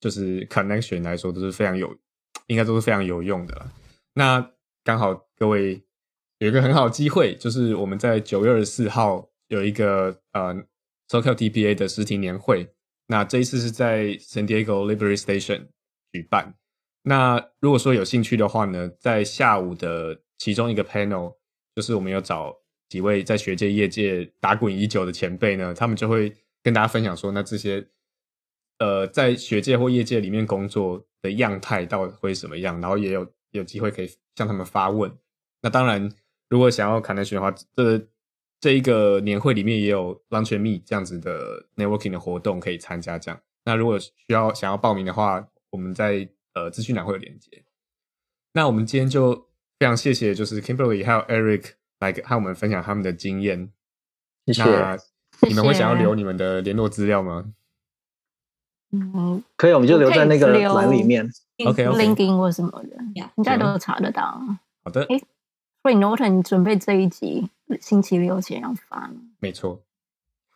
[0.00, 1.96] 就是 connection 来说，都是非常有，
[2.48, 3.70] 应该都是非常有用的。
[4.14, 4.50] 那
[4.82, 5.80] 刚好各位
[6.38, 10.52] 有一个很好的机会，就是我们在九月二十四号有一个呃
[11.08, 12.74] SoCal TPA 的实体年会。
[13.10, 15.66] 那这一次是在 San Diego Library Station
[16.12, 16.54] 举办。
[17.02, 21.34] 那如果说有兴趣的话呢，在下午的其中一个 panel，
[21.74, 22.58] 就是我们有找。
[22.90, 27.86] 几位在学界、业界打滚已久的前辈呢，他们就会跟大家分享说，那这些
[28.80, 35.08] 呃，在学界或业界里面工作的样态到底会什么样，然后也有有机会可以向他们发问。
[35.62, 36.10] 那当然，
[36.48, 37.96] 如果想要 connection 的话，这
[38.60, 43.18] 这一个年会里面也有 lunch and meet 这样子的 networking 的活动可以参加。
[43.18, 47.64] 这样，那如果需要想要报名的话，我们在呃资讯栏会有连接。
[48.52, 51.72] 那我们今天就非常谢谢，就是 Kimberly 还有 Eric。
[52.00, 53.70] 来和我们分享他们的经验，
[54.46, 54.64] 谢谢。
[54.64, 54.96] 那
[55.46, 57.52] 你们会想要留你们的联络资料吗？
[58.92, 61.28] 嗯，可以，我们就留在那个栏里面。
[61.66, 62.96] OK，LinkedIn 或什么的，
[63.36, 64.40] 应该都查得到。
[64.82, 65.04] 好的。
[65.10, 65.20] 哎，
[65.82, 67.50] 所以 Norton 准备这一集
[67.80, 69.14] 星期六前要发吗？
[69.40, 69.82] 没错。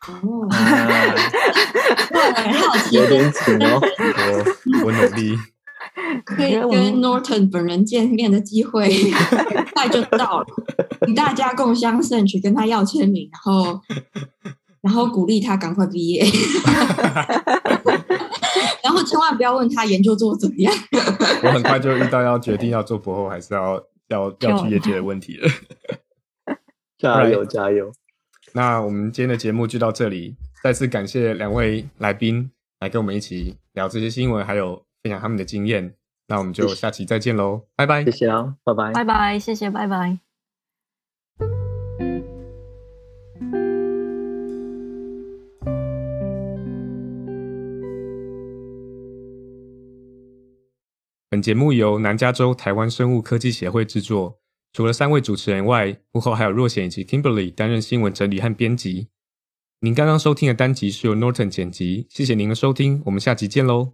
[0.07, 3.79] 哦，很好奇， 有点紧哦。
[3.81, 5.37] 我我努力。
[6.25, 10.45] 可 以跟 Norton 本人见面的机会很 快就到了，
[11.07, 13.79] 与大家共襄盛举，跟他要签名，然后
[14.81, 16.25] 然后鼓励他赶快毕业，
[18.83, 20.73] 然后千万不要问他研究做怎么样。
[21.43, 25.49] 我很快就遇到要决定要做博后还是要要要去业界的问题了。
[26.97, 27.91] 加油加油！
[28.53, 34.83] 那我们今天的节目就到这里，再次感谢两位来宾来跟我们一起聊这些新闻，还有。
[35.05, 35.93] 分享他们的经验，
[36.29, 40.17] 那我们就下期再见喽，拜拜，谢谢啊，拜拜，拜拜，谢谢，拜拜。
[51.29, 54.39] 本节目由南加州台湾生物科技协会制作，
[54.75, 59.07] 除了三位主持人外，幕后还有若贤以及 Kimberly 担任新闻整理和编辑。
[59.79, 63.93] 您刚刚收听的单集是由 Norton 剪辑，谢谢您的收听，我们下集见喽。